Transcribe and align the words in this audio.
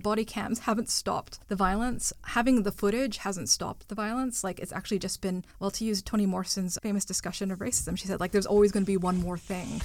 body 0.00 0.24
cams 0.24 0.60
haven't 0.60 0.88
stopped 0.88 1.38
the 1.48 1.56
violence. 1.56 2.12
Having 2.24 2.62
the 2.62 2.72
footage 2.72 3.18
hasn't 3.18 3.48
stopped 3.48 3.88
the 3.88 3.94
violence. 3.94 4.42
Like 4.42 4.58
it's 4.58 4.72
actually 4.72 4.98
just 4.98 5.20
been, 5.20 5.44
well, 5.58 5.70
to 5.72 5.84
use 5.84 6.02
Toni 6.02 6.26
Morrison's 6.26 6.78
famous 6.82 7.04
discussion 7.04 7.50
of 7.50 7.58
racism, 7.58 7.96
she 7.98 8.06
said, 8.06 8.18
like, 8.18 8.32
there's 8.32 8.46
always 8.46 8.72
going 8.72 8.82
to 8.82 8.86
be 8.86 8.96
one 8.96 9.20
more 9.20 9.38
thing. 9.38 9.82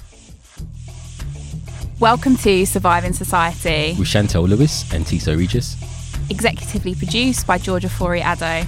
Welcome 2.00 2.36
to 2.38 2.64
Surviving 2.66 3.12
Society, 3.12 3.94
with 3.98 4.08
Chantelle 4.08 4.48
Lewis 4.48 4.92
and 4.92 5.06
Tissot 5.06 5.36
Regis. 5.36 5.76
executively 6.28 6.96
produced 6.96 7.46
by 7.46 7.58
Georgia 7.58 7.88
Fori 7.88 8.20
Addo. 8.20 8.66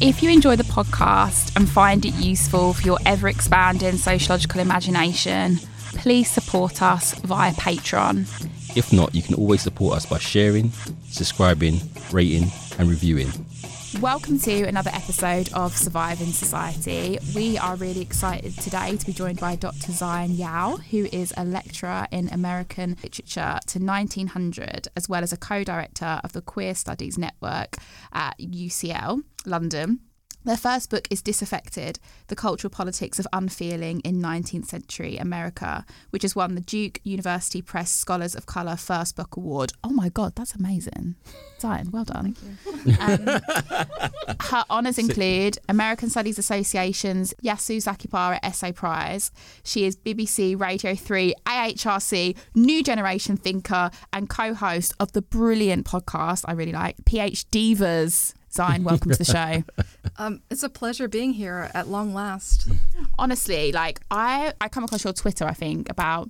If 0.00 0.22
you 0.22 0.30
enjoy 0.30 0.56
the 0.56 0.62
podcast 0.64 1.56
and 1.56 1.68
find 1.68 2.04
it 2.04 2.14
useful 2.14 2.72
for 2.72 2.82
your 2.82 2.98
ever 3.04 3.28
expanding 3.28 3.96
sociological 3.96 4.60
imagination, 4.60 5.56
please 5.94 6.30
support 6.30 6.82
us 6.82 7.14
via 7.20 7.52
Patreon. 7.54 8.26
If 8.78 8.92
not, 8.92 9.12
you 9.12 9.22
can 9.22 9.34
always 9.34 9.62
support 9.62 9.96
us 9.96 10.06
by 10.06 10.18
sharing, 10.18 10.70
subscribing, 11.08 11.80
rating, 12.12 12.52
and 12.78 12.88
reviewing. 12.88 13.26
Welcome 14.00 14.38
to 14.38 14.62
another 14.68 14.92
episode 14.94 15.52
of 15.52 15.76
Surviving 15.76 16.28
Society. 16.28 17.18
We 17.34 17.58
are 17.58 17.74
really 17.74 18.00
excited 18.00 18.56
today 18.56 18.96
to 18.96 19.04
be 19.04 19.12
joined 19.12 19.40
by 19.40 19.56
Dr. 19.56 19.90
Xine 19.90 20.38
Yao, 20.38 20.76
who 20.76 21.08
is 21.12 21.34
a 21.36 21.44
lecturer 21.44 22.06
in 22.12 22.28
American 22.28 22.96
literature 23.02 23.58
to 23.66 23.80
1900, 23.80 24.86
as 24.94 25.08
well 25.08 25.24
as 25.24 25.32
a 25.32 25.36
co 25.36 25.64
director 25.64 26.20
of 26.22 26.32
the 26.32 26.40
Queer 26.40 26.76
Studies 26.76 27.18
Network 27.18 27.78
at 28.12 28.38
UCL, 28.38 29.22
London. 29.44 29.98
Their 30.48 30.56
first 30.56 30.88
book 30.88 31.06
is 31.10 31.20
Disaffected 31.20 31.98
The 32.28 32.34
Cultural 32.34 32.70
Politics 32.70 33.18
of 33.18 33.26
Unfeeling 33.34 34.00
in 34.00 34.22
19th 34.22 34.64
Century 34.64 35.18
America, 35.18 35.84
which 36.08 36.22
has 36.22 36.34
won 36.34 36.54
the 36.54 36.62
Duke 36.62 37.00
University 37.04 37.60
Press 37.60 37.92
Scholars 37.92 38.34
of 38.34 38.46
Colour 38.46 38.76
First 38.76 39.14
Book 39.14 39.36
Award. 39.36 39.74
Oh 39.84 39.90
my 39.90 40.08
God, 40.08 40.34
that's 40.36 40.54
amazing. 40.54 41.16
Xine, 41.60 41.90
well 41.90 42.04
done. 42.04 42.34
Um, 42.98 43.26
her 44.40 44.64
honours 44.70 44.96
include 44.96 45.58
American 45.68 46.08
Studies 46.08 46.38
Association's 46.38 47.34
Yasuo 47.44 47.76
Sakakibara 47.76 48.38
Essay 48.42 48.72
Prize. 48.72 49.30
She 49.64 49.84
is 49.84 49.96
BBC 49.96 50.58
Radio 50.58 50.94
3 50.94 51.34
AHRC 51.44 52.34
New 52.54 52.82
Generation 52.82 53.36
Thinker 53.36 53.90
and 54.14 54.30
co 54.30 54.54
host 54.54 54.94
of 54.98 55.12
the 55.12 55.20
brilliant 55.20 55.84
podcast 55.84 56.46
I 56.48 56.52
really 56.52 56.72
like, 56.72 56.96
PhDivas. 57.04 58.32
Xine, 58.50 58.82
welcome 58.82 59.10
to 59.10 59.18
the 59.18 59.24
show. 59.24 59.62
Um, 60.20 60.42
it's 60.50 60.64
a 60.64 60.68
pleasure 60.68 61.06
being 61.06 61.32
here 61.32 61.70
at 61.74 61.86
long 61.86 62.12
last. 62.12 62.68
Honestly, 63.20 63.70
like 63.70 64.00
I, 64.10 64.52
I 64.60 64.68
come 64.68 64.82
across 64.82 65.04
your 65.04 65.12
Twitter, 65.12 65.44
I 65.44 65.52
think, 65.52 65.88
about 65.88 66.28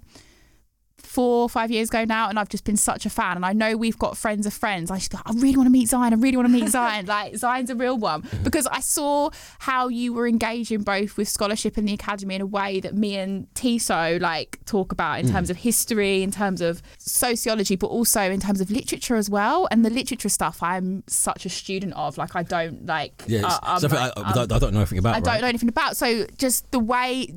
four 1.19 1.42
or 1.42 1.48
five 1.48 1.69
years 1.69 1.88
ago 1.88 2.05
now, 2.05 2.28
and 2.28 2.38
I've 2.38 2.48
just 2.48 2.62
been 2.62 2.77
such 2.77 3.05
a 3.05 3.11
fan. 3.11 3.34
And 3.34 3.44
I 3.44 3.52
know 3.52 3.77
we've 3.77 3.98
got 3.98 4.16
friends 4.16 4.47
of 4.47 4.55
friends. 4.55 4.88
I 4.88 4.98
just 4.98 5.11
go, 5.11 5.19
I 5.27 5.33
really 5.33 5.56
want 5.56 5.66
to 5.66 5.70
meet 5.72 5.88
Xine. 5.88 6.12
I 6.12 6.14
really 6.14 6.36
want 6.36 6.47
to 6.47 6.52
meet 6.52 6.64
Xine. 6.72 7.08
like 7.08 7.33
Xine's 7.33 7.70
a 7.70 7.75
real 7.75 7.98
one 7.98 8.22
because 8.44 8.69
I 8.69 8.78
saw 8.78 9.30
how 9.58 9.88
you 9.88 10.12
were 10.12 10.28
engaging 10.28 10.83
both 10.83 11.16
with 11.16 11.28
scholarship 11.28 11.77
and 11.77 11.88
the 11.88 11.92
academy 11.94 12.36
in 12.36 12.41
a 12.41 12.47
way 12.47 12.78
that 12.78 12.94
me 12.94 13.16
and 13.16 13.52
Tissot 13.56 14.20
like 14.20 14.60
talk 14.64 14.92
about 14.92 15.19
in 15.19 15.27
mm. 15.27 15.33
terms 15.33 15.50
of 15.50 15.56
history, 15.56 16.22
in 16.22 16.30
terms 16.30 16.60
of 16.60 16.83
sociology, 16.98 17.75
but 17.75 17.88
also 17.88 18.20
in 18.20 18.38
terms 18.38 18.60
of 18.60 18.70
literature 18.70 19.16
as 19.16 19.28
well. 19.28 19.66
And 19.72 19.84
the 19.84 19.91
literature 19.91 20.28
stuff, 20.28 20.62
I'm 20.62 21.03
such 21.08 21.44
a 21.44 21.48
student 21.48 21.94
of. 21.94 22.16
Like 22.16 22.36
I 22.36 22.44
don't 22.44 22.86
like. 22.86 23.25
Yeah, 23.27 23.44
uh, 23.44 23.58
um, 23.64 23.80
something 23.80 23.98
like- 23.98 24.12
I, 24.16 24.20
I'm- 24.20 24.27
I 24.27 24.28
um, 24.28 24.34
don't- 24.36 24.53
I 24.53 24.58
don't 24.60 24.72
know 24.72 24.78
anything 24.78 24.98
about. 24.98 25.16
I 25.16 25.19
don't 25.19 25.27
right? 25.27 25.41
know 25.41 25.48
anything 25.48 25.69
about. 25.69 25.97
So 25.97 26.27
just 26.36 26.70
the 26.70 26.78
way 26.78 27.34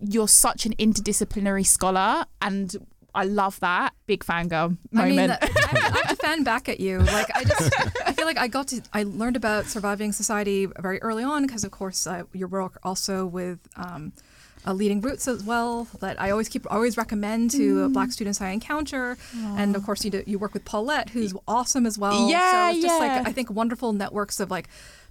you're 0.00 0.28
such 0.28 0.64
an 0.64 0.74
interdisciplinary 0.76 1.66
scholar 1.66 2.24
and 2.40 2.74
I 3.14 3.24
love 3.24 3.58
that. 3.60 3.94
Big 4.06 4.22
fangirl 4.24 4.76
I 4.94 5.06
mean, 5.06 5.16
moment. 5.16 5.38
I, 5.42 5.46
I 5.46 5.98
have 5.98 6.08
to 6.10 6.16
fan 6.16 6.44
back 6.44 6.68
at 6.68 6.78
you. 6.78 6.98
Like 6.98 7.34
I 7.34 7.44
just, 7.44 7.72
I 8.06 8.12
feel 8.12 8.26
like 8.26 8.38
I 8.38 8.48
got 8.48 8.68
to, 8.68 8.82
I 8.92 9.02
learned 9.04 9.36
about 9.36 9.66
surviving 9.66 10.12
society 10.12 10.66
very 10.66 11.00
early 11.02 11.24
on 11.24 11.46
because, 11.46 11.64
of 11.64 11.70
course, 11.70 12.06
uh, 12.06 12.24
your 12.32 12.48
work 12.48 12.78
also 12.82 13.26
with 13.26 13.58
um, 13.76 14.12
uh, 14.66 14.72
Leading 14.72 15.00
Routes 15.00 15.26
as 15.26 15.42
well. 15.42 15.88
That 16.00 16.20
I 16.20 16.30
always 16.30 16.48
keep, 16.48 16.70
always 16.70 16.96
recommend 16.96 17.50
to 17.52 17.88
Mm. 17.88 17.92
Black 17.92 18.12
students 18.12 18.40
I 18.40 18.50
encounter, 18.50 19.16
and 19.56 19.74
of 19.74 19.84
course, 19.84 20.04
you 20.04 20.10
do, 20.10 20.22
you 20.26 20.38
work 20.38 20.52
with 20.52 20.64
Paulette, 20.64 21.10
who's 21.10 21.34
awesome 21.46 21.86
as 21.86 21.98
well. 21.98 22.28
Yeah, 22.28 22.70
so 22.70 22.76
it's 22.76 22.82
just 22.84 23.00
yeah. 23.00 23.16
like 23.16 23.26
I 23.28 23.32
think 23.32 23.50
wonderful 23.50 23.92
networks 23.92 24.40
of 24.40 24.50
like 24.50 24.68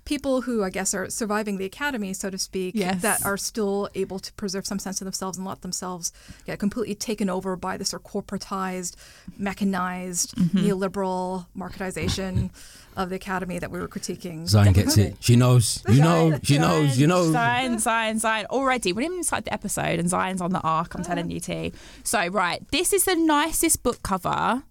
people 0.07 0.41
who 0.41 0.63
I 0.63 0.69
guess 0.69 0.93
are 0.93 1.09
surviving 1.09 1.57
the 1.57 1.65
academy, 1.65 2.13
so 2.13 2.29
to 2.29 2.37
speak, 2.37 2.73
Yes. 2.75 3.01
that 3.01 3.25
are 3.25 3.37
still 3.37 3.89
able 3.93 4.19
to 4.19 4.31
preserve 4.33 4.65
some 4.65 4.79
sense 4.79 5.01
of 5.01 5.05
themselves 5.05 5.37
and 5.37 5.45
let 5.45 5.61
themselves 5.61 6.11
get 6.45 6.57
completely 6.59 6.95
taken 6.95 7.29
over 7.29 7.55
by 7.55 7.75
this 7.77 7.89
sort 7.89 8.03
of 8.05 8.11
corporatized, 8.11 8.95
mechanized, 9.37 10.33
Mm-hmm. 10.37 10.57
neoliberal 10.59 11.45
marketization 11.55 12.49
of 12.95 13.09
the 13.09 13.15
academy 13.15 13.59
that 13.59 13.69
we 13.69 13.79
were 13.79 13.87
critiquing. 13.87 14.43
Xine 14.49 14.73
gets 14.73 14.97
it. 14.97 15.17
She 15.19 15.35
knows. 15.35 15.83
You 15.87 16.01
know. 16.01 16.39
She 16.41 16.57
knows. 16.57 16.97
You 16.97 17.05
know. 17.07 17.25
Xine, 17.25 17.75
Xine, 17.75 18.15
Xine. 18.21 18.45
Already, 18.45 18.93
we 18.93 19.03
didn't 19.03 19.15
even 19.15 19.23
start 19.23 19.45
the 19.45 19.53
episode, 19.53 19.99
and 19.99 20.09
Xine's 20.09 20.41
on 20.41 20.51
the 20.51 20.61
arc. 20.61 20.95
I'm 20.95 21.03
telling 21.03 21.29
you, 21.29 21.39
T. 21.39 21.73
So, 22.03 22.27
right, 22.27 22.59
this 22.71 22.93
is 22.93 23.03
the 23.05 23.15
nicest 23.15 23.83
book 23.83 24.01
cover 24.03 24.63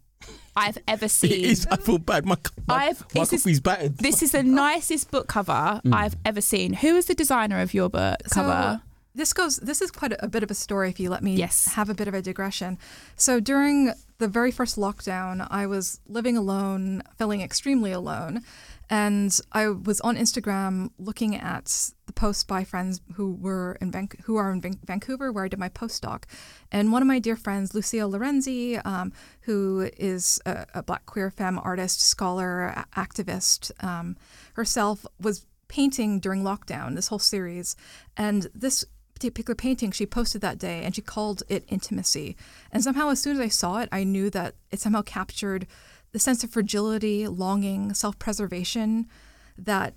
I've 0.56 0.78
ever 0.89 1.09
seen. 1.21 1.44
is. 1.44 1.67
I 1.71 1.77
feel 1.77 1.99
bad. 1.99 2.25
My, 2.27 2.37
my, 2.67 2.75
I've- 2.87 3.00
my 3.15 3.21
this 3.21 3.33
is- 3.33 3.43
coffee's 3.43 3.61
battered. 3.61 3.99
This 3.99 4.22
is 4.22 4.33
the 4.33 4.43
nicest 4.43 5.11
book 5.11 5.28
cover 5.28 5.81
mm. 5.84 5.94
I've 5.94 6.17
ever 6.25 6.41
seen. 6.41 6.72
Who 6.75 6.97
is 6.97 7.06
the 7.06 7.15
designer 7.15 7.61
of 7.61 7.75
your 7.75 7.89
book 7.91 8.17
cover? 8.31 8.81
This 9.15 9.33
goes. 9.33 9.56
This 9.56 9.81
is 9.81 9.91
quite 9.91 10.12
a, 10.12 10.25
a 10.25 10.28
bit 10.28 10.43
of 10.43 10.50
a 10.50 10.55
story. 10.55 10.91
If 10.91 11.00
you 11.00 11.09
let 11.09 11.22
me 11.22 11.34
Yes. 11.37 11.69
have 11.75 11.89
a 11.89 11.95
bit 11.95 12.06
of 12.09 12.12
a 12.15 12.21
digression. 12.21 12.77
So 13.16 13.41
during 13.41 13.93
the 14.19 14.28
very 14.28 14.50
first 14.50 14.77
lockdown, 14.77 15.47
I 15.50 15.66
was 15.66 16.00
living 16.06 16.37
alone, 16.37 17.03
feeling 17.16 17.41
extremely 17.41 17.93
alone, 17.93 18.43
and 18.88 19.38
I 19.52 19.69
was 19.69 20.00
on 20.02 20.16
Instagram 20.16 20.91
looking 20.98 21.34
at 21.34 21.91
the 22.06 22.12
posts 22.12 22.44
by 22.44 22.62
friends 22.62 23.00
who 23.14 23.34
were 23.34 23.76
in 23.80 23.91
Van- 23.91 24.08
who 24.24 24.36
are 24.36 24.52
in 24.52 24.60
Van- 24.60 24.78
Vancouver, 24.84 25.32
where 25.32 25.44
I 25.44 25.48
did 25.48 25.58
my 25.58 25.69
postdoc, 25.69 26.24
and 26.70 26.92
one 26.92 27.02
of 27.02 27.08
my 27.08 27.19
dear 27.19 27.36
friends, 27.36 27.74
Lucia 27.74 28.06
Lorenzi, 28.06 28.78
um, 28.84 29.12
who 29.42 29.91
is 29.97 30.41
a, 30.47 30.66
a 30.74 30.82
Black 30.82 31.04
queer 31.06 31.30
femme 31.30 31.58
artist, 31.58 32.00
scholar, 32.00 32.66
a- 32.66 32.86
activist 32.97 33.72
um, 33.82 34.16
herself, 34.54 35.04
was 35.20 35.47
painting 35.68 36.20
during 36.20 36.42
lockdown. 36.42 36.94
This 36.94 37.08
whole 37.08 37.18
series, 37.18 37.74
and 38.16 38.48
this 38.54 38.84
particular 39.14 39.54
painting 39.54 39.91
she 39.91 40.04
posted 40.04 40.42
that 40.42 40.58
day 40.58 40.82
and 40.84 40.94
she 40.94 41.00
called 41.00 41.42
it 41.48 41.64
intimacy 41.68 42.36
and 42.70 42.84
somehow 42.84 43.08
as 43.08 43.18
soon 43.18 43.32
as 43.32 43.41
i 43.41 43.48
saw 43.48 43.78
it 43.78 43.88
i 43.91 44.04
knew 44.04 44.28
that 44.28 44.54
it 44.70 44.78
somehow 44.78 45.00
captured 45.00 45.66
the 46.12 46.19
sense 46.19 46.43
of 46.44 46.50
fragility 46.50 47.27
longing 47.27 47.93
self-preservation 47.94 49.06
that 49.59 49.94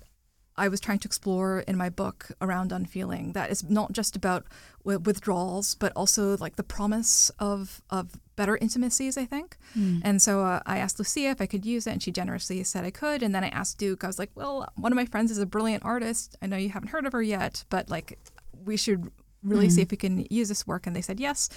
i 0.56 0.68
was 0.68 0.80
trying 0.80 0.98
to 0.98 1.08
explore 1.08 1.60
in 1.60 1.76
my 1.76 1.88
book 1.88 2.28
around 2.40 2.72
unfeeling 2.72 3.32
that 3.32 3.50
is 3.50 3.68
not 3.68 3.92
just 3.92 4.16
about 4.16 4.44
wi- 4.84 4.98
withdrawals 5.04 5.74
but 5.74 5.92
also 5.94 6.36
like 6.38 6.56
the 6.56 6.62
promise 6.62 7.30
of 7.38 7.82
of 7.90 8.20
better 8.36 8.56
intimacies 8.56 9.18
i 9.18 9.24
think. 9.26 9.56
And 10.02 10.20
so 10.22 10.42
uh, 10.42 10.60
i 10.66 10.78
asked 10.78 10.98
lucia 10.98 11.28
if 11.30 11.40
i 11.40 11.46
could 11.46 11.64
use 11.66 11.86
it 11.86 11.92
and 11.92 12.02
she 12.02 12.10
generously 12.10 12.64
said 12.64 12.84
i 12.84 12.90
could. 12.90 13.22
And 13.22 13.34
then 13.34 13.44
i 13.44 13.48
asked 13.48 13.78
duke 13.78 14.02
i 14.02 14.06
was 14.06 14.18
like 14.18 14.30
well 14.34 14.66
one 14.76 14.92
of 14.92 14.96
my 14.96 15.04
friends 15.04 15.30
is 15.30 15.38
a 15.38 15.46
brilliant 15.46 15.84
artist. 15.84 16.36
I 16.42 16.46
know 16.46 16.56
you 16.56 16.70
haven't 16.70 16.88
heard 16.88 17.06
of 17.06 17.12
her 17.12 17.22
yet 17.22 17.64
but 17.68 17.90
like 17.90 18.18
we 18.64 18.76
should 18.76 19.10
really 19.42 19.70
see 19.70 19.80
if 19.80 19.90
we 19.90 19.96
can 19.96 20.26
use 20.30 20.48
this 20.48 20.66
work 20.66 20.86
and 20.86 20.94
they 20.94 21.00
said 21.00 21.18
yes 21.18 21.48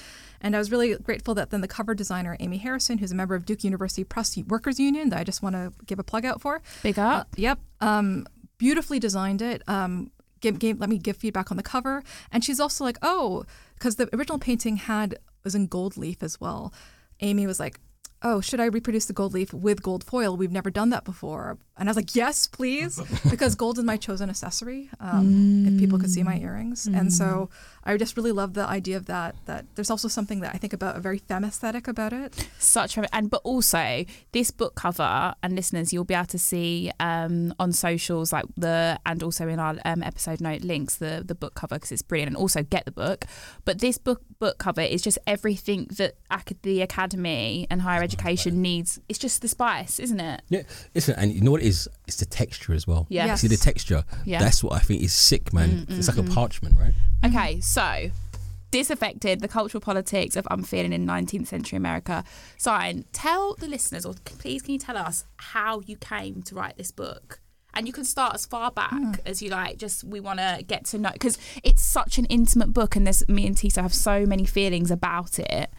and 0.42 0.56
i 0.56 0.60
was 0.60 0.72
really 0.72 0.96
grateful 0.96 1.34
that 1.34 1.50
then 1.50 1.62
the 1.62 1.68
cover 1.68 1.94
designer 1.94 2.38
amy 2.40 2.58
harrison 2.58 2.98
who's 2.98 3.12
a 3.12 3.16
member 3.16 3.36
of 3.36 3.46
duke 3.46 3.64
university 3.64 4.04
press 4.04 4.38
workers 4.48 4.80
union 4.80 5.10
that 5.10 5.20
i 5.20 5.24
just 5.24 5.42
want 5.44 5.56
to 5.56 5.72
give 5.86 6.00
a 6.00 6.04
plug 6.04 6.26
out 6.26 6.42
for 6.42 6.62
Big 6.82 6.98
uh, 6.98 7.02
up. 7.02 7.28
yep 7.36 7.60
um, 7.82 8.26
beautifully 8.58 9.00
designed 9.00 9.42
it 9.42 9.62
um, 9.68 10.12
give, 10.40 10.62
let 10.80 10.90
me 10.90 10.98
give 10.98 11.18
feedback 11.18 11.52
on 11.52 11.58
the 11.58 11.64
cover 11.64 12.04
and 12.32 12.44
she's 12.44 12.60
also 12.60 12.84
like 12.84 12.98
oh 13.02 13.44
because 13.76 13.98
the 13.98 14.10
original 14.16 14.40
painting 14.40 14.78
had 14.78 15.18
was 15.44 15.56
in 15.56 15.68
gold 15.68 15.98
leaf 15.98 16.24
as 16.24 16.40
well 16.40 16.74
amy 17.20 17.46
was 17.46 17.60
like 17.60 17.80
oh, 18.24 18.40
should 18.40 18.60
I 18.60 18.66
reproduce 18.66 19.06
the 19.06 19.14
gold 19.14 19.34
leaf 19.34 19.54
with 19.54 19.84
gold 19.84 20.04
foil? 20.04 20.38
We've 20.38 20.52
never 20.52 20.72
done 20.72 20.90
that 20.92 21.04
before. 21.04 21.58
And 21.76 21.90
I 21.90 21.92
was 21.92 21.98
like, 21.98 22.14
yes, 22.16 22.46
please, 22.46 23.00
because 23.32 23.56
gold 23.56 23.80
is 23.80 23.84
my 23.84 23.98
chosen 23.98 24.30
accessory. 24.30 24.90
Um, 25.00 25.66
If 25.68 25.80
people 25.80 25.98
could 25.98 26.12
see 26.12 26.22
my 26.24 26.38
earrings, 26.38 26.86
and 26.86 27.12
so 27.12 27.50
I 27.84 27.98
just 27.98 28.16
really 28.16 28.32
love 28.32 28.54
the 28.54 28.66
idea 28.66 28.96
of 28.96 29.08
that. 29.08 29.36
That 29.46 29.66
there's 29.76 29.90
also 29.90 30.08
something 30.08 30.42
that 30.42 30.54
I 30.54 30.60
think 30.60 30.74
about 30.74 30.96
a 30.98 31.00
very 31.00 31.18
femme 31.18 31.44
aesthetic 31.44 31.88
about 31.88 32.14
it. 32.14 32.48
such 32.60 32.98
a 32.98 33.16
and 33.16 33.30
but 33.30 33.42
also 33.44 34.06
this 34.32 34.52
book 34.52 34.76
cover 34.76 35.34
and 35.42 35.56
listeners 35.56 35.92
you'll 35.92 36.06
be 36.06 36.14
able 36.14 36.26
to 36.28 36.40
see 36.40 36.92
um 37.00 37.54
on 37.60 37.72
socials 37.74 38.32
like 38.32 38.46
the 38.56 38.98
and 39.06 39.22
also 39.24 39.48
in 39.48 39.60
our 39.60 39.76
um, 39.86 40.02
episode 40.04 40.40
note 40.42 40.62
links 40.62 40.96
the 40.98 41.24
the 41.26 41.36
book 41.36 41.56
cover 41.56 41.76
because 41.76 41.92
it's 41.92 42.02
brilliant 42.02 42.30
and 42.30 42.38
also 42.38 42.62
get 42.64 42.86
the 42.86 42.92
book 42.92 43.26
but 43.66 43.80
this 43.80 43.98
book 43.98 44.22
book 44.40 44.58
cover 44.60 44.82
is 44.82 45.02
just 45.02 45.18
everything 45.28 45.88
that 45.98 46.14
ac- 46.32 46.56
the 46.62 46.82
academy 46.82 47.68
and 47.70 47.82
higher 47.82 48.02
education 48.04 48.62
needs 48.62 49.00
it's 49.10 49.20
just 49.20 49.42
the 49.42 49.48
spice 49.48 50.00
isn't 50.00 50.20
it 50.20 50.42
Yeah, 50.50 50.64
listen, 50.96 51.16
and 51.18 51.32
you 51.34 51.42
know 51.42 51.52
what 51.52 51.63
it 51.64 51.68
is? 51.68 51.88
It's 52.08 52.18
the 52.18 52.26
texture 52.26 52.74
as 52.74 52.86
well. 52.86 53.08
Yes. 53.10 53.42
See 53.42 53.48
the 53.48 53.58
texture. 53.58 54.04
Yeah. 54.26 54.40
That's 54.40 54.64
what 54.64 54.74
I 54.74 54.80
think 54.80 55.02
is 55.02 55.14
sick, 55.14 55.54
man. 55.54 55.70
Mm, 55.70 55.98
it's 55.98 56.10
mm, 56.10 56.18
like 56.18 56.26
a 56.26 56.30
mm. 56.30 56.34
parchment, 56.34 56.78
right? 56.80 56.94
okay 57.26 57.62
so 57.62 58.10
disaffected 58.74 59.40
the 59.40 59.48
cultural 59.48 59.80
politics 59.80 60.36
of 60.36 60.48
unfeeling 60.50 60.94
in 60.94 61.06
19th 61.06 61.46
century 61.46 61.78
America. 61.78 62.24
Sign, 62.58 63.06
tell 63.14 63.54
the 63.54 63.68
listeners, 63.68 64.04
or 64.04 64.16
please 64.26 64.64
can 64.64 64.74
you 64.74 64.80
tell 64.80 64.98
us 64.98 65.26
how 65.38 65.82
you 65.82 65.96
came 65.96 66.42
to 66.42 66.56
write 66.56 66.76
this 66.76 66.90
book? 66.90 67.40
And 67.76 67.86
you 67.86 67.94
can 67.94 68.04
start 68.04 68.34
as 68.34 68.48
far 68.48 68.72
back 68.72 68.92
Hmm. 68.92 69.14
as 69.28 69.44
you 69.44 69.52
like. 69.52 69.78
Just 69.78 70.04
we 70.04 70.20
want 70.20 70.40
to 70.40 70.64
get 70.68 70.86
to 70.86 70.98
know 70.98 71.12
because 71.14 71.38
it's 71.64 71.84
such 71.84 72.18
an 72.18 72.26
intimate 72.26 72.74
book, 72.74 72.96
and 72.96 73.06
there's 73.06 73.28
me 73.30 73.46
and 73.46 73.56
Tissot 73.56 73.84
have 73.84 73.94
so 73.94 74.26
many 74.26 74.46
feelings 74.46 74.90
about 74.90 75.38
it 75.38 75.70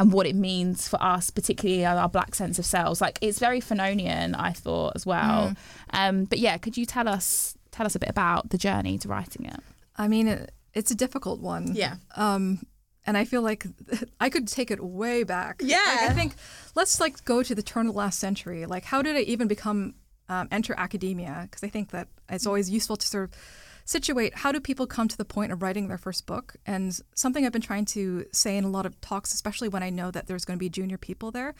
and 0.00 0.12
what 0.12 0.26
it 0.26 0.34
means 0.34 0.88
for 0.88 1.00
us, 1.02 1.28
particularly 1.28 1.84
our 1.84 2.08
black 2.08 2.34
sense 2.34 2.58
of 2.58 2.64
selves. 2.64 3.02
Like 3.02 3.18
it's 3.20 3.38
very 3.38 3.60
Fanonian, 3.60 4.34
I 4.36 4.52
thought 4.52 4.92
as 4.94 5.04
well. 5.04 5.48
Hmm. 5.48 5.54
Um, 5.90 6.24
but 6.24 6.38
yeah, 6.38 6.56
could 6.56 6.78
you 6.78 6.86
tell 6.86 7.06
us 7.06 7.54
tell 7.70 7.84
us 7.84 7.94
a 7.94 7.98
bit 7.98 8.08
about 8.08 8.48
the 8.48 8.56
journey 8.56 8.96
to 8.98 9.08
writing 9.08 9.44
it? 9.44 9.60
I 9.96 10.08
mean, 10.08 10.26
it, 10.26 10.52
it's 10.72 10.90
a 10.90 10.94
difficult 10.94 11.40
one. 11.40 11.74
Yeah. 11.74 11.96
Um, 12.16 12.62
and 13.06 13.18
I 13.18 13.26
feel 13.26 13.42
like 13.42 13.66
I 14.20 14.30
could 14.30 14.48
take 14.48 14.70
it 14.70 14.82
way 14.82 15.22
back. 15.22 15.60
Yeah. 15.62 15.76
Like, 15.76 16.10
I 16.10 16.14
think 16.14 16.32
let's 16.74 16.98
like 16.98 17.22
go 17.26 17.42
to 17.42 17.54
the 17.54 17.62
turn 17.62 17.86
of 17.86 17.92
the 17.92 17.98
last 17.98 18.18
century. 18.18 18.64
Like, 18.64 18.84
how 18.84 19.02
did 19.02 19.16
I 19.16 19.20
even 19.20 19.48
become 19.48 19.96
um, 20.30 20.48
enter 20.50 20.74
academia? 20.78 21.40
Because 21.42 21.62
I 21.62 21.68
think 21.68 21.90
that 21.90 22.08
it's 22.30 22.46
always 22.46 22.70
useful 22.70 22.96
to 22.96 23.06
sort 23.06 23.24
of 23.24 23.36
situate 23.84 24.36
how 24.36 24.52
do 24.52 24.60
people 24.60 24.86
come 24.86 25.08
to 25.08 25.16
the 25.16 25.24
point 25.24 25.52
of 25.52 25.62
writing 25.62 25.88
their 25.88 25.98
first 25.98 26.26
book. 26.26 26.56
And 26.66 26.98
something 27.14 27.44
I've 27.44 27.52
been 27.52 27.60
trying 27.60 27.84
to 27.86 28.26
say 28.32 28.56
in 28.56 28.64
a 28.64 28.70
lot 28.70 28.86
of 28.86 29.00
talks, 29.00 29.32
especially 29.32 29.68
when 29.68 29.82
I 29.82 29.90
know 29.90 30.10
that 30.10 30.26
there's 30.26 30.44
going 30.44 30.58
to 30.58 30.60
be 30.60 30.68
junior 30.68 30.98
people 30.98 31.30
there, 31.30 31.54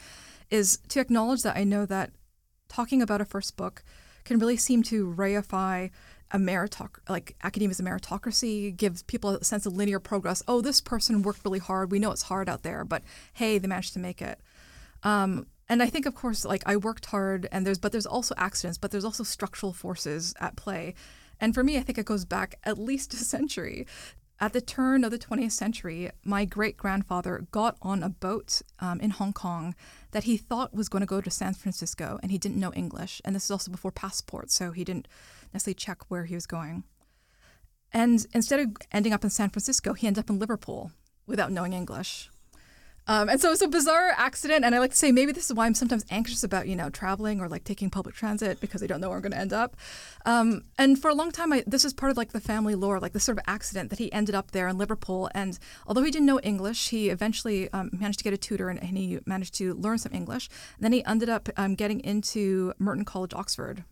is 0.49 0.79
to 0.89 0.99
acknowledge 0.99 1.43
that 1.43 1.57
I 1.57 1.63
know 1.63 1.85
that 1.85 2.11
talking 2.69 3.01
about 3.01 3.21
a 3.21 3.25
first 3.25 3.57
book 3.57 3.83
can 4.23 4.39
really 4.39 4.57
seem 4.57 4.83
to 4.83 5.13
reify 5.13 5.89
a 6.33 6.37
meritoc 6.37 6.99
like 7.09 7.35
academia's 7.43 7.81
a 7.81 7.83
meritocracy 7.83 8.73
gives 8.73 9.03
people 9.03 9.31
a 9.31 9.43
sense 9.43 9.65
of 9.65 9.75
linear 9.75 9.99
progress. 9.99 10.41
Oh 10.47 10.61
this 10.61 10.79
person 10.79 11.23
worked 11.23 11.43
really 11.43 11.59
hard. 11.59 11.91
We 11.91 11.99
know 11.99 12.11
it's 12.11 12.21
hard 12.23 12.47
out 12.47 12.63
there 12.63 12.85
but 12.85 13.03
hey 13.33 13.57
they 13.57 13.67
managed 13.67 13.93
to 13.93 13.99
make 13.99 14.21
it. 14.21 14.39
Um, 15.03 15.47
and 15.71 15.81
i 15.81 15.87
think 15.87 16.05
of 16.05 16.13
course 16.13 16.45
like 16.45 16.61
i 16.65 16.75
worked 16.75 17.07
hard 17.07 17.47
and 17.51 17.65
there's 17.65 17.79
but 17.79 17.91
there's 17.91 18.05
also 18.05 18.35
accidents 18.37 18.77
but 18.77 18.91
there's 18.91 19.05
also 19.05 19.23
structural 19.23 19.73
forces 19.73 20.35
at 20.39 20.55
play 20.55 20.93
and 21.41 21.53
for 21.53 21.63
me 21.63 21.77
i 21.77 21.81
think 21.81 21.97
it 21.97 22.05
goes 22.05 22.23
back 22.23 22.55
at 22.63 22.77
least 22.77 23.13
a 23.13 23.17
century 23.17 23.85
at 24.41 24.53
the 24.53 24.59
turn 24.59 25.03
of 25.03 25.11
the 25.11 25.19
20th 25.19 25.51
century, 25.51 26.09
my 26.25 26.45
great 26.45 26.75
grandfather 26.75 27.45
got 27.51 27.77
on 27.83 28.01
a 28.01 28.09
boat 28.09 28.63
um, 28.79 28.99
in 28.99 29.11
Hong 29.11 29.33
Kong 29.33 29.75
that 30.11 30.23
he 30.23 30.35
thought 30.35 30.73
was 30.73 30.89
going 30.89 31.01
to 31.01 31.05
go 31.05 31.21
to 31.21 31.29
San 31.29 31.53
Francisco, 31.53 32.19
and 32.23 32.31
he 32.31 32.39
didn't 32.39 32.59
know 32.59 32.73
English. 32.73 33.21
And 33.23 33.35
this 33.35 33.45
is 33.45 33.51
also 33.51 33.69
before 33.69 33.91
passports, 33.91 34.55
so 34.55 34.71
he 34.71 34.83
didn't 34.83 35.07
necessarily 35.53 35.75
check 35.75 36.09
where 36.09 36.25
he 36.25 36.33
was 36.33 36.47
going. 36.47 36.85
And 37.93 38.25
instead 38.33 38.59
of 38.59 38.71
ending 38.91 39.13
up 39.13 39.23
in 39.23 39.29
San 39.29 39.51
Francisco, 39.51 39.93
he 39.93 40.07
ended 40.07 40.23
up 40.23 40.29
in 40.31 40.39
Liverpool 40.39 40.91
without 41.27 41.51
knowing 41.51 41.73
English. 41.73 42.31
Um, 43.07 43.29
and 43.29 43.41
so 43.41 43.51
it's 43.51 43.63
a 43.63 43.67
bizarre 43.67 44.13
accident, 44.15 44.63
and 44.63 44.75
I 44.75 44.79
like 44.79 44.91
to 44.91 44.97
say 44.97 45.11
maybe 45.11 45.31
this 45.31 45.49
is 45.49 45.53
why 45.55 45.65
I'm 45.65 45.73
sometimes 45.73 46.05
anxious 46.11 46.43
about 46.43 46.67
you 46.67 46.75
know 46.75 46.89
traveling 46.89 47.41
or 47.41 47.49
like 47.49 47.63
taking 47.63 47.89
public 47.89 48.15
transit 48.15 48.61
because 48.61 48.83
I 48.83 48.87
don't 48.87 49.01
know 49.01 49.09
where 49.09 49.17
I'm 49.17 49.23
going 49.23 49.31
to 49.31 49.39
end 49.39 49.53
up. 49.53 49.75
Um, 50.25 50.65
and 50.77 51.01
for 51.01 51.09
a 51.09 51.15
long 51.15 51.31
time, 51.31 51.51
I, 51.51 51.63
this 51.65 51.83
is 51.83 51.93
part 51.93 52.11
of 52.11 52.17
like 52.17 52.31
the 52.31 52.39
family 52.39 52.75
lore, 52.75 52.99
like 52.99 53.13
this 53.13 53.23
sort 53.23 53.39
of 53.39 53.43
accident 53.47 53.89
that 53.89 53.97
he 53.99 54.11
ended 54.13 54.35
up 54.35 54.51
there 54.51 54.67
in 54.67 54.77
Liverpool. 54.77 55.29
And 55.33 55.57
although 55.87 56.03
he 56.03 56.11
didn't 56.11 56.27
know 56.27 56.39
English, 56.41 56.89
he 56.89 57.09
eventually 57.09 57.71
um, 57.73 57.89
managed 57.91 58.19
to 58.19 58.23
get 58.23 58.33
a 58.33 58.37
tutor 58.37 58.69
and, 58.69 58.79
and, 58.79 58.97
he 58.97 59.19
managed 59.25 59.55
to 59.55 59.73
learn 59.73 59.97
some 59.97 60.13
English. 60.13 60.47
And 60.77 60.83
then 60.83 60.93
he 60.93 61.03
ended 61.05 61.29
up 61.29 61.49
um, 61.57 61.75
getting 61.75 62.01
into 62.01 62.73
Merton 62.77 63.05
College, 63.05 63.33
Oxford. 63.33 63.83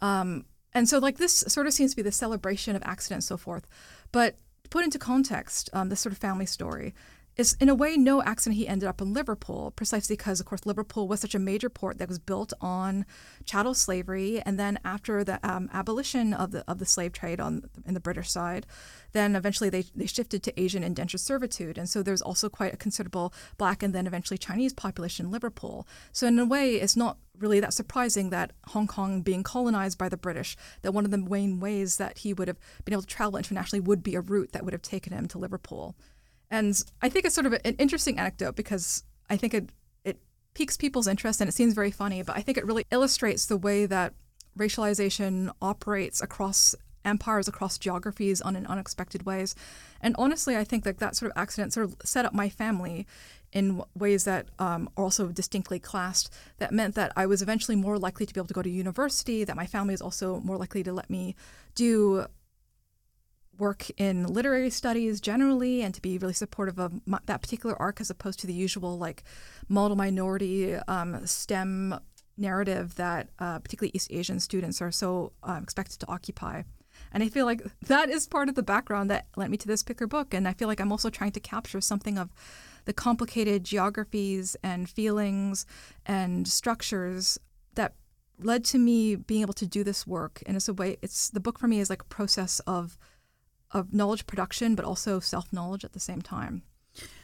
Um, 0.00 0.46
and 0.72 0.88
so 0.88 0.98
like 0.98 1.18
this 1.18 1.44
sort 1.46 1.66
of 1.66 1.72
seems 1.72 1.90
to 1.92 1.96
be 1.96 2.02
the 2.02 2.12
celebration 2.12 2.74
of 2.74 2.82
accident 2.84 3.18
and 3.18 3.24
so 3.24 3.36
forth. 3.36 3.66
But 4.12 4.36
put 4.70 4.84
into 4.84 4.98
context, 4.98 5.70
um, 5.72 5.88
this 5.88 6.00
sort 6.00 6.12
of 6.12 6.18
family 6.18 6.46
story 6.46 6.94
is 7.36 7.56
in 7.60 7.68
a 7.68 7.74
way 7.74 7.96
no 7.96 8.22
accident 8.22 8.56
he 8.56 8.68
ended 8.68 8.88
up 8.88 9.00
in 9.00 9.12
Liverpool, 9.12 9.72
precisely 9.74 10.16
because, 10.16 10.40
of 10.40 10.46
course, 10.46 10.64
Liverpool 10.64 11.08
was 11.08 11.20
such 11.20 11.34
a 11.34 11.38
major 11.38 11.68
port 11.68 11.98
that 11.98 12.08
was 12.08 12.18
built 12.18 12.52
on 12.60 13.04
chattel 13.44 13.74
slavery, 13.74 14.40
and 14.46 14.58
then 14.58 14.78
after 14.84 15.24
the 15.24 15.40
um, 15.42 15.68
abolition 15.72 16.32
of 16.32 16.52
the 16.52 16.64
of 16.68 16.78
the 16.78 16.86
slave 16.86 17.12
trade 17.12 17.40
on 17.40 17.68
in 17.84 17.94
the 17.94 18.00
British 18.00 18.30
side, 18.30 18.66
then 19.12 19.34
eventually 19.34 19.70
they, 19.70 19.84
they 19.94 20.06
shifted 20.06 20.42
to 20.42 20.60
Asian 20.60 20.84
indentured 20.84 21.20
servitude, 21.20 21.76
and 21.76 21.88
so 21.88 22.02
there's 22.02 22.22
also 22.22 22.48
quite 22.48 22.72
a 22.72 22.76
considerable 22.76 23.32
black 23.58 23.82
and 23.82 23.94
then 23.94 24.06
eventually 24.06 24.38
Chinese 24.38 24.72
population 24.72 25.26
in 25.26 25.32
Liverpool. 25.32 25.86
So 26.12 26.26
in 26.26 26.38
a 26.38 26.44
way, 26.44 26.74
it's 26.74 26.96
not 26.96 27.18
really 27.38 27.60
that 27.60 27.74
surprising 27.74 28.30
that 28.30 28.52
Hong 28.68 28.86
Kong 28.86 29.22
being 29.22 29.42
colonized 29.42 29.98
by 29.98 30.08
the 30.08 30.16
British, 30.16 30.56
that 30.82 30.92
one 30.92 31.04
of 31.04 31.10
the 31.10 31.18
main 31.18 31.58
ways 31.58 31.96
that 31.96 32.18
he 32.18 32.32
would 32.32 32.48
have 32.48 32.58
been 32.84 32.92
able 32.92 33.02
to 33.02 33.08
travel 33.08 33.36
internationally 33.36 33.80
would 33.80 34.02
be 34.02 34.14
a 34.14 34.20
route 34.20 34.52
that 34.52 34.64
would 34.64 34.72
have 34.72 34.82
taken 34.82 35.12
him 35.12 35.26
to 35.28 35.38
Liverpool. 35.38 35.96
And 36.50 36.80
I 37.02 37.08
think 37.08 37.24
it's 37.24 37.34
sort 37.34 37.46
of 37.46 37.52
an 37.52 37.74
interesting 37.78 38.18
anecdote 38.18 38.56
because 38.56 39.04
I 39.30 39.36
think 39.36 39.54
it 39.54 39.70
it 40.04 40.18
piques 40.54 40.76
people's 40.76 41.08
interest 41.08 41.40
and 41.40 41.48
it 41.48 41.52
seems 41.52 41.74
very 41.74 41.90
funny, 41.90 42.22
but 42.22 42.36
I 42.36 42.40
think 42.40 42.58
it 42.58 42.66
really 42.66 42.84
illustrates 42.90 43.46
the 43.46 43.56
way 43.56 43.86
that 43.86 44.14
racialization 44.58 45.50
operates 45.60 46.20
across 46.20 46.74
empires, 47.04 47.48
across 47.48 47.78
geographies 47.78 48.40
on 48.40 48.56
in 48.56 48.66
unexpected 48.66 49.26
ways. 49.26 49.54
And 50.00 50.14
honestly, 50.18 50.56
I 50.56 50.64
think 50.64 50.84
that 50.84 50.98
that 50.98 51.16
sort 51.16 51.30
of 51.30 51.36
accident 51.36 51.72
sort 51.72 51.86
of 51.86 51.96
set 52.04 52.24
up 52.24 52.32
my 52.32 52.48
family 52.48 53.06
in 53.52 53.82
ways 53.94 54.24
that 54.24 54.48
um, 54.58 54.88
are 54.96 55.04
also 55.04 55.28
distinctly 55.28 55.78
classed. 55.78 56.32
That 56.58 56.72
meant 56.72 56.94
that 56.96 57.12
I 57.16 57.26
was 57.26 57.40
eventually 57.40 57.76
more 57.76 57.98
likely 57.98 58.26
to 58.26 58.34
be 58.34 58.40
able 58.40 58.48
to 58.48 58.54
go 58.54 58.62
to 58.62 58.70
university. 58.70 59.44
That 59.44 59.56
my 59.56 59.66
family 59.66 59.94
is 59.94 60.02
also 60.02 60.40
more 60.40 60.56
likely 60.56 60.82
to 60.82 60.92
let 60.92 61.08
me 61.08 61.36
do 61.74 62.26
work 63.58 63.88
in 63.96 64.26
literary 64.26 64.70
studies 64.70 65.20
generally 65.20 65.82
and 65.82 65.94
to 65.94 66.02
be 66.02 66.18
really 66.18 66.32
supportive 66.32 66.78
of 66.78 67.00
that 67.26 67.42
particular 67.42 67.80
arc 67.80 68.00
as 68.00 68.10
opposed 68.10 68.40
to 68.40 68.46
the 68.46 68.52
usual 68.52 68.98
like 68.98 69.22
model 69.68 69.96
minority 69.96 70.74
um, 70.74 71.26
STEM 71.26 71.98
narrative 72.36 72.96
that 72.96 73.28
uh, 73.38 73.58
particularly 73.60 73.92
East 73.94 74.08
Asian 74.10 74.40
students 74.40 74.82
are 74.82 74.90
so 74.90 75.32
uh, 75.42 75.60
expected 75.62 76.00
to 76.00 76.08
occupy. 76.10 76.62
And 77.12 77.22
I 77.22 77.28
feel 77.28 77.46
like 77.46 77.62
that 77.86 78.10
is 78.10 78.26
part 78.26 78.48
of 78.48 78.54
the 78.54 78.62
background 78.62 79.10
that 79.10 79.26
led 79.36 79.50
me 79.50 79.56
to 79.58 79.66
this 79.66 79.82
particular 79.82 80.08
book. 80.08 80.34
And 80.34 80.48
I 80.48 80.52
feel 80.52 80.68
like 80.68 80.80
I'm 80.80 80.92
also 80.92 81.10
trying 81.10 81.32
to 81.32 81.40
capture 81.40 81.80
something 81.80 82.18
of 82.18 82.30
the 82.84 82.92
complicated 82.92 83.64
geographies 83.64 84.56
and 84.62 84.88
feelings 84.88 85.64
and 86.04 86.46
structures 86.46 87.38
that 87.74 87.94
led 88.38 88.64
to 88.64 88.78
me 88.78 89.14
being 89.14 89.42
able 89.42 89.54
to 89.54 89.66
do 89.66 89.84
this 89.84 90.06
work. 90.06 90.42
And 90.44 90.56
it's 90.56 90.68
a 90.68 90.74
way, 90.74 90.98
it's 91.02 91.30
the 91.30 91.40
book 91.40 91.58
for 91.58 91.68
me 91.68 91.80
is 91.80 91.88
like 91.88 92.02
a 92.02 92.06
process 92.06 92.60
of 92.60 92.98
of 93.74 93.92
knowledge 93.92 94.26
production, 94.26 94.74
but 94.74 94.84
also 94.84 95.20
self 95.20 95.52
knowledge 95.52 95.84
at 95.84 95.92
the 95.92 96.00
same 96.00 96.22
time. 96.22 96.62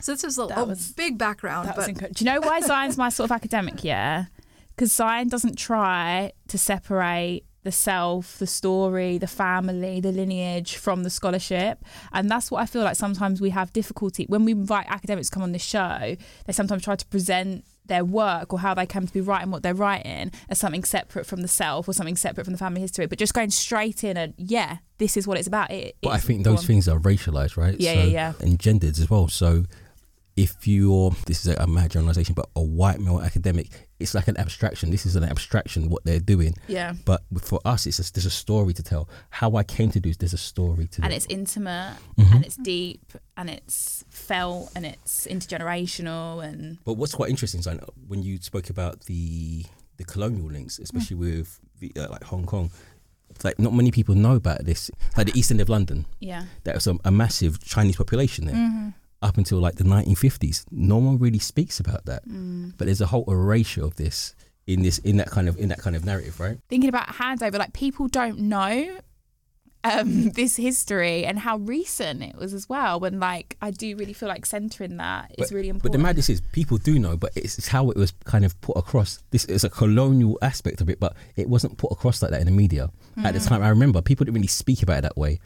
So 0.00 0.12
this 0.12 0.24
is 0.24 0.36
a, 0.38 0.42
a 0.42 0.64
was- 0.64 0.92
big 0.92 1.16
background. 1.16 1.72
But. 1.74 1.94
Do 1.94 2.24
you 2.24 2.30
know 2.30 2.40
why 2.40 2.60
Xine's 2.68 2.98
my 2.98 3.08
sort 3.08 3.30
of 3.30 3.32
academic? 3.32 3.84
Yeah, 3.84 4.26
because 4.74 4.90
Xine 4.90 5.30
doesn't 5.30 5.56
try 5.56 6.32
to 6.48 6.58
separate 6.58 7.44
the 7.62 7.70
self, 7.70 8.38
the 8.38 8.46
story, 8.46 9.18
the 9.18 9.26
family, 9.26 10.00
the 10.00 10.10
lineage 10.10 10.76
from 10.76 11.02
the 11.04 11.10
scholarship, 11.10 11.84
and 12.12 12.30
that's 12.30 12.50
what 12.50 12.62
I 12.62 12.66
feel 12.66 12.82
like 12.82 12.96
sometimes 12.96 13.40
we 13.40 13.50
have 13.50 13.72
difficulty 13.72 14.24
when 14.28 14.44
we 14.44 14.52
invite 14.52 14.86
academics 14.88 15.28
to 15.28 15.34
come 15.34 15.42
on 15.42 15.52
the 15.52 15.58
show. 15.58 16.16
They 16.46 16.52
sometimes 16.52 16.82
try 16.82 16.96
to 16.96 17.06
present 17.06 17.64
their 17.90 18.04
work 18.04 18.54
or 18.54 18.60
how 18.60 18.72
they 18.72 18.86
come 18.86 19.06
to 19.06 19.12
be 19.12 19.20
writing 19.20 19.50
what 19.50 19.62
they're 19.62 19.74
writing 19.74 20.32
as 20.48 20.58
something 20.58 20.82
separate 20.82 21.26
from 21.26 21.42
the 21.42 21.48
self 21.48 21.86
or 21.86 21.92
something 21.92 22.16
separate 22.16 22.44
from 22.44 22.52
the 22.52 22.58
family 22.58 22.80
history, 22.80 23.06
but 23.06 23.18
just 23.18 23.34
going 23.34 23.50
straight 23.50 24.02
in 24.02 24.16
and 24.16 24.32
yeah, 24.38 24.78
this 24.96 25.16
is 25.16 25.26
what 25.26 25.36
it's 25.36 25.48
about. 25.48 25.70
It, 25.70 25.96
But 26.00 26.10
I 26.10 26.18
think 26.18 26.44
those 26.44 26.64
things 26.64 26.88
are 26.88 26.98
racialized, 26.98 27.58
right? 27.58 27.78
Yeah, 27.78 27.92
so, 27.92 27.98
yeah, 28.00 28.04
yeah. 28.06 28.32
And 28.40 28.58
gendered 28.58 28.98
as 28.98 29.10
well. 29.10 29.28
So 29.28 29.64
if 30.36 30.66
you're, 30.66 31.10
this 31.26 31.44
is 31.44 31.54
a, 31.54 31.62
a 31.62 31.66
mad 31.66 31.90
generalization, 31.90 32.34
but 32.34 32.48
a 32.56 32.62
white 32.62 33.00
male 33.00 33.20
academic, 33.20 33.89
it's 34.00 34.14
like 34.14 34.28
an 34.28 34.36
abstraction. 34.38 34.90
This 34.90 35.06
is 35.06 35.14
an 35.16 35.24
abstraction, 35.24 35.88
what 35.90 36.04
they're 36.04 36.18
doing. 36.20 36.54
Yeah. 36.66 36.94
But 37.04 37.22
for 37.40 37.60
us, 37.64 37.86
it's 37.86 37.98
a, 37.98 38.12
there's 38.12 38.26
a 38.26 38.30
story 38.30 38.72
to 38.74 38.82
tell. 38.82 39.08
How 39.30 39.54
I 39.56 39.62
came 39.62 39.90
to 39.92 40.00
do 40.00 40.08
is 40.08 40.16
there's 40.16 40.32
a 40.32 40.38
story 40.38 40.86
to 40.86 40.90
tell. 41.00 41.04
and 41.04 41.12
it. 41.12 41.16
it's 41.16 41.26
intimate 41.28 41.96
Mm-hmm. 42.18 42.34
and 42.36 42.44
it's 42.44 42.56
deep 42.56 43.12
and 43.36 43.48
it's 43.48 44.04
felt 44.10 44.70
and 44.76 44.84
it's 44.84 45.26
intergenerational 45.26 46.44
and 46.44 46.78
But 46.84 46.94
what's 46.94 47.14
quite 47.14 47.30
interesting, 47.30 47.60
Xine, 47.60 47.82
when 48.08 48.22
you 48.22 48.38
spoke 48.38 48.70
about 48.70 49.02
the 49.02 49.64
the 49.96 50.04
colonial 50.04 50.46
links, 50.50 50.78
especially 50.78 51.16
with 51.16 51.60
the, 51.78 51.92
uh, 51.96 52.08
like 52.10 52.24
Hong 52.24 52.44
Kong, 52.46 52.70
like 53.44 53.58
not 53.58 53.72
many 53.74 53.90
people 53.90 54.14
know 54.14 54.34
about 54.36 54.64
this. 54.64 54.90
Like 55.16 55.26
the 55.32 55.38
east 55.38 55.50
end 55.50 55.60
of 55.60 55.68
London, 55.68 56.06
yeah 56.20 56.44
there 56.64 56.74
was 56.74 56.86
a, 56.86 56.96
a 57.04 57.10
massive 57.10 57.62
Chinese 57.64 57.96
population 57.96 58.46
there 58.46 58.94
up 59.22 59.36
until 59.36 59.58
like 59.58 59.76
the 59.76 59.84
1950s. 59.84 60.64
No 60.70 60.96
one 60.98 61.18
really 61.18 61.38
speaks 61.38 61.78
about 61.80 62.06
that. 62.06 62.22
But 62.78 62.86
there's 62.86 63.00
a 63.00 63.06
whole 63.06 63.24
erasure 63.28 63.84
of 63.84 63.96
this 63.96 64.34
in 64.66 64.82
this 64.82 64.98
in 64.98 65.16
that 65.16 65.30
kind 65.30 65.48
of 65.48 65.56
in 65.58 65.68
that 65.70 65.78
kind 65.78 65.96
of 65.96 66.04
narrative, 66.04 66.38
right? 66.40 66.58
thinking 66.68 66.88
about 66.88 67.08
handover 67.08 67.58
like 67.58 67.72
people 67.72 68.06
don't 68.08 68.38
know 68.38 68.98
um 69.82 70.28
this 70.34 70.56
history 70.56 71.24
and 71.24 71.38
how 71.38 71.56
recent 71.56 72.22
it 72.22 72.36
was 72.36 72.52
as 72.52 72.68
well 72.68 73.00
when 73.00 73.18
like 73.18 73.56
i 73.62 73.70
do 73.70 73.96
really 73.96 74.12
feel 74.12 74.28
like 74.28 74.44
centering 74.44 74.98
that 74.98 75.30
is 75.38 75.48
But- 75.48 75.54
really 75.56 75.70
important. 75.70 75.82
But 75.92 75.92
the 75.98 76.02
madness 76.02 76.28
is 76.28 76.42
people 76.52 76.76
do 76.76 76.98
know, 76.98 77.16
but 77.16 77.32
it's, 77.34 77.56
it's 77.58 77.68
how 77.68 77.88
it 77.90 77.96
was 77.96 78.12
kind 78.24 78.44
of 78.44 78.60
put 78.60 78.76
across. 78.76 79.22
This 79.30 79.46
is 79.46 79.64
a 79.64 79.70
colonial 79.70 80.38
aspect 80.42 80.80
of 80.82 80.90
it, 80.90 81.00
but 81.00 81.16
it 81.36 81.48
wasn't 81.48 81.78
put 81.78 81.90
across 81.90 82.20
like 82.22 82.30
that 82.32 82.40
in 82.40 82.46
the 82.46 82.52
media 82.52 82.90
at 83.24 83.32
the 83.34 83.40
time. 83.40 83.62
I 83.62 83.70
remember 83.70 84.02
people 84.02 84.24
didn't 84.24 84.34
really 84.36 84.46
speak 84.48 84.82
about 84.82 84.98
it 84.98 85.02
that 85.02 85.16
way, 85.16 85.40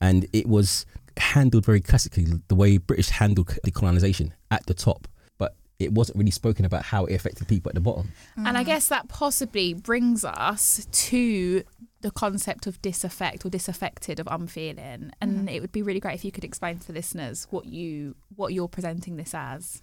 and 0.00 0.26
it 0.32 0.46
was 0.46 0.86
handled 1.20 1.64
very 1.64 1.80
classically 1.80 2.26
the 2.48 2.54
way 2.54 2.78
British 2.78 3.08
handled 3.08 3.48
decolonization 3.64 4.32
at 4.50 4.66
the 4.66 4.74
top, 4.74 5.08
but 5.38 5.54
it 5.78 5.92
wasn't 5.92 6.18
really 6.18 6.30
spoken 6.30 6.64
about 6.64 6.84
how 6.84 7.04
it 7.04 7.14
affected 7.14 7.48
people 7.48 7.70
at 7.70 7.74
the 7.74 7.80
bottom. 7.80 8.12
And 8.36 8.56
I 8.56 8.62
mm. 8.62 8.66
guess 8.66 8.88
that 8.88 9.08
possibly 9.08 9.74
brings 9.74 10.24
us 10.24 10.86
to 10.90 11.62
the 12.00 12.10
concept 12.10 12.66
of 12.66 12.80
disaffect 12.80 13.44
or 13.44 13.50
disaffected 13.50 14.18
of 14.20 14.28
unfeeling. 14.30 15.12
And 15.20 15.48
mm. 15.48 15.52
it 15.52 15.60
would 15.60 15.72
be 15.72 15.82
really 15.82 16.00
great 16.00 16.14
if 16.14 16.24
you 16.24 16.32
could 16.32 16.44
explain 16.44 16.78
to 16.78 16.86
the 16.86 16.92
listeners 16.92 17.46
what 17.50 17.66
you 17.66 18.16
what 18.36 18.52
you're 18.52 18.68
presenting 18.68 19.16
this 19.16 19.34
as. 19.34 19.82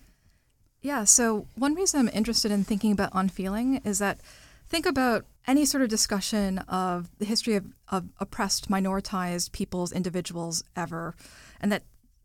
Yeah, 0.81 1.03
so 1.03 1.47
one 1.55 1.73
reason 1.73 1.99
I'm 1.99 2.09
interested 2.13 2.51
in 2.51 2.63
thinking 2.63 2.91
about 2.91 3.09
unfeeling 3.13 3.81
is 3.83 3.99
that 3.99 4.21
think 4.69 4.85
about 4.85 5.25
any 5.47 5.65
sort 5.65 5.81
of 5.81 5.89
discussion 5.89 6.59
of 6.59 7.09
the 7.19 7.25
history 7.25 7.55
of, 7.55 7.65
of 7.89 8.09
oppressed, 8.19 8.69
minoritized 8.69 9.51
peoples, 9.53 9.91
individuals 9.91 10.63
ever, 10.75 11.15
and 11.61 11.71
that 11.71 11.83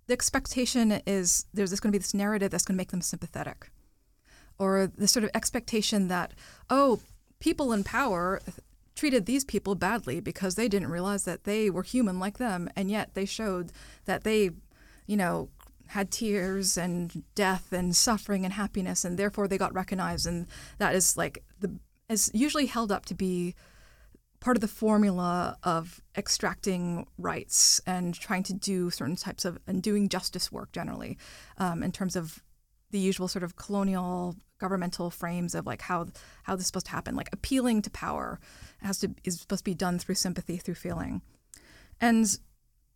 the 0.09 0.12
expectation 0.12 1.00
is 1.07 1.47
there's 1.55 1.71
this 1.71 1.81
going 1.81 1.93
to 1.93 1.99
be 1.99 2.00
this 2.00 2.14
narrative 2.14 2.50
that's 2.50 2.64
going 2.64 2.75
to 2.75 2.81
make 2.81 2.91
them 2.91 3.00
sympathetic, 3.00 3.71
or 4.59 4.87
the 4.87 5.09
sort 5.09 5.25
of 5.25 5.31
expectation 5.35 6.09
that 6.09 6.33
oh, 6.69 7.00
people 7.38 7.73
in 7.73 7.85
power 7.85 8.41
treated 8.95 9.25
these 9.25 9.45
people 9.45 9.75
badly 9.75 10.21
because 10.21 10.55
they 10.55 10.69
didn't 10.69 10.91
realize 10.91 11.25
that 11.25 11.45
they 11.45 11.71
were 11.71 11.83
human 11.83 12.19
like 12.19 12.38
them, 12.38 12.69
and 12.76 12.91
yet 12.91 13.14
they 13.14 13.25
showed 13.25 13.73
that 14.05 14.25
they, 14.25 14.50
you 15.07 15.17
know, 15.17 15.49
had 15.87 16.11
tears 16.11 16.76
and 16.76 17.23
death 17.35 17.73
and 17.73 17.95
suffering 17.95 18.45
and 18.45 18.55
happiness, 18.55 19.05
and 19.05 19.19
therefore 19.19 19.47
they 19.47 19.59
got 19.59 19.73
recognized, 19.75 20.26
and 20.26 20.47
that 20.79 20.95
is 20.95 21.17
like 21.17 21.45
the 21.61 21.71
is 22.12 22.31
usually 22.35 22.66
held 22.66 22.92
up 22.92 23.07
to 23.07 23.14
be 23.14 23.54
part 24.40 24.57
of 24.57 24.61
the 24.61 24.69
formula 24.69 25.57
of 25.62 26.00
extracting 26.16 27.07
rights 27.16 27.81
and 27.87 28.14
trying 28.14 28.42
to 28.42 28.52
do 28.52 28.90
certain 28.90 29.16
types 29.16 29.45
of 29.45 29.59
and 29.66 29.83
doing 29.83 30.09
justice 30.09 30.50
work 30.50 30.73
generally 30.73 31.16
um, 31.59 31.83
in 31.83 31.92
terms 31.92 32.16
of 32.16 32.42
the 32.90 32.99
usual 32.99 33.28
sort 33.28 33.42
of 33.42 33.57
colonial 33.57 34.37
governmental 34.59 35.11
frames 35.11 35.54
of 35.54 35.66
like 35.66 35.83
how 35.83 36.07
how 36.45 36.54
this 36.54 36.62
is 36.62 36.66
supposed 36.69 36.87
to 36.87 36.92
happen. 36.92 37.16
Like 37.16 37.31
appealing 37.33 37.83
to 37.83 37.90
power 37.90 38.40
has 38.83 38.99
to 38.99 39.14
is 39.25 39.40
supposed 39.40 39.64
to 39.64 39.71
be 39.71 39.75
done 39.75 39.99
through 39.99 40.16
sympathy 40.16 40.57
through 40.57 40.75
feeling. 40.75 41.23
And 42.00 42.38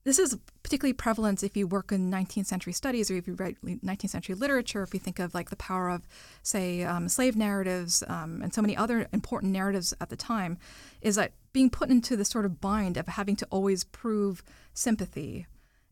this 0.06 0.20
is 0.20 0.38
particularly 0.62 0.92
prevalent 0.92 1.42
if 1.42 1.56
you 1.56 1.66
work 1.66 1.90
in 1.90 2.12
19th 2.12 2.46
century 2.46 2.72
studies 2.72 3.10
or 3.10 3.16
if 3.16 3.26
you 3.26 3.34
write 3.34 3.56
19th 3.64 4.10
century 4.10 4.36
literature, 4.36 4.84
if 4.84 4.94
you 4.94 5.00
think 5.00 5.18
of 5.18 5.34
like 5.34 5.50
the 5.50 5.56
power 5.56 5.88
of, 5.90 6.06
say, 6.44 6.84
um, 6.84 7.08
slave 7.08 7.34
narratives 7.34 8.04
um, 8.06 8.40
and 8.40 8.54
so 8.54 8.62
many 8.62 8.76
other 8.76 9.08
important 9.12 9.52
narratives 9.52 9.92
at 10.00 10.08
the 10.08 10.14
time, 10.16 10.58
is 11.02 11.16
that 11.16 11.32
being 11.52 11.68
put 11.68 11.90
into 11.90 12.16
this 12.16 12.28
sort 12.28 12.44
of 12.44 12.60
bind 12.60 12.96
of 12.96 13.08
having 13.08 13.34
to 13.34 13.46
always 13.50 13.82
prove 13.82 14.44
sympathy. 14.74 15.48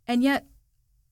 And 0.07 0.23
yet, 0.23 0.47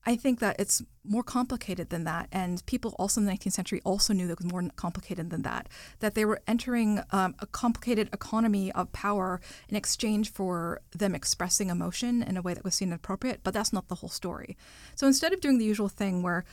I 0.05 0.15
think 0.15 0.39
that 0.39 0.57
it's 0.59 0.81
more 1.05 1.23
complicated 1.23 1.89
than 1.89 2.03
that. 2.03 2.27
And 2.31 2.65
people 2.65 2.95
also 2.99 3.21
in 3.21 3.25
the 3.25 3.31
19th 3.31 3.53
century 3.53 3.81
also 3.85 4.13
knew 4.13 4.27
that 4.27 4.33
it 4.33 4.39
was 4.39 4.51
more 4.51 4.63
complicated 4.75 5.29
than 5.29 5.43
that, 5.43 5.69
that 5.99 6.13
they 6.13 6.25
were 6.25 6.41
entering 6.47 7.01
um, 7.11 7.35
a 7.39 7.45
complicated 7.45 8.09
economy 8.11 8.71
of 8.73 8.91
power 8.91 9.39
in 9.69 9.75
exchange 9.75 10.31
for 10.31 10.81
them 10.91 11.15
expressing 11.15 11.69
emotion 11.69 12.21
in 12.21 12.35
a 12.37 12.41
way 12.41 12.53
that 12.53 12.63
was 12.63 12.75
seen 12.75 12.91
appropriate. 12.91 13.41
But 13.43 13.53
that's 13.53 13.71
not 13.71 13.87
the 13.87 13.95
whole 13.95 14.09
story. 14.09 14.57
So 14.95 15.07
instead 15.07 15.33
of 15.33 15.41
doing 15.41 15.57
the 15.57 15.65
usual 15.65 15.89
thing 15.89 16.21
where 16.21 16.43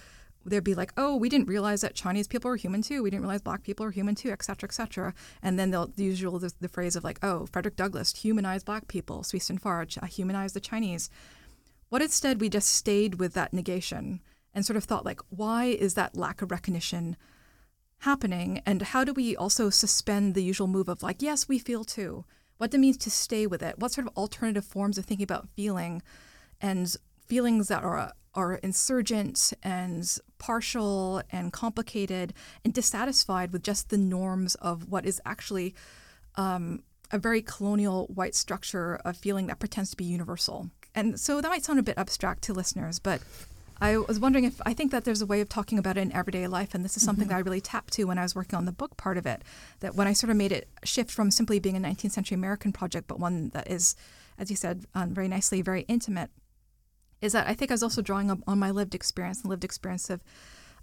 they'd 0.47 0.65
be 0.65 0.75
like, 0.75 0.93
"Oh, 0.97 1.17
we 1.17 1.29
didn't 1.29 1.49
realize 1.49 1.83
that 1.83 1.95
Chinese 1.95 2.27
people 2.27 2.51
are 2.51 2.57
human 2.57 2.83
too. 2.83 3.03
We 3.03 3.11
didn't 3.11 3.23
realize 3.23 3.43
black 3.43 3.63
people 3.63 3.85
are 3.85 3.91
human 3.91 4.15
too, 4.15 4.31
et 4.31 4.43
cetera, 4.43 4.69
et 4.69 4.73
cetera." 4.73 5.13
And 5.43 5.59
then 5.59 5.71
they'll 5.71 5.89
the 5.89 6.05
usual 6.05 6.39
the, 6.39 6.53
the 6.61 6.69
phrase 6.69 6.97
of 6.97 7.05
like, 7.05 7.19
"Oh, 7.23 7.47
Frederick 7.47 7.77
Douglass 7.77 8.15
humanized 8.17 8.65
black 8.65 8.89
people. 8.89 9.23
Sui 9.23 9.39
Sin 9.39 9.59
Far 9.59 9.87
humanized 10.09 10.55
the 10.55 10.61
Chinese." 10.61 11.11
What 11.91 12.03
instead 12.03 12.41
we 12.41 12.49
just 12.49 12.73
stayed 12.73 13.17
with 13.17 13.35
that 13.35 13.53
negation 13.53 14.21
and 14.55 14.65
sort 14.65 14.77
of 14.77 14.85
thought 14.85 15.05
like, 15.05 15.21
why 15.29 15.65
is 15.67 15.95
that 15.95 16.17
lack 16.17 16.41
of 16.41 16.51
recognition 16.51 17.17
happening? 17.99 18.63
And 18.65 18.81
how 18.81 19.05
do 19.05 19.13
we 19.13 19.37
also 19.37 19.71
suspend 19.71 20.35
the 20.35 20.43
usual 20.43 20.69
move 20.69 20.89
of 20.89 21.03
like, 21.03 21.21
yes, 21.21 21.49
we 21.49 21.59
feel 21.59 21.85
too? 21.85 22.25
What 22.59 22.71
does 22.71 22.79
it 22.79 22.81
means 22.81 22.97
to 22.99 23.11
stay 23.11 23.47
with 23.47 23.61
it? 23.63 23.79
What 23.79 23.91
sort 23.91 24.07
of 24.07 24.17
alternative 24.17 24.65
forms 24.65 24.99
of 24.99 25.05
thinking 25.05 25.25
about 25.25 25.49
feeling 25.57 26.01
and 26.61 26.95
feelings 27.27 27.69
that 27.69 27.83
are 27.83 28.13
are 28.33 28.55
insurgent 28.55 29.53
and 29.61 30.19
partial 30.39 31.21
and 31.31 31.53
complicated 31.53 32.33
and 32.65 32.73
dissatisfied 32.73 33.53
with 33.53 33.65
just 33.65 33.91
the 33.91 33.99
norms 33.99 34.55
of 34.57 34.89
what 34.89 35.05
is 35.05 35.21
actually 35.25 35.75
um, 36.37 36.85
a 37.11 37.19
very 37.19 37.43
colonial 37.43 38.07
white 38.07 38.37
structure 38.37 39.01
of 39.05 39.17
feeling 39.17 39.49
that 39.49 39.59
pretends 39.59 39.91
to 39.91 39.97
be 39.97 40.05
universal. 40.05 40.71
And 40.95 41.19
so 41.19 41.41
that 41.41 41.49
might 41.49 41.65
sound 41.65 41.79
a 41.79 41.83
bit 41.83 41.99
abstract 41.99 42.43
to 42.43 42.53
listeners, 42.53 42.99
but 42.99 43.21
I 43.81 43.97
was 43.97 44.21
wondering 44.21 44.45
if 44.45 44.61
I 44.67 44.75
think 44.75 44.91
that 44.91 45.05
there's 45.05 45.23
a 45.23 45.27
way 45.27 45.41
of 45.41 45.49
talking 45.49 45.79
about 45.79 45.97
it 45.97 46.03
in 46.03 46.13
everyday 46.13 46.47
life, 46.47 46.75
and 46.75 46.85
this 46.85 46.97
is 46.97 47.03
something 47.03 47.25
mm-hmm. 47.25 47.31
that 47.31 47.37
I 47.37 47.41
really 47.41 47.63
tapped 47.63 47.95
to 47.95 48.05
when 48.05 48.19
I 48.19 48.23
was 48.23 48.35
working 48.35 48.57
on 48.57 48.67
the 48.67 48.73
book 48.73 48.97
part 48.99 49.17
of 49.17 49.25
it. 49.25 49.43
That 49.81 49.95
when 49.95 50.07
I 50.07 50.13
sort 50.13 50.31
of 50.31 50.37
made 50.37 50.53
it 50.53 50.69
shift 50.85 51.11
from 51.11 51.31
simply 51.31 51.59
being 51.59 51.77
a 51.77 51.81
19th 51.81 52.11
century 52.11 52.35
American 52.35 52.73
project, 52.73 53.09
but 53.09 53.19
one 53.19 53.49
that 53.51 53.71
is, 53.71 53.97
as 54.39 54.51
you 54.51 54.57
said 54.57 54.85
um, 54.95 55.15
very 55.15 55.29
nicely, 55.29 55.63
very 55.63 55.83
intimate, 55.83 56.31
is 57.23 57.33
that 57.33 57.47
I 57.49 57.55
think 57.55 57.71
I 57.71 57.75
was 57.75 57.83
also 57.83 58.03
drawing 58.03 58.43
on 58.47 58.59
my 58.59 58.71
lived 58.71 58.95
experience 58.95 59.41
and 59.41 59.49
lived 59.49 59.65
experience 59.65 60.11
of, 60.11 60.23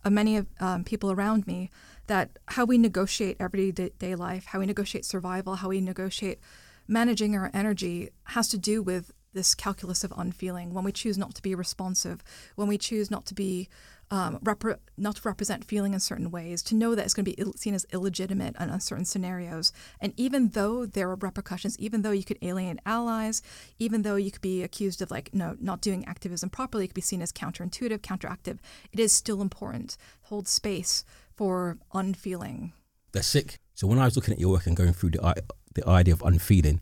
of 0.03 0.11
many 0.11 0.35
of 0.37 0.47
um, 0.59 0.83
people 0.83 1.11
around 1.11 1.45
me. 1.45 1.69
That 2.07 2.39
how 2.47 2.65
we 2.65 2.79
negotiate 2.79 3.37
everyday 3.39 4.15
life, 4.15 4.45
how 4.45 4.59
we 4.59 4.65
negotiate 4.65 5.05
survival, 5.05 5.55
how 5.55 5.69
we 5.69 5.81
negotiate 5.81 6.39
managing 6.87 7.35
our 7.35 7.51
energy 7.53 8.09
has 8.23 8.47
to 8.47 8.57
do 8.57 8.81
with 8.81 9.11
this 9.33 9.55
calculus 9.55 10.03
of 10.03 10.13
unfeeling, 10.17 10.73
when 10.73 10.83
we 10.83 10.91
choose 10.91 11.17
not 11.17 11.35
to 11.35 11.41
be 11.41 11.55
responsive, 11.55 12.23
when 12.55 12.67
we 12.67 12.77
choose 12.77 13.11
not 13.11 13.25
to 13.27 13.33
be 13.33 13.69
um, 14.09 14.39
repre- 14.39 14.79
not 14.97 15.17
to 15.17 15.21
represent 15.25 15.65
feeling 15.65 15.93
in 15.93 15.99
certain 15.99 16.31
ways, 16.31 16.63
to 16.63 16.75
know 16.75 16.95
that 16.95 17.03
it's 17.03 17.13
going 17.13 17.25
to 17.25 17.31
be 17.31 17.41
Ill- 17.41 17.53
seen 17.53 17.73
as 17.73 17.85
illegitimate 17.91 18.55
in 18.59 18.69
uncertain 18.69 19.05
scenarios. 19.05 19.73
And 19.99 20.13
even 20.15 20.49
though 20.49 20.85
there 20.85 21.09
are 21.09 21.15
repercussions, 21.15 21.77
even 21.77 22.01
though 22.01 22.11
you 22.11 22.23
could 22.23 22.39
alienate 22.41 22.79
allies, 22.85 23.41
even 23.79 24.03
though 24.03 24.15
you 24.15 24.31
could 24.31 24.41
be 24.41 24.63
accused 24.63 25.01
of 25.01 25.11
like 25.11 25.33
no 25.33 25.57
not 25.59 25.81
doing 25.81 26.05
activism 26.05 26.49
properly, 26.49 26.85
it 26.85 26.87
could 26.89 26.95
be 26.95 27.01
seen 27.01 27.21
as 27.21 27.33
counterintuitive, 27.33 27.99
counteractive. 27.99 28.59
It 28.91 28.99
is 28.99 29.11
still 29.11 29.41
important 29.41 29.97
hold 30.23 30.47
space 30.47 31.03
for 31.35 31.77
unfeeling. 31.93 32.73
That's 33.11 33.27
sick. 33.27 33.59
So 33.73 33.87
when 33.87 33.99
I 33.99 34.05
was 34.05 34.15
looking 34.15 34.33
at 34.33 34.39
your 34.39 34.51
work 34.51 34.67
and 34.67 34.75
going 34.75 34.93
through 34.93 35.11
the 35.11 35.43
the 35.75 35.87
idea 35.87 36.13
of 36.13 36.23
unfeeling, 36.23 36.79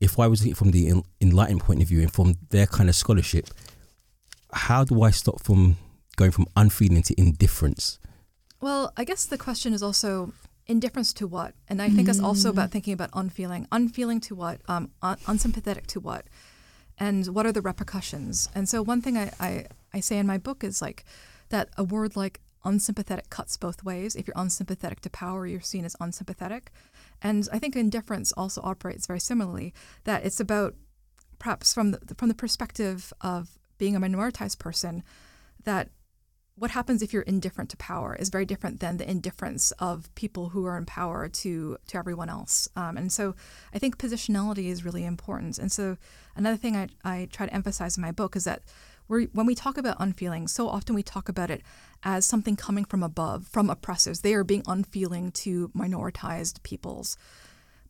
if 0.00 0.18
I 0.18 0.26
was 0.26 0.46
from 0.54 0.70
the 0.70 1.02
enlightened 1.20 1.60
point 1.60 1.82
of 1.82 1.88
view 1.88 2.00
and 2.00 2.12
from 2.12 2.36
their 2.50 2.66
kind 2.66 2.88
of 2.88 2.94
scholarship, 2.94 3.48
how 4.52 4.84
do 4.84 5.02
I 5.02 5.10
stop 5.10 5.42
from 5.42 5.76
going 6.16 6.30
from 6.30 6.46
unfeeling 6.56 7.02
to 7.02 7.14
indifference? 7.18 7.98
Well, 8.60 8.92
I 8.96 9.04
guess 9.04 9.26
the 9.26 9.38
question 9.38 9.72
is 9.72 9.82
also 9.82 10.32
indifference 10.66 11.12
to 11.14 11.26
what, 11.26 11.54
and 11.68 11.80
I 11.80 11.88
think 11.88 12.08
mm. 12.08 12.10
it's 12.10 12.20
also 12.20 12.50
about 12.50 12.70
thinking 12.70 12.92
about 12.92 13.10
unfeeling, 13.12 13.68
unfeeling 13.70 14.20
to 14.22 14.34
what, 14.34 14.60
um, 14.66 14.90
un- 15.02 15.18
unsympathetic 15.26 15.86
to 15.88 16.00
what, 16.00 16.26
and 16.98 17.26
what 17.28 17.46
are 17.46 17.52
the 17.52 17.60
repercussions. 17.60 18.48
And 18.54 18.68
so 18.68 18.82
one 18.82 19.00
thing 19.00 19.16
I, 19.16 19.30
I, 19.38 19.66
I 19.92 20.00
say 20.00 20.18
in 20.18 20.26
my 20.26 20.38
book 20.38 20.64
is 20.64 20.82
like 20.82 21.04
that 21.50 21.68
a 21.76 21.84
word 21.84 22.16
like 22.16 22.40
unsympathetic 22.64 23.30
cuts 23.30 23.56
both 23.56 23.84
ways. 23.84 24.16
If 24.16 24.26
you're 24.26 24.34
unsympathetic 24.36 25.00
to 25.02 25.10
power, 25.10 25.46
you're 25.46 25.60
seen 25.60 25.84
as 25.84 25.94
unsympathetic. 26.00 26.72
And 27.22 27.48
I 27.52 27.58
think 27.58 27.76
indifference 27.76 28.32
also 28.32 28.60
operates 28.62 29.06
very 29.06 29.20
similarly, 29.20 29.72
that 30.04 30.24
it's 30.24 30.40
about 30.40 30.74
perhaps 31.38 31.74
from 31.74 31.92
the, 31.92 32.00
from 32.16 32.28
the 32.28 32.34
perspective 32.34 33.12
of 33.20 33.58
being 33.78 33.96
a 33.96 34.00
minoritized 34.00 34.58
person, 34.58 35.02
that 35.64 35.90
what 36.58 36.70
happens 36.70 37.02
if 37.02 37.12
you're 37.12 37.22
indifferent 37.22 37.68
to 37.70 37.76
power 37.76 38.16
is 38.16 38.30
very 38.30 38.46
different 38.46 38.80
than 38.80 38.96
the 38.96 39.08
indifference 39.10 39.72
of 39.72 40.12
people 40.14 40.48
who 40.48 40.64
are 40.64 40.78
in 40.78 40.86
power 40.86 41.28
to 41.28 41.76
to 41.86 41.98
everyone 41.98 42.30
else. 42.30 42.66
Um, 42.74 42.96
and 42.96 43.12
so 43.12 43.34
I 43.74 43.78
think 43.78 43.98
positionality 43.98 44.68
is 44.68 44.84
really 44.84 45.04
important. 45.04 45.58
And 45.58 45.70
so 45.70 45.98
another 46.34 46.56
thing 46.56 46.74
I, 46.74 46.88
I 47.04 47.28
try 47.30 47.46
to 47.46 47.54
emphasize 47.54 47.98
in 47.98 48.02
my 48.02 48.10
book 48.10 48.36
is 48.36 48.44
that 48.44 48.62
we're, 49.08 49.26
when 49.26 49.46
we 49.46 49.54
talk 49.54 49.78
about 49.78 49.96
unfeeling, 49.98 50.48
so 50.48 50.68
often 50.68 50.94
we 50.94 51.02
talk 51.02 51.28
about 51.28 51.50
it 51.50 51.62
as 52.02 52.24
something 52.24 52.56
coming 52.56 52.84
from 52.84 53.02
above, 53.02 53.46
from 53.46 53.70
oppressors. 53.70 54.20
They 54.20 54.34
are 54.34 54.44
being 54.44 54.62
unfeeling 54.66 55.32
to 55.32 55.68
minoritized 55.68 56.62
peoples. 56.62 57.16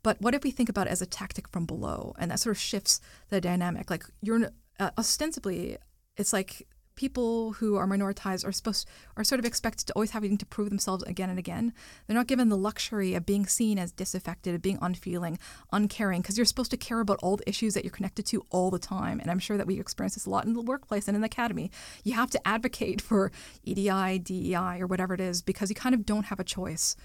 But 0.02 0.20
what 0.20 0.34
if 0.34 0.44
we 0.44 0.50
think 0.50 0.68
about 0.68 0.86
it 0.86 0.90
as 0.90 1.02
a 1.02 1.06
tactic 1.06 1.48
from 1.48 1.66
below? 1.66 2.14
And 2.18 2.30
that 2.30 2.40
sort 2.40 2.56
of 2.56 2.60
shifts 2.60 3.00
the 3.28 3.40
dynamic. 3.40 3.90
Like 3.90 4.04
you're 4.22 4.50
uh, 4.78 4.90
ostensibly, 4.96 5.78
it's 6.16 6.32
like 6.32 6.66
people 6.96 7.52
who 7.52 7.76
are 7.76 7.86
minoritized 7.86 8.44
are 8.44 8.52
supposed 8.52 8.88
are 9.16 9.24
sort 9.24 9.38
of 9.38 9.44
expected 9.44 9.86
to 9.86 9.92
always 9.92 10.10
having 10.10 10.36
to 10.38 10.46
prove 10.46 10.70
themselves 10.70 11.04
again 11.04 11.30
and 11.30 11.38
again. 11.38 11.72
They're 12.06 12.16
not 12.16 12.26
given 12.26 12.48
the 12.48 12.56
luxury 12.56 13.14
of 13.14 13.24
being 13.24 13.46
seen 13.46 13.78
as 13.78 13.92
disaffected, 13.92 14.54
of 14.54 14.62
being 14.62 14.78
unfeeling, 14.82 15.38
uncaring, 15.72 16.22
because 16.22 16.36
you're 16.36 16.46
supposed 16.46 16.70
to 16.72 16.76
care 16.76 17.00
about 17.00 17.20
all 17.22 17.36
the 17.36 17.48
issues 17.48 17.74
that 17.74 17.84
you're 17.84 17.92
connected 17.92 18.26
to 18.26 18.42
all 18.50 18.70
the 18.70 18.78
time. 18.78 19.20
And 19.20 19.30
I'm 19.30 19.38
sure 19.38 19.56
that 19.56 19.66
we 19.66 19.78
experience 19.78 20.14
this 20.14 20.26
a 20.26 20.30
lot 20.30 20.46
in 20.46 20.54
the 20.54 20.62
workplace 20.62 21.06
and 21.06 21.14
in 21.14 21.20
the 21.20 21.26
academy. 21.26 21.70
You 22.02 22.14
have 22.14 22.30
to 22.30 22.48
advocate 22.48 23.00
for 23.00 23.30
EDI, 23.62 24.18
DEI, 24.18 24.80
or 24.80 24.86
whatever 24.86 25.14
it 25.14 25.20
is 25.20 25.42
because 25.42 25.68
you 25.68 25.76
kind 25.76 25.94
of 25.94 26.04
don't 26.04 26.26
have 26.26 26.40
a 26.40 26.44
choice. 26.44 26.96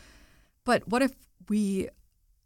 But 0.66 0.88
what 0.88 1.02
if 1.02 1.12
we 1.50 1.90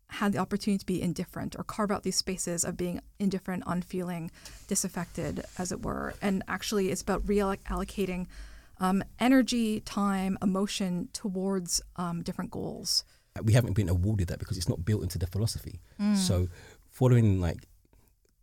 had 0.10 0.34
the 0.34 0.38
opportunity 0.38 0.78
to 0.80 0.86
be 0.86 1.02
indifferent 1.02 1.56
or 1.58 1.64
carve 1.64 1.92
out 1.92 2.04
these 2.04 2.16
spaces 2.16 2.64
of 2.64 2.78
being 2.78 3.02
indifferent, 3.20 3.64
unfeeling, 3.66 4.32
disaffected, 4.68 5.44
as 5.58 5.72
it 5.72 5.82
were. 5.84 6.14
And 6.22 6.44
actually, 6.48 6.92
it's 6.92 7.02
about 7.02 7.26
reallocating 7.26 8.28
um, 8.80 9.04
energy, 9.20 9.80
time, 9.82 10.38
emotion 10.42 11.10
towards 11.14 11.82
um, 11.96 12.22
different 12.22 12.52
goals. 12.52 13.04
We 13.44 13.54
haven't 13.54 13.74
been 13.74 13.90
awarded 13.90 14.28
that 14.30 14.40
because 14.40 14.58
it's 14.58 14.70
not 14.70 14.86
built 14.86 15.04
into 15.04 15.18
the 15.18 15.28
philosophy. 15.28 15.82
So, 16.16 16.48
following 16.92 17.42
like 17.42 17.68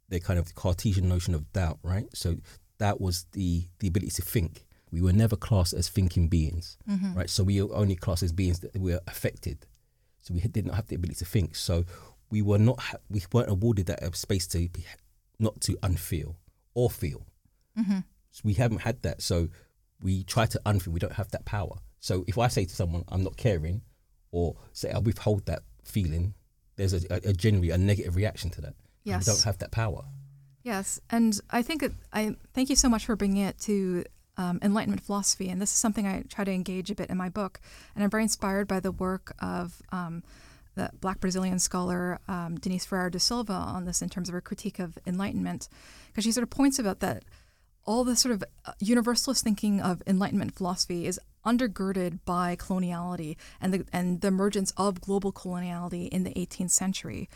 the 0.09 0.21
kind 0.21 0.38
of 0.38 0.54
Cartesian 0.54 1.09
notion 1.09 1.35
of 1.35 1.50
doubt, 1.52 1.78
right? 1.83 2.07
So, 2.14 2.37
that 2.78 3.00
was 3.00 3.26
the 3.33 3.69
the 3.78 3.88
ability 3.88 4.11
to 4.12 4.23
think. 4.23 4.66
We 4.90 5.00
were 5.00 5.12
never 5.12 5.37
classed 5.37 5.73
as 5.73 5.88
thinking 5.88 6.28
beings, 6.28 6.76
right? 7.16 7.31
So 7.31 7.42
we 7.45 7.62
were 7.62 7.75
only 7.75 7.95
classed 7.97 8.23
as 8.23 8.31
beings 8.33 8.61
that 8.61 8.76
were 8.78 9.00
affected. 9.07 9.64
So 10.22 10.34
we 10.34 10.40
did 10.40 10.66
not 10.66 10.76
have 10.76 10.86
the 10.86 10.96
ability 10.96 11.18
to 11.18 11.24
think. 11.24 11.54
So 11.56 11.84
we 12.30 12.40
were 12.42 12.58
not 12.58 12.80
ha- 12.80 12.98
we 13.10 13.22
weren't 13.32 13.50
awarded 13.50 13.86
that 13.86 14.02
uh, 14.02 14.12
space 14.12 14.46
to 14.48 14.68
be, 14.68 14.86
not 15.38 15.60
to 15.62 15.74
unfeel 15.82 16.36
or 16.74 16.88
feel. 16.88 17.26
So 18.30 18.40
we 18.44 18.54
haven't 18.54 18.82
had 18.82 19.02
that. 19.02 19.20
So 19.20 19.48
we 20.00 20.24
try 20.24 20.46
to 20.46 20.60
unfeel. 20.64 20.88
We 20.88 21.00
don't 21.00 21.12
have 21.12 21.30
that 21.32 21.44
power. 21.44 21.76
So 22.00 22.24
if 22.26 22.38
I 22.38 22.48
say 22.48 22.64
to 22.64 22.74
someone, 22.74 23.04
"I'm 23.08 23.22
not 23.22 23.36
caring," 23.36 23.82
or 24.30 24.56
say 24.72 24.90
I 24.90 24.98
withhold 24.98 25.46
that 25.46 25.62
feeling, 25.84 26.34
there's 26.76 26.94
a, 26.94 27.00
a, 27.10 27.30
a 27.30 27.32
generally 27.32 27.70
a 27.70 27.78
negative 27.78 28.16
reaction 28.16 28.50
to 28.50 28.60
that. 28.62 28.74
Yes. 29.04 29.26
We 29.26 29.32
don't 29.32 29.42
have 29.42 29.58
that 29.58 29.72
power. 29.72 30.04
Yes, 30.62 31.00
and 31.10 31.38
I 31.50 31.62
think 31.62 31.82
it, 31.82 31.92
I 32.12 32.36
thank 32.54 32.70
you 32.70 32.76
so 32.76 32.88
much 32.88 33.04
for 33.06 33.16
bringing 33.16 33.42
it 33.44 33.58
to 33.62 34.04
um, 34.36 34.58
Enlightenment 34.62 35.02
philosophy, 35.02 35.48
and 35.48 35.60
this 35.60 35.70
is 35.70 35.78
something 35.78 36.06
I 36.06 36.24
try 36.28 36.44
to 36.44 36.52
engage 36.52 36.90
a 36.90 36.94
bit 36.94 37.10
in 37.10 37.16
my 37.16 37.28
book, 37.28 37.60
and 37.94 38.02
I'm 38.02 38.10
very 38.10 38.22
inspired 38.22 38.66
by 38.68 38.80
the 38.80 38.92
work 38.92 39.34
of 39.40 39.82
um, 39.90 40.22
the 40.74 40.90
Black 41.00 41.20
Brazilian 41.20 41.58
scholar 41.58 42.18
um, 42.28 42.58
Denise 42.58 42.86
Ferreira 42.86 43.10
da 43.10 43.18
Silva 43.18 43.52
on 43.52 43.84
this 43.84 44.00
in 44.00 44.08
terms 44.08 44.28
of 44.28 44.32
her 44.32 44.40
critique 44.40 44.78
of 44.78 44.98
Enlightenment, 45.06 45.68
because 46.08 46.24
she 46.24 46.32
sort 46.32 46.44
of 46.44 46.50
points 46.50 46.78
about 46.78 47.00
that 47.00 47.24
all 47.84 48.04
the 48.04 48.16
sort 48.16 48.34
of 48.34 48.44
uh, 48.64 48.72
universalist 48.78 49.42
thinking 49.42 49.80
of 49.80 50.02
Enlightenment 50.06 50.54
philosophy 50.54 51.06
is 51.06 51.18
undergirded 51.44 52.20
by 52.24 52.54
coloniality 52.54 53.36
and 53.60 53.74
the 53.74 53.84
and 53.92 54.20
the 54.20 54.28
emergence 54.28 54.72
of 54.76 55.00
global 55.00 55.32
coloniality 55.32 56.08
in 56.08 56.22
the 56.22 56.30
18th 56.34 56.70
century, 56.70 57.28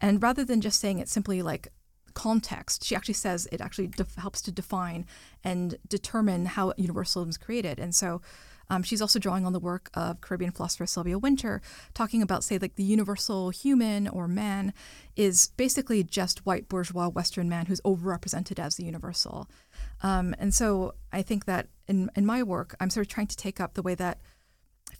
and 0.00 0.22
rather 0.22 0.44
than 0.44 0.60
just 0.60 0.80
saying 0.80 0.98
it 0.98 1.08
simply 1.08 1.42
like 1.42 1.68
context, 2.14 2.84
she 2.84 2.94
actually 2.94 3.14
says 3.14 3.48
it 3.52 3.60
actually 3.60 3.88
def- 3.88 4.14
helps 4.16 4.40
to 4.42 4.52
define 4.52 5.06
and 5.44 5.76
determine 5.88 6.46
how 6.46 6.72
universalism 6.76 7.30
is 7.30 7.38
created, 7.38 7.78
and 7.78 7.94
so. 7.94 8.20
Um, 8.70 8.82
she's 8.82 9.00
also 9.00 9.18
drawing 9.18 9.46
on 9.46 9.54
the 9.54 9.58
work 9.58 9.88
of 9.94 10.20
Caribbean 10.20 10.52
philosopher 10.52 10.84
Sylvia 10.84 11.18
Wynter, 11.18 11.62
talking 11.94 12.20
about, 12.20 12.44
say, 12.44 12.58
like 12.58 12.74
the 12.74 12.82
universal 12.82 13.48
human 13.48 14.06
or 14.06 14.28
man 14.28 14.74
is 15.16 15.52
basically 15.56 16.04
just 16.04 16.44
white 16.44 16.68
bourgeois 16.68 17.08
Western 17.08 17.48
man 17.48 17.64
who's 17.64 17.80
overrepresented 17.80 18.58
as 18.58 18.76
the 18.76 18.84
universal. 18.84 19.48
Um, 20.02 20.34
and 20.38 20.52
so 20.54 20.96
I 21.14 21.22
think 21.22 21.46
that 21.46 21.68
in, 21.86 22.10
in 22.14 22.26
my 22.26 22.42
work, 22.42 22.76
I'm 22.78 22.90
sort 22.90 23.06
of 23.06 23.10
trying 23.10 23.28
to 23.28 23.36
take 23.38 23.58
up 23.58 23.72
the 23.72 23.80
way 23.80 23.94
that 23.94 24.18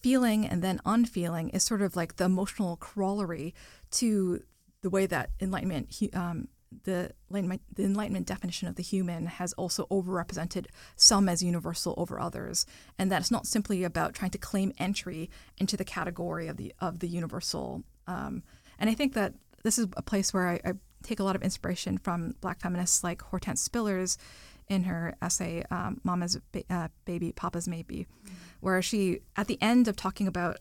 feeling 0.00 0.46
and 0.46 0.62
then 0.62 0.80
unfeeling 0.84 1.50
is 1.50 1.62
sort 1.62 1.82
of 1.82 1.96
like 1.96 2.16
the 2.16 2.24
emotional 2.24 2.76
corollary 2.76 3.54
to 3.90 4.42
the 4.82 4.90
way 4.90 5.06
that 5.06 5.30
enlightenment, 5.40 5.94
um, 6.14 6.48
the 6.84 7.12
enlightenment, 7.30 7.62
the 7.74 7.84
enlightenment 7.84 8.26
definition 8.26 8.68
of 8.68 8.76
the 8.76 8.82
human 8.82 9.26
has 9.26 9.52
also 9.54 9.86
overrepresented 9.90 10.66
some 10.96 11.28
as 11.28 11.42
universal 11.42 11.94
over 11.96 12.20
others, 12.20 12.66
and 12.98 13.10
that 13.10 13.20
it's 13.20 13.30
not 13.30 13.46
simply 13.46 13.84
about 13.84 14.14
trying 14.14 14.30
to 14.32 14.38
claim 14.38 14.72
entry 14.78 15.30
into 15.56 15.76
the 15.76 15.84
category 15.84 16.48
of 16.48 16.56
the 16.56 16.74
of 16.80 16.98
the 16.98 17.08
universal. 17.08 17.82
Um, 18.06 18.42
and 18.78 18.90
I 18.90 18.94
think 18.94 19.14
that 19.14 19.34
this 19.62 19.78
is 19.78 19.86
a 19.96 20.02
place 20.02 20.32
where 20.32 20.48
I, 20.48 20.60
I 20.64 20.72
take 21.02 21.20
a 21.20 21.24
lot 21.24 21.36
of 21.36 21.42
inspiration 21.42 21.98
from 21.98 22.34
Black 22.40 22.60
feminists 22.60 23.02
like 23.02 23.22
Hortense 23.22 23.66
Spillers 23.66 24.16
in 24.68 24.84
her 24.84 25.14
essay 25.22 25.64
um, 25.70 26.00
"Mama's 26.04 26.38
ba- 26.52 26.64
uh, 26.68 26.88
Baby, 27.04 27.32
Papa's 27.32 27.66
Maybe," 27.66 28.06
where 28.60 28.82
she, 28.82 29.20
at 29.36 29.46
the 29.46 29.60
end 29.62 29.88
of 29.88 29.96
talking 29.96 30.28
about 30.28 30.58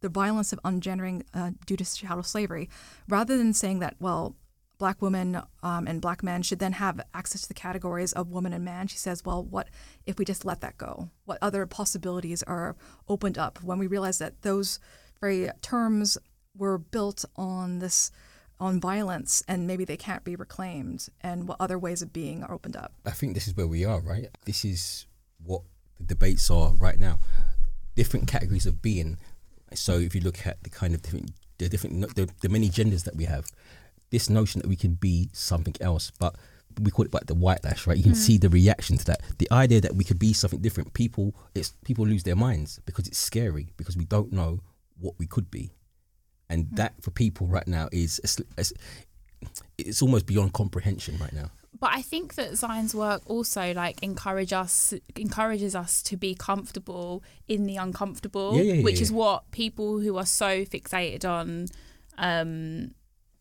the 0.00 0.08
violence 0.08 0.52
of 0.52 0.60
ungendering 0.64 1.22
uh, 1.32 1.52
due 1.64 1.76
to 1.76 1.84
chattel 1.84 2.22
slavery, 2.22 2.68
rather 3.08 3.38
than 3.38 3.54
saying 3.54 3.78
that, 3.78 3.94
well, 4.00 4.36
black 4.78 5.00
women 5.00 5.40
um, 5.62 5.86
and 5.86 6.00
black 6.00 6.22
men 6.22 6.42
should 6.42 6.58
then 6.58 6.72
have 6.72 7.00
access 7.14 7.42
to 7.42 7.48
the 7.48 7.54
categories 7.54 8.12
of 8.12 8.30
woman 8.30 8.52
and 8.52 8.64
man, 8.64 8.86
she 8.86 8.98
says, 8.98 9.24
well, 9.24 9.42
what 9.42 9.68
if 10.06 10.18
we 10.18 10.24
just 10.24 10.44
let 10.44 10.60
that 10.60 10.76
go? 10.78 11.08
What 11.24 11.38
other 11.40 11.66
possibilities 11.66 12.42
are 12.42 12.76
opened 13.08 13.38
up 13.38 13.62
when 13.62 13.78
we 13.78 13.86
realize 13.86 14.18
that 14.18 14.42
those 14.42 14.78
very 15.20 15.48
terms 15.62 16.18
were 16.56 16.78
built 16.78 17.24
on 17.36 17.78
this 17.78 18.10
on 18.60 18.80
violence 18.80 19.42
and 19.48 19.66
maybe 19.66 19.84
they 19.84 19.96
can't 19.96 20.22
be 20.22 20.36
reclaimed 20.36 21.08
and 21.20 21.48
what 21.48 21.56
other 21.58 21.76
ways 21.76 22.02
of 22.02 22.12
being 22.12 22.44
are 22.44 22.54
opened 22.54 22.76
up 22.76 22.92
I 23.04 23.10
think 23.10 23.34
this 23.34 23.48
is 23.48 23.56
where 23.56 23.66
we 23.66 23.84
are, 23.84 24.00
right? 24.00 24.28
This 24.44 24.64
is 24.64 25.06
what 25.42 25.62
the 25.98 26.04
debates 26.04 26.50
are 26.50 26.72
right 26.74 26.98
now. 26.98 27.18
Different 27.96 28.28
categories 28.28 28.66
of 28.66 28.80
being. 28.80 29.18
So 29.74 29.98
if 29.98 30.14
you 30.14 30.20
look 30.20 30.46
at 30.46 30.62
the 30.62 30.70
kind 30.70 30.94
of 30.94 31.02
different, 31.02 31.32
the 31.58 31.68
different, 31.68 32.14
the, 32.14 32.28
the 32.42 32.48
many 32.48 32.68
genders 32.68 33.02
that 33.04 33.16
we 33.16 33.24
have, 33.24 33.46
this 34.14 34.30
notion 34.30 34.60
that 34.60 34.68
we 34.68 34.76
can 34.84 34.94
be 34.94 35.28
something 35.32 35.76
else, 35.80 36.12
but 36.18 36.32
we 36.84 36.90
call 36.90 37.04
it 37.04 37.14
like 37.14 37.26
the 37.26 37.34
white 37.34 37.62
lash, 37.64 37.86
right? 37.86 37.96
You 37.96 38.06
can 38.10 38.14
see 38.26 38.36
the 38.38 38.48
reaction 38.48 38.96
to 38.98 39.04
that. 39.10 39.20
The 39.38 39.48
idea 39.64 39.80
that 39.80 39.94
we 39.94 40.04
could 40.04 40.18
be 40.18 40.32
something 40.32 40.60
different, 40.60 40.94
people, 40.94 41.34
it's 41.54 41.70
people 41.84 42.06
lose 42.06 42.22
their 42.22 42.36
minds 42.36 42.80
because 42.86 43.06
it's 43.08 43.18
scary 43.18 43.66
because 43.76 43.96
we 43.96 44.04
don't 44.04 44.32
know 44.32 44.60
what 45.04 45.14
we 45.18 45.26
could 45.26 45.50
be, 45.50 45.72
and 46.48 46.68
that 46.76 46.92
for 47.02 47.10
people 47.10 47.46
right 47.56 47.66
now 47.66 47.88
is 47.92 48.20
it's, 48.24 48.40
it's, 48.56 48.72
it's 49.78 50.02
almost 50.02 50.26
beyond 50.26 50.52
comprehension 50.52 51.18
right 51.18 51.32
now. 51.32 51.50
But 51.80 51.90
I 51.92 52.02
think 52.02 52.34
that 52.36 52.56
Xine's 52.56 52.94
work 52.94 53.22
also 53.26 53.74
like 53.74 54.00
encourage 54.02 54.52
us 54.52 54.94
encourages 55.16 55.74
us 55.74 56.02
to 56.04 56.16
be 56.16 56.34
comfortable 56.34 57.22
in 57.48 57.66
the 57.66 57.76
uncomfortable, 57.76 58.54
Yeah, 58.56 58.62
yeah, 58.62 58.74
yeah, 58.74 58.84
which 58.84 59.00
is 59.00 59.10
what 59.10 59.50
people 59.50 59.98
who 59.98 60.16
are 60.16 60.26
so 60.26 60.64
fixated 60.64 61.24
on, 61.38 61.66
um, 62.16 62.94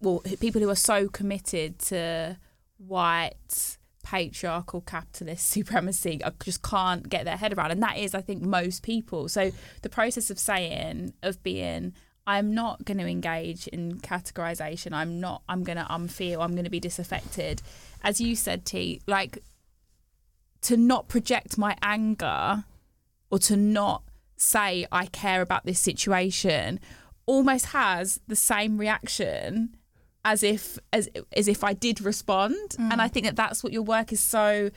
well, 0.03 0.21
people 0.39 0.61
who 0.61 0.69
are 0.69 0.75
so 0.75 1.07
committed 1.07 1.79
to 1.79 2.37
white 2.77 3.77
patriarchal 4.03 4.81
capitalist 4.81 5.47
supremacy 5.49 6.21
uh, 6.23 6.31
just 6.43 6.61
can't 6.61 7.09
get 7.09 7.25
their 7.25 7.37
head 7.37 7.57
around, 7.57 7.71
and 7.71 7.81
that 7.81 7.97
is, 7.97 8.13
I 8.13 8.21
think, 8.21 8.41
most 8.41 8.83
people. 8.83 9.29
So 9.29 9.51
the 9.81 9.89
process 9.89 10.29
of 10.29 10.37
saying 10.37 11.13
of 11.23 11.41
being 11.41 11.93
I'm 12.25 12.53
not 12.53 12.85
going 12.85 12.99
to 12.99 13.07
engage 13.07 13.67
in 13.67 13.99
categorization. 13.99 14.93
I'm 14.93 15.19
not. 15.19 15.41
I'm 15.49 15.63
going 15.63 15.77
to 15.77 15.83
unfeel. 15.85 16.41
I'm 16.41 16.53
going 16.53 16.63
to 16.63 16.69
be 16.69 16.79
disaffected. 16.79 17.61
As 18.01 18.21
you 18.21 18.35
said, 18.35 18.65
T, 18.65 19.01
like 19.07 19.39
to 20.61 20.77
not 20.77 21.09
project 21.09 21.57
my 21.57 21.75
anger 21.81 22.63
or 23.29 23.39
to 23.39 23.57
not 23.57 24.03
say 24.37 24.85
I 24.91 25.07
care 25.07 25.41
about 25.41 25.65
this 25.65 25.79
situation 25.79 26.79
almost 27.25 27.67
has 27.67 28.19
the 28.27 28.35
same 28.35 28.77
reaction 28.77 29.75
as 30.25 30.43
if 30.43 30.79
as 30.91 31.09
as 31.35 31.47
if 31.47 31.63
I 31.63 31.73
did 31.73 32.01
respond. 32.01 32.55
Mm. 32.71 32.91
And 32.91 33.01
I 33.01 33.07
think 33.07 33.25
that 33.25 33.35
that's 33.35 33.63
what 33.63 33.73
your 33.73 33.83
work 33.83 34.11
is 34.11 34.19
so 34.19 34.69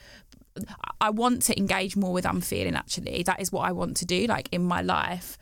I 1.01 1.09
want 1.09 1.43
to 1.43 1.57
engage 1.57 1.95
more 1.95 2.13
with 2.13 2.25
unfeeling 2.25 2.75
actually. 2.75 3.23
That 3.23 3.39
is 3.39 3.51
what 3.51 3.67
I 3.67 3.71
want 3.71 3.97
to 3.97 4.05
do 4.05 4.25
like 4.27 4.49
in 4.51 4.63
my 4.63 4.81
life. 4.81 5.37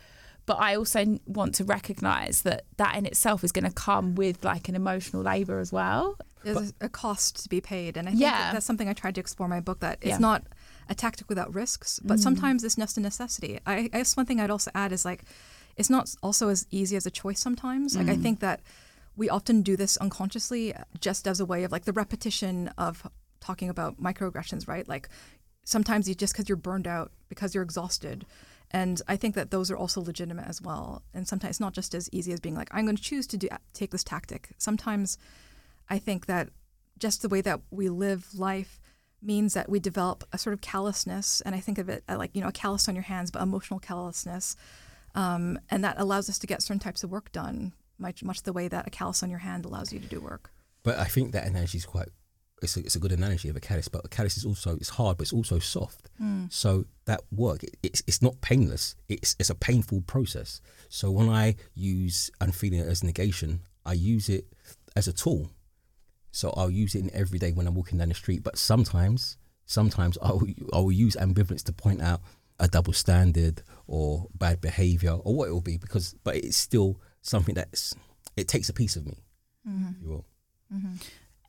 But 0.45 0.59
I 0.59 0.75
also 0.75 1.19
want 1.25 1.55
to 1.55 1.63
recognize 1.63 2.43
that 2.43 2.65
that 2.77 2.95
in 2.95 3.05
itself 3.05 3.43
is 3.43 3.51
going 3.51 3.65
to 3.65 3.71
come 3.71 4.15
with 4.15 4.43
like 4.43 4.69
an 4.69 4.75
emotional 4.75 5.23
labor 5.23 5.59
as 5.59 5.71
well. 5.71 6.17
there's 6.43 6.73
a 6.79 6.89
cost 6.89 7.43
to 7.43 7.49
be 7.49 7.59
paid 7.59 7.97
and 7.97 8.07
i 8.07 8.11
think 8.11 8.21
Yeah. 8.21 8.37
that 8.37 8.53
that's 8.53 8.65
something 8.67 8.87
i 8.87 8.93
tried 8.93 9.15
to 9.15 9.21
explore 9.21 9.47
in 9.47 9.49
my 9.49 9.61
book 9.61 9.79
that 9.79 9.97
it's 10.01 10.09
Yeah. 10.09 10.17
not 10.19 10.43
a 10.87 10.93
tactic 10.93 11.27
without 11.27 11.55
risks 11.55 11.99
but 12.03 12.17
mm. 12.17 12.19
sometimes 12.19 12.63
it's 12.63 12.75
just 12.75 12.97
a 12.99 13.01
necessity 13.01 13.59
I, 13.65 13.75
I 13.75 13.87
guess 13.87 14.15
one 14.15 14.27
thing 14.27 14.39
i'd 14.39 14.51
also 14.51 14.69
add 14.75 14.91
is 14.91 15.03
like 15.05 15.23
it's 15.75 15.89
not 15.89 16.13
also 16.21 16.49
as 16.49 16.67
easy 16.69 16.95
as 16.95 17.07
a 17.07 17.09
choice 17.09 17.39
sometimes 17.39 17.97
like 17.97 18.09
i 18.09 18.15
mm. 18.15 18.21
think 18.21 18.41
that 18.41 18.61
we 19.15 19.29
often 19.29 19.61
do 19.61 19.75
this 19.75 19.97
unconsciously 19.97 20.73
just 20.99 21.27
as 21.27 21.39
a 21.39 21.45
way 21.45 21.63
of 21.63 21.71
like 21.71 21.85
the 21.85 21.93
repetition 21.93 22.69
of 22.77 23.07
talking 23.39 23.69
about 23.69 24.01
microaggressions 24.01 24.67
right? 24.67 24.87
Like 24.87 25.09
sometimes 25.63 26.07
you 26.07 26.15
just 26.15 26.33
because 26.33 26.49
you're 26.49 26.55
burned 26.55 26.87
out 26.87 27.11
because 27.29 27.53
you're 27.53 27.63
exhausted. 27.63 28.25
And 28.71 29.01
i 29.07 29.15
think 29.15 29.35
that 29.35 29.51
those 29.51 29.69
are 29.69 29.77
also 29.77 30.01
legitimate 30.01 30.47
as 30.47 30.61
well. 30.61 31.03
And 31.13 31.27
sometimes 31.27 31.51
it's 31.51 31.59
not 31.59 31.73
just 31.73 31.93
as 31.93 32.09
easy 32.11 32.33
as 32.33 32.39
being 32.39 32.55
like 32.55 32.69
i'm 32.71 32.85
going 32.85 32.95
to 32.95 33.01
choose 33.01 33.27
to 33.27 33.37
do 33.37 33.47
take 33.73 33.91
this 33.91 34.03
tactic. 34.03 34.49
Sometimes 34.57 35.17
I 35.89 35.99
think 35.99 36.25
that 36.25 36.49
just 36.97 37.21
the 37.21 37.29
way 37.29 37.41
that 37.41 37.61
we 37.71 37.89
live 37.89 38.27
life 38.33 38.79
means 39.21 39.53
that 39.53 39.69
we 39.69 39.79
develop 39.79 40.23
a 40.31 40.37
sort 40.37 40.53
of 40.53 40.61
callousness, 40.61 41.41
and 41.41 41.55
I 41.55 41.59
think 41.59 41.77
of 41.77 41.89
it 41.89 42.03
uh, 42.07 42.17
like 42.17 42.31
you 42.33 42.41
know 42.41 42.47
a 42.47 42.53
callus 42.53 42.87
on 42.87 42.95
your 42.95 43.03
hands, 43.03 43.31
but 43.31 43.41
emotional 43.41 43.79
callousness, 43.79 44.55
um, 45.13 45.59
and 45.69 45.83
that 45.83 45.95
allows 45.99 46.29
us 46.29 46.39
to 46.39 46.47
get 46.47 46.61
certain 46.61 46.79
types 46.79 47.03
of 47.03 47.11
work 47.11 47.31
done, 47.31 47.73
much 47.97 48.23
much 48.23 48.43
the 48.43 48.53
way 48.53 48.67
that 48.67 48.87
a 48.87 48.89
callus 48.89 49.23
on 49.23 49.29
your 49.29 49.39
hand 49.39 49.65
allows 49.65 49.91
you 49.93 49.99
to 49.99 50.07
do 50.07 50.19
work. 50.19 50.51
But 50.83 50.99
I 50.99 51.05
think 51.05 51.31
that 51.33 51.47
analogy 51.47 51.77
is 51.77 51.85
quite. 51.85 52.09
It's 52.61 52.77
a, 52.77 52.79
it's 52.79 52.95
a 52.95 52.99
good 52.99 53.11
analogy 53.11 53.49
of 53.49 53.55
a 53.57 53.59
callus, 53.59 53.89
but 53.89 54.05
a 54.05 54.07
callus 54.07 54.37
is 54.37 54.45
also 54.45 54.75
it's 54.75 54.89
hard, 54.89 55.17
but 55.17 55.23
it's 55.23 55.33
also 55.33 55.59
soft. 55.59 56.09
Mm. 56.21 56.51
So 56.51 56.85
that 57.05 57.21
work, 57.31 57.63
it, 57.63 57.75
it's 57.83 58.01
it's 58.07 58.21
not 58.21 58.39
painless. 58.41 58.95
It's 59.09 59.35
it's 59.39 59.49
a 59.49 59.55
painful 59.55 60.01
process. 60.01 60.61
So 60.89 61.11
when 61.11 61.29
I 61.29 61.55
use 61.73 62.31
unfeeling 62.39 62.79
as 62.79 63.03
negation, 63.03 63.61
I 63.85 63.93
use 63.93 64.29
it 64.29 64.45
as 64.95 65.07
a 65.07 65.13
tool. 65.13 65.51
So 66.31 66.53
I'll 66.55 66.71
use 66.71 66.95
it 66.95 66.99
in 66.99 67.13
every 67.13 67.39
day 67.39 67.51
when 67.51 67.67
I'm 67.67 67.75
walking 67.75 67.97
down 67.97 68.09
the 68.09 68.15
street. 68.15 68.43
But 68.43 68.57
sometimes, 68.57 69.37
sometimes 69.65 70.17
I'll 70.21 70.41
I'll 70.71 70.91
use 70.91 71.15
ambivalence 71.15 71.63
to 71.63 71.73
point 71.73 72.01
out 72.01 72.21
a 72.59 72.67
double 72.67 72.93
standard 72.93 73.63
or 73.87 74.27
bad 74.33 74.61
behavior 74.61 75.11
or 75.11 75.35
what 75.35 75.49
it 75.49 75.51
will 75.51 75.61
be 75.61 75.77
because 75.77 76.15
but 76.23 76.35
it's 76.35 76.55
still 76.55 77.01
something 77.25 77.55
that's 77.55 77.95
it 78.37 78.47
takes 78.47 78.69
a 78.69 78.73
piece 78.73 78.95
of 78.95 79.05
me. 79.05 79.17
if 79.67 80.01
you 80.01 80.09
will. 80.09 80.25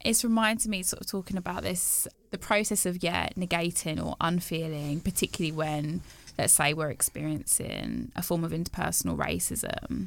it's 0.05 0.25
reminding 0.25 0.71
me 0.71 0.83
sort 0.83 1.01
of 1.01 1.07
talking 1.07 1.37
about 1.37 1.63
this 1.63 2.09
the 2.31 2.39
process 2.39 2.87
of 2.87 3.03
yeah 3.03 3.29
negating 3.37 4.05
or 4.05 4.17
unfeeling 4.21 5.01
particularly 5.01 5.53
when 5.53 6.01
let's 6.39 6.53
say 6.53 6.73
we're 6.73 6.91
experiencing 6.91 8.11
a 8.17 8.23
form 8.23 8.45
of 8.45 8.53
interpersonal 8.53 9.17
racism 9.17 10.07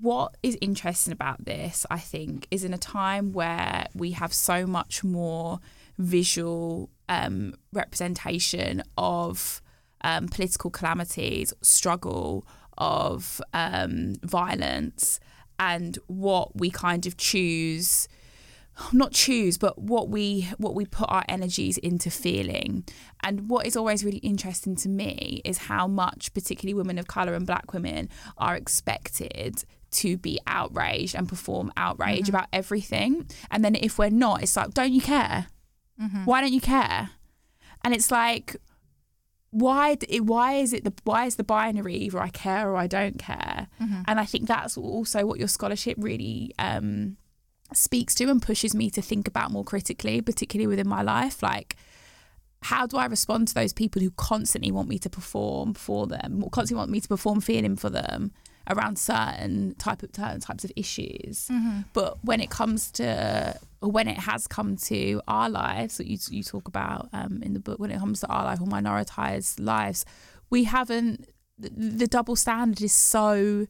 what 0.00 0.36
is 0.42 0.56
interesting 0.60 1.12
about 1.12 1.44
this 1.44 1.86
i 1.90 1.98
think 1.98 2.46
is 2.50 2.64
in 2.64 2.74
a 2.74 2.78
time 2.78 3.32
where 3.32 3.86
we 3.94 4.12
have 4.12 4.32
so 4.32 4.66
much 4.66 5.04
more 5.04 5.60
visual 5.98 6.90
um, 7.08 7.54
representation 7.72 8.82
of 8.98 9.60
um, 10.00 10.28
political 10.28 10.70
calamities 10.70 11.52
struggle 11.62 12.44
of 12.78 13.40
um, 13.52 14.14
violence 14.22 15.20
and 15.58 15.98
what 16.06 16.56
we 16.56 16.70
kind 16.70 17.06
of 17.06 17.16
choose 17.16 18.08
not 18.92 19.12
choose 19.12 19.56
but 19.56 19.78
what 19.78 20.08
we 20.08 20.50
what 20.58 20.74
we 20.74 20.84
put 20.84 21.08
our 21.08 21.24
energies 21.28 21.78
into 21.78 22.10
feeling. 22.10 22.84
And 23.22 23.48
what 23.48 23.66
is 23.66 23.76
always 23.76 24.04
really 24.04 24.18
interesting 24.18 24.74
to 24.76 24.88
me 24.88 25.40
is 25.44 25.58
how 25.58 25.86
much 25.86 26.34
particularly 26.34 26.74
women 26.74 26.98
of 26.98 27.06
color 27.06 27.34
and 27.34 27.46
black 27.46 27.72
women 27.72 28.08
are 28.36 28.56
expected 28.56 29.64
to 29.92 30.16
be 30.16 30.40
outraged 30.48 31.14
and 31.14 31.28
perform 31.28 31.72
outrage 31.76 32.28
about 32.28 32.48
everything. 32.52 33.28
And 33.50 33.64
then 33.64 33.76
if 33.76 33.96
we're 33.96 34.10
not 34.10 34.42
it's 34.42 34.56
like 34.56 34.74
don't 34.74 34.92
you 34.92 35.00
care? 35.00 35.46
Why 36.24 36.40
don't 36.40 36.52
you 36.52 36.60
care? 36.60 37.10
And 37.84 37.94
it's 37.94 38.10
like 38.10 38.56
why 39.54 39.96
why 40.20 40.54
is 40.54 40.72
it 40.72 40.82
the 40.82 40.92
why 41.04 41.26
is 41.26 41.36
the 41.36 41.44
binary 41.44 41.94
either 41.94 42.18
I 42.18 42.28
care 42.28 42.68
or 42.68 42.76
I 42.76 42.88
don't 42.88 43.18
care 43.18 43.68
and 44.08 44.18
I 44.18 44.24
think 44.24 44.48
that's 44.48 44.76
also 44.76 45.24
what 45.26 45.38
your 45.38 45.46
scholarship 45.48 45.96
really 46.00 46.52
um 46.58 47.16
speaks 47.72 48.14
to 48.16 48.24
and 48.24 48.42
pushes 48.42 48.74
me 48.74 48.90
to 48.90 49.00
think 49.00 49.26
about 49.28 49.50
more 49.50 49.64
critically, 49.64 50.20
particularly 50.20 50.66
within 50.66 50.88
my 50.88 51.02
life. 51.02 51.42
Like, 51.42 51.76
how 52.62 52.86
do 52.86 52.96
I 52.96 53.06
respond 53.06 53.48
to 53.48 53.54
those 53.54 53.72
people 53.72 54.02
who 54.02 54.10
constantly 54.10 54.72
want 54.72 54.88
me 54.88 54.98
to 54.98 55.10
perform 55.10 55.74
for 55.74 56.06
them, 56.06 56.42
constantly 56.50 56.78
want 56.80 56.90
me 56.90 57.00
to 57.00 57.08
perform 57.08 57.40
feeling 57.40 57.76
for 57.76 57.90
them 57.90 58.32
around 58.70 58.98
certain 58.98 59.74
type 59.76 60.02
of 60.02 60.10
certain 60.14 60.40
types 60.40 60.64
of 60.64 60.72
issues? 60.76 61.48
But 61.92 62.24
when 62.24 62.40
it 62.40 62.50
comes 62.50 62.90
to, 62.92 63.58
when 63.80 64.08
it 64.08 64.18
has 64.18 64.46
come 64.46 64.76
to 64.76 65.20
our 65.28 65.48
lives, 65.50 65.98
that 65.98 66.06
you 66.06 66.18
you 66.30 66.42
talk 66.42 66.68
about 66.68 67.08
um, 67.12 67.42
in 67.42 67.52
the 67.54 67.60
book, 67.60 67.78
when 67.78 67.90
it 67.90 67.98
comes 67.98 68.20
to 68.20 68.26
our 68.28 68.44
life 68.44 68.60
or 68.60 68.66
minoritized 68.66 69.60
lives, 69.60 70.04
we 70.50 70.64
haven't. 70.64 71.28
The, 71.56 71.70
the 71.70 72.06
double 72.08 72.34
standard 72.34 72.82
is 72.82 72.92
so 72.92 73.68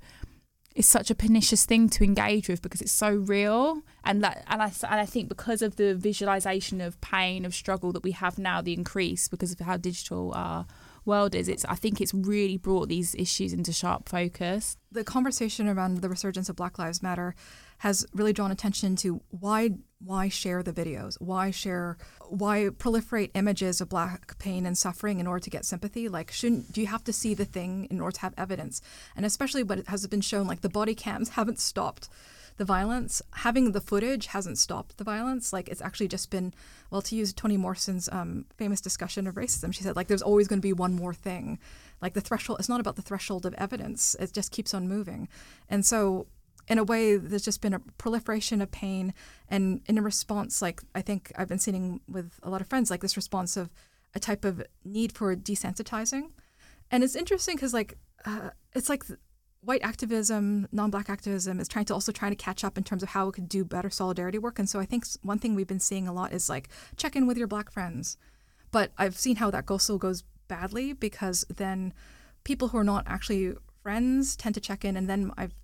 is 0.74 0.87
such 0.87 1.11
a 1.11 1.14
pernicious 1.14 1.64
thing 1.66 1.88
to 1.88 2.02
engage 2.02 2.48
with 2.48 2.61
because 2.61 2.80
it's 2.80 2.92
so 2.92 3.11
real 3.11 3.83
and 4.04 4.24
that 4.24 4.44
and 4.48 4.61
I, 4.61 4.72
and 4.90 5.00
I 5.00 5.07
think 5.07 5.28
because 5.28 5.62
of 5.62 5.76
the 5.76 5.94
visualization 5.94 6.80
of 6.80 7.00
pain 7.00 7.44
of 7.44 7.54
struggle 7.54 7.92
that 7.92 8.02
we 8.02 8.11
have 8.11 8.38
now 8.38 8.61
the 8.61 8.72
increase 8.72 9.28
because 9.28 9.52
of 9.52 9.61
how 9.61 9.76
digital 9.76 10.33
our 10.35 10.66
world 11.06 11.34
is 11.34 11.48
it's 11.48 11.64
I 11.66 11.74
think 11.74 12.00
it's 12.00 12.14
really 12.14 12.56
brought 12.56 12.88
these 12.88 13.14
issues 13.14 13.52
into 13.52 13.72
sharp 13.72 14.08
focus 14.08 14.76
the 14.94 15.04
conversation 15.04 15.68
around 15.68 15.98
the 15.98 16.08
resurgence 16.08 16.48
of 16.48 16.56
Black 16.56 16.78
Lives 16.78 17.02
Matter 17.02 17.34
has 17.78 18.06
really 18.14 18.32
drawn 18.32 18.50
attention 18.50 18.96
to 18.96 19.20
why 19.30 19.70
why 20.04 20.28
share 20.28 20.62
the 20.62 20.72
videos, 20.72 21.16
why 21.20 21.50
share, 21.50 21.96
why 22.28 22.68
proliferate 22.76 23.30
images 23.34 23.80
of 23.80 23.88
black 23.88 24.38
pain 24.38 24.66
and 24.66 24.76
suffering 24.76 25.18
in 25.18 25.26
order 25.26 25.40
to 25.40 25.48
get 25.48 25.64
sympathy. 25.64 26.08
Like, 26.08 26.30
shouldn't 26.30 26.72
do 26.72 26.80
you 26.80 26.86
have 26.88 27.04
to 27.04 27.12
see 27.12 27.32
the 27.32 27.46
thing 27.46 27.86
in 27.90 28.00
order 28.00 28.14
to 28.16 28.20
have 28.20 28.34
evidence? 28.36 28.82
And 29.16 29.24
especially 29.24 29.62
what 29.62 29.86
has 29.88 30.06
been 30.06 30.20
shown, 30.20 30.46
like 30.46 30.60
the 30.60 30.68
body 30.68 30.94
cams 30.94 31.28
haven't 31.40 31.58
stopped 31.58 32.08
the 32.56 32.64
violence. 32.64 33.20
Having 33.32 33.72
the 33.72 33.80
footage 33.80 34.26
hasn't 34.26 34.58
stopped 34.58 34.96
the 34.96 35.04
violence. 35.04 35.52
Like 35.52 35.68
it's 35.68 35.82
actually 35.82 36.08
just 36.08 36.30
been, 36.30 36.54
well, 36.90 37.02
to 37.02 37.16
use 37.16 37.32
Toni 37.32 37.56
Morrison's 37.56 38.08
um, 38.12 38.46
famous 38.56 38.80
discussion 38.80 39.26
of 39.26 39.34
racism, 39.34 39.74
she 39.74 39.82
said 39.82 39.96
like 39.96 40.08
there's 40.08 40.22
always 40.22 40.48
going 40.48 40.60
to 40.60 40.66
be 40.66 40.72
one 40.72 40.94
more 40.94 41.14
thing. 41.14 41.58
Like 42.00 42.14
the 42.14 42.20
threshold, 42.20 42.58
it's 42.58 42.68
not 42.68 42.80
about 42.80 42.96
the 42.96 43.02
threshold 43.02 43.46
of 43.46 43.54
evidence. 43.54 44.14
It 44.20 44.32
just 44.32 44.52
keeps 44.52 44.74
on 44.74 44.88
moving, 44.88 45.28
and 45.68 45.84
so 45.84 46.26
in 46.66 46.78
a 46.78 46.84
way, 46.84 47.16
there's 47.16 47.44
just 47.44 47.60
been 47.60 47.74
a 47.74 47.78
proliferation 47.98 48.62
of 48.62 48.70
pain, 48.70 49.12
and 49.48 49.82
in 49.86 49.98
a 49.98 50.02
response, 50.02 50.62
like 50.62 50.82
I 50.94 51.02
think 51.02 51.32
I've 51.36 51.48
been 51.48 51.58
seeing 51.58 52.00
with 52.08 52.38
a 52.42 52.50
lot 52.50 52.60
of 52.60 52.68
friends, 52.68 52.90
like 52.90 53.00
this 53.00 53.16
response 53.16 53.56
of 53.56 53.70
a 54.14 54.20
type 54.20 54.44
of 54.44 54.62
need 54.84 55.12
for 55.12 55.34
desensitizing, 55.36 56.30
and 56.90 57.04
it's 57.04 57.16
interesting 57.16 57.56
because 57.56 57.74
like 57.74 57.98
uh, 58.24 58.50
it's 58.74 58.88
like 58.88 59.04
white 59.64 59.83
activism, 59.83 60.68
non-black 60.72 61.09
activism 61.09 61.59
is 61.61 61.68
trying 61.68 61.85
to 61.87 61.94
also 61.94 62.12
trying 62.12 62.33
to 62.33 62.37
catch 62.37 62.64
up 62.64 62.77
in 62.77 62.85
terms 62.85 63.03
of 63.03 63.11
how 63.11 63.29
it 63.29 63.33
could 63.33 63.48
do 63.48 63.64
better 63.64 63.90
solidarity 63.90 64.38
work. 64.38 64.59
And 64.59 64.68
so 64.68 64.79
I 64.81 64.85
think 64.85 65.05
one 65.22 65.38
thing 65.38 65.55
we've 65.55 65.66
been 65.66 65.81
seeing 65.81 66.07
a 66.09 66.12
lot 66.12 66.33
is 66.33 66.48
like 66.48 66.68
check 66.96 67.16
in 67.16 67.27
with 67.27 67.37
your 67.38 67.46
black 67.46 67.70
friends. 67.70 68.16
But 68.70 68.92
I've 68.98 69.16
seen 69.16 69.37
how 69.37 69.50
that 69.50 69.70
also 69.70 69.98
goes 69.98 70.24
badly 70.48 70.92
because 70.92 71.44
then 71.55 71.94
people 72.44 72.68
who 72.68 72.79
are 72.79 72.85
not 72.85 73.05
actually 73.07 73.55
friends 73.83 74.37
tend 74.37 74.55
to 74.57 74.61
check 74.61 74.85
in, 74.85 74.96
and 74.96 75.09
then 75.09 75.31
I've 75.37 75.55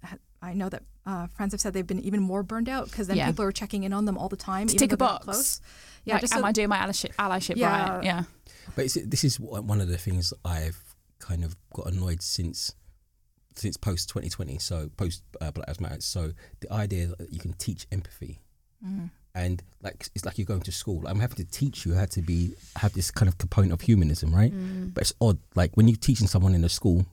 I 0.43 0.55
know 0.55 0.69
that 0.71 0.83
uh, 1.05 1.27
friends 1.27 1.53
have 1.53 1.61
said 1.61 1.75
they've 1.75 1.87
been 1.87 2.01
even 2.01 2.21
more 2.21 2.43
burned 2.43 2.69
out 2.69 2.87
because 2.91 3.09
then 3.09 3.17
Yeah. 3.19 3.27
people 3.27 3.45
are 3.45 3.53
checking 3.53 3.83
in 3.85 3.93
on 3.93 4.05
them 4.07 4.17
all 4.17 4.29
the 4.31 4.37
time. 4.37 4.69
To 4.69 4.75
even 4.75 4.79
tick 4.89 4.93
a 4.93 4.97
though 4.97 5.05
they're 5.07 5.13
not 5.13 5.27
box. 5.27 5.37
Close. 5.37 5.61
Yeah, 6.05 6.15
like, 6.15 6.21
just 6.23 6.33
am 6.35 6.41
so- 6.41 6.47
I 6.47 6.53
doing 6.53 6.69
my 6.71 6.79
allyship, 6.79 7.15
allyship 7.17 7.57
Yeah. 7.57 7.89
right 7.97 8.05
yeah 8.05 8.23
But 8.75 8.87
it's, 8.87 8.95
this 8.95 9.23
is 9.25 9.39
one 9.39 9.67
one 9.67 9.81
of 9.83 9.89
the 9.89 9.99
things 9.99 10.33
I've 10.45 10.83
kind 11.19 11.45
of 11.45 11.57
got 11.75 11.89
annoyed 11.93 12.23
since 12.23 12.73
since 13.55 13.77
post 13.77 14.09
2020, 14.09 14.59
so 14.59 14.91
post 14.97 15.23
uh, 15.41 15.51
Black 15.51 15.69
Lives 15.69 15.81
Matter. 15.81 16.01
So 16.01 16.33
the 16.61 16.73
idea 16.73 17.09
that 17.19 17.33
you 17.33 17.39
can 17.39 17.53
teach 17.55 17.87
empathy, 17.93 18.41
mm. 18.87 19.11
and 19.35 19.63
like 19.83 20.09
it's 20.15 20.25
like 20.25 20.39
you're 20.39 20.47
going 20.47 20.61
to 20.63 20.73
school. 20.73 21.07
I'm 21.07 21.21
having 21.21 21.37
to 21.37 21.45
teach 21.45 21.85
you 21.85 21.95
how 21.95 22.07
to 22.07 22.23
be 22.23 22.55
have 22.77 22.93
this 22.93 23.11
kind 23.11 23.29
of 23.29 23.39
component 23.39 23.73
of 23.73 23.81
humanism, 23.81 24.35
right? 24.35 24.53
Mm. 24.53 24.95
But 24.95 25.03
it's 25.03 25.15
odd, 25.21 25.39
like 25.55 25.77
when 25.77 25.89
you're 25.89 25.97
teaching 25.97 26.27
someone 26.27 26.55
in 26.55 26.65
a 26.65 26.69
school. 26.69 27.07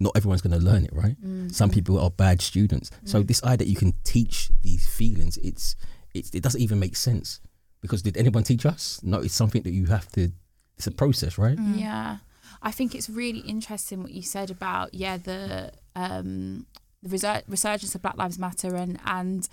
Not 0.00 0.16
everyone's 0.16 0.42
going 0.42 0.58
to 0.58 0.64
learn 0.64 0.84
it, 0.84 0.92
right? 0.92 1.14
Mm. 1.24 1.54
Some 1.54 1.70
people 1.70 1.96
are 1.96 2.10
bad 2.10 2.40
students. 2.40 2.90
So 3.04 3.22
this 3.22 3.40
idea 3.44 3.58
that 3.58 3.68
you 3.68 3.76
can 3.76 3.92
teach 4.02 4.50
these 4.62 4.84
feelings, 4.84 5.36
it's, 5.36 5.76
it's 6.12 6.30
it 6.30 6.42
doesn't 6.42 6.60
even 6.60 6.80
make 6.80 6.96
sense 6.96 7.40
because 7.82 8.00
did 8.00 8.16
anyone 8.16 8.44
teach 8.44 8.64
us? 8.64 9.00
No, 9.02 9.18
it's 9.18 9.34
something 9.34 9.62
that 9.62 9.72
you 9.72 9.86
have 9.86 10.10
to. 10.12 10.32
It's 10.78 10.86
a 10.86 10.90
process, 10.90 11.36
right? 11.36 11.58
Yeah, 11.74 12.18
I 12.62 12.70
think 12.70 12.94
it's 12.94 13.10
really 13.10 13.40
interesting 13.40 14.02
what 14.02 14.12
you 14.12 14.22
said 14.22 14.50
about 14.50 14.94
yeah 14.94 15.16
the 15.16 15.72
um, 15.96 16.66
the 17.02 17.16
resur- 17.16 17.42
resurgence 17.48 17.94
of 17.94 18.02
Black 18.02 18.16
Lives 18.16 18.38
Matter 18.38 18.76
and 18.76 18.98
and 19.04 19.48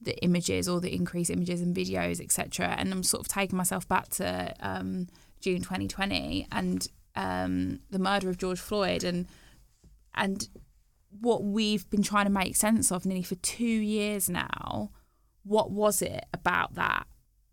the 0.00 0.16
images 0.22 0.68
or 0.68 0.80
the 0.80 0.94
increased 0.94 1.30
images 1.30 1.60
and 1.60 1.74
videos 1.74 2.20
etc. 2.20 2.74
And 2.78 2.92
I'm 2.92 3.02
sort 3.02 3.22
of 3.22 3.28
taking 3.28 3.56
myself 3.56 3.86
back 3.88 4.08
to 4.10 4.54
um, 4.60 5.08
June 5.40 5.60
2020 5.60 6.46
and 6.50 6.86
um, 7.16 7.80
the 7.90 7.98
murder 7.98 8.28
of 8.28 8.38
George 8.38 8.60
Floyd 8.60 9.04
and 9.04 9.26
and 10.14 10.48
what 11.20 11.44
we've 11.44 11.88
been 11.90 12.02
trying 12.02 12.24
to 12.24 12.30
make 12.30 12.56
sense 12.56 12.90
of 12.90 13.04
nearly 13.04 13.22
for 13.22 13.34
two 13.36 13.64
years 13.64 14.28
now. 14.28 14.90
What 15.44 15.70
was 15.70 16.00
it 16.02 16.24
about 16.32 16.74
that 16.74 17.06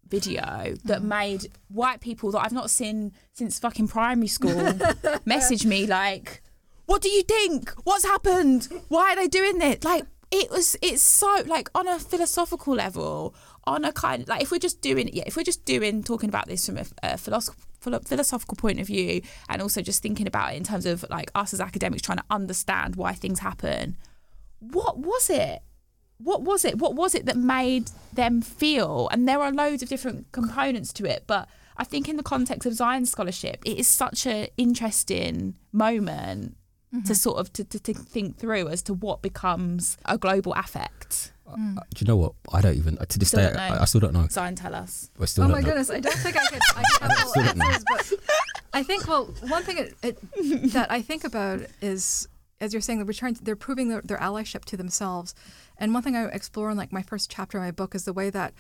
video 0.10 0.76
that 0.86 1.02
mm. 1.02 1.06
made 1.06 1.48
white 1.68 2.02
people 2.02 2.32
that 2.32 2.40
I've 2.40 2.52
not 2.52 2.70
seen 2.70 3.14
since 3.34 3.60
fucking 3.60 3.88
primary 3.88 4.28
school 4.28 4.74
message 5.26 5.66
me 5.66 5.88
like, 5.88 6.42
"What 6.86 7.02
do 7.02 7.10
you 7.10 7.24
think? 7.24 7.72
What's 7.84 8.06
happened? 8.06 8.68
Why 8.88 9.14
are 9.14 9.16
they 9.16 9.28
doing 9.28 9.60
this?" 9.60 9.84
Like 9.84 10.06
it 10.32 10.50
was. 10.52 10.76
It's 10.82 11.02
so 11.02 11.44
like 11.46 11.70
on 11.76 11.88
a 11.88 12.00
philosophical 12.00 12.76
level, 12.76 13.36
on 13.66 13.86
a 13.86 13.92
kind 13.92 14.28
like 14.28 14.42
if 14.42 14.52
we're 14.52 14.60
just 14.60 14.82
doing 14.82 15.10
yeah, 15.14 15.24
if 15.26 15.36
we're 15.36 15.44
just 15.44 15.66
doing 15.66 16.04
talking 16.04 16.30
about 16.30 16.48
this 16.48 16.66
from 16.66 16.78
a, 16.78 16.86
a 17.04 17.18
philosophical 17.18 17.64
philosophical 17.82 18.56
point 18.56 18.80
of 18.80 18.88
view 18.88 19.22
and 19.48 19.62
also 19.62 19.82
just 19.82 20.02
thinking 20.02 20.28
about 20.28 20.54
it 20.54 20.58
in 20.58 20.64
terms 20.64 20.86
of 20.86 21.06
like 21.10 21.32
us 21.34 21.54
as 21.54 21.62
academics 21.62 22.02
trying 22.02 22.18
to 22.18 22.24
understand 22.30 22.98
why 22.98 23.14
things 23.14 23.40
happen 23.40 23.96
what 24.60 24.98
was 24.98 25.30
it 25.30 25.62
what 26.22 26.42
was 26.42 26.66
it 26.66 26.78
what 26.78 26.96
was 26.96 27.16
it 27.16 27.26
that 27.26 27.38
made 27.38 27.90
them 28.14 28.42
feel 28.42 29.08
and 29.12 29.28
there 29.28 29.40
are 29.42 29.52
loads 29.52 29.82
of 29.82 29.90
different 29.90 30.30
components 30.32 30.92
to 30.94 31.06
it 31.06 31.24
but 31.28 31.48
i 31.78 31.84
think 31.84 32.10
in 32.10 32.18
the 32.18 32.24
context 32.24 32.66
of 32.66 32.74
Xine 32.74 33.08
scholarship 33.08 33.62
it 33.66 33.78
is 33.78 33.88
such 33.88 34.26
an 34.26 34.48
interesting 34.58 35.56
moment 35.72 36.58
mm-hmm. 36.94 37.06
to 37.06 37.16
sort 37.16 37.40
of 37.40 37.52
to, 37.54 37.64
to, 37.64 37.80
to 37.80 37.94
think 37.94 38.38
through 38.38 38.68
as 38.68 38.82
to 38.84 38.94
what 38.94 39.22
becomes 39.22 39.98
a 40.06 40.18
global 40.18 40.54
affect 40.54 41.32
mm. 41.50 41.78
Uh, 41.78 41.82
do 41.96 42.04
you 42.04 42.08
know 42.08 42.16
what? 42.16 42.34
I 42.54 42.62
don't 42.62 42.76
even 42.76 43.00
uh, 43.00 43.06
to 43.06 43.18
this 43.18 43.30
Still 43.30 43.52
day. 43.52 43.58
I, 43.58 43.82
I 43.82 43.86
still 43.86 44.02
don't 44.02 44.14
know. 44.14 44.28
Xine 44.28 44.56
tell 44.56 44.76
us 44.76 45.10
I 45.20 45.26
still 45.26 45.46
Oh 45.46 45.48
don't 45.48 45.56
my 45.56 45.62
know. 45.62 45.68
goodness, 45.70 45.90
I 45.90 46.00
don't 46.00 46.16
think 46.18 46.38
I 46.38 46.46
could, 46.46 46.60
I 46.76 46.84
could 46.84 47.02
have 47.18 47.28
Still 47.28 47.42
all 47.42 47.48
don't 47.48 47.58
know. 47.58 47.66
answers, 47.66 47.86
but 47.90 48.20
I 48.72 48.84
think, 48.84 49.08
well, 49.08 49.26
one 49.48 49.64
thing 49.64 49.80
it, 49.80 49.96
it, 50.04 50.74
that 50.74 50.92
I 50.92 51.02
think 51.02 51.24
about 51.24 51.62
is 51.82 52.28
as 52.62 52.74
you're 52.74 52.82
saying, 52.82 53.04
they're 53.04 53.14
trying 53.14 53.38
they're 53.42 53.56
proving 53.56 53.90
their, 53.90 54.02
their 54.02 54.18
allyship 54.18 54.66
to 54.66 54.78
themselves. 54.78 55.34
And 55.80 55.94
one 55.94 56.04
thing 56.04 56.16
I 56.16 56.26
explore 56.26 56.70
in 56.70 56.78
like 56.78 56.94
my 56.94 57.02
first 57.02 57.32
chapter 57.32 57.58
of 57.58 57.64
my 57.64 57.72
book 57.72 57.96
is 57.96 58.06
the 58.06 58.14
way 58.14 58.30
that 58.30 58.54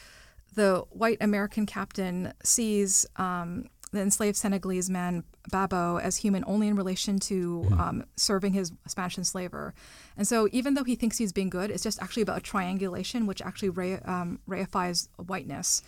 the 0.55 0.85
white 0.89 1.17
American 1.21 1.67
captain 1.67 2.33
sees 2.43 3.05
um, 3.17 3.65
the 3.91 4.01
enslaved 4.01 4.37
Senegalese 4.37 4.89
man 4.89 5.23
Babo 5.51 5.97
as 5.97 6.17
human 6.17 6.43
only 6.47 6.67
in 6.67 6.75
relation 6.75 7.19
to 7.19 7.67
um, 7.77 8.05
serving 8.15 8.53
his 8.53 8.71
Spanish 8.87 9.17
enslaver. 9.17 9.73
And 10.15 10.27
so, 10.27 10.47
even 10.51 10.73
though 10.73 10.83
he 10.83 10.95
thinks 10.95 11.17
he's 11.17 11.33
being 11.33 11.49
good, 11.49 11.71
it's 11.71 11.83
just 11.83 12.01
actually 12.01 12.23
about 12.23 12.37
a 12.37 12.41
triangulation, 12.41 13.25
which 13.25 13.41
actually 13.41 13.69
re- 13.69 13.99
um, 14.05 14.39
reifies 14.47 15.07
whiteness. 15.17 15.81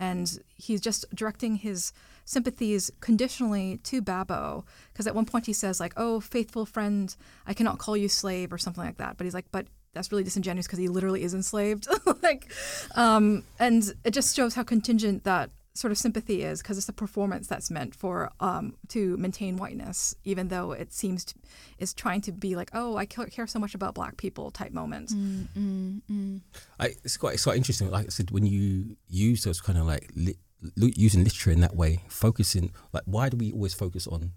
And 0.00 0.38
he's 0.54 0.80
just 0.80 1.04
directing 1.12 1.56
his 1.56 1.92
sympathies 2.24 2.90
conditionally 3.00 3.78
to 3.82 4.00
Babo, 4.00 4.64
because 4.92 5.08
at 5.08 5.14
one 5.14 5.24
point 5.24 5.46
he 5.46 5.52
says, 5.52 5.80
like, 5.80 5.92
"Oh, 5.96 6.20
faithful 6.20 6.64
friend, 6.64 7.14
I 7.46 7.54
cannot 7.54 7.78
call 7.78 7.96
you 7.96 8.08
slave," 8.08 8.52
or 8.52 8.58
something 8.58 8.84
like 8.84 8.98
that. 8.98 9.16
But 9.16 9.24
he's 9.24 9.34
like, 9.34 9.50
"But 9.50 9.66
that's 9.94 10.10
really 10.12 10.24
disingenuous 10.24 10.66
because 10.66 10.78
he 10.78 10.88
literally 10.88 11.22
is 11.22 11.34
enslaved." 11.34 11.86
like, 12.22 12.50
um, 12.94 13.44
and 13.58 13.94
it 14.04 14.12
just 14.12 14.34
shows 14.36 14.54
how 14.54 14.62
contingent 14.62 15.24
that 15.24 15.50
sort 15.74 15.92
of 15.92 15.98
sympathy 15.98 16.42
is 16.42 16.60
because 16.60 16.76
it's 16.76 16.88
a 16.88 16.92
performance 16.92 17.46
that's 17.46 17.70
meant 17.70 17.94
for 17.94 18.32
um, 18.40 18.74
to 18.88 19.16
maintain 19.16 19.56
whiteness, 19.56 20.12
even 20.24 20.48
though 20.48 20.72
it 20.72 20.92
seems 20.92 21.24
to, 21.24 21.34
is 21.78 21.94
trying 21.94 22.20
to 22.20 22.32
be 22.32 22.56
like, 22.56 22.68
oh, 22.74 22.96
I 22.96 23.06
care 23.06 23.46
so 23.46 23.60
much 23.60 23.76
about 23.76 23.94
black 23.94 24.16
people 24.16 24.50
type 24.50 24.72
moment. 24.72 25.10
Mm, 25.10 25.46
mm, 25.56 26.00
mm. 26.10 26.40
I, 26.80 26.86
it's 27.04 27.16
quite 27.16 27.34
it's 27.34 27.44
quite 27.44 27.56
interesting. 27.56 27.90
Like 27.90 28.06
I 28.06 28.08
said, 28.08 28.32
when 28.32 28.44
you 28.44 28.96
use 29.06 29.44
those 29.44 29.60
kind 29.60 29.78
of 29.78 29.86
like 29.86 30.10
li- 30.16 30.34
using 30.74 31.22
literature 31.22 31.52
in 31.52 31.60
that 31.60 31.76
way, 31.76 32.02
focusing 32.08 32.72
like 32.92 33.04
why 33.06 33.28
do 33.28 33.36
we 33.36 33.52
always 33.52 33.74
focus 33.74 34.08
on 34.08 34.32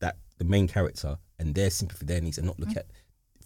that 0.00 0.18
the 0.36 0.44
main 0.44 0.68
character 0.68 1.16
and 1.38 1.54
their 1.54 1.70
sympathy, 1.70 2.04
their 2.04 2.20
needs, 2.20 2.36
and 2.36 2.46
not 2.46 2.60
look 2.60 2.68
Mm-hmm. 2.68 2.78
at 2.78 2.86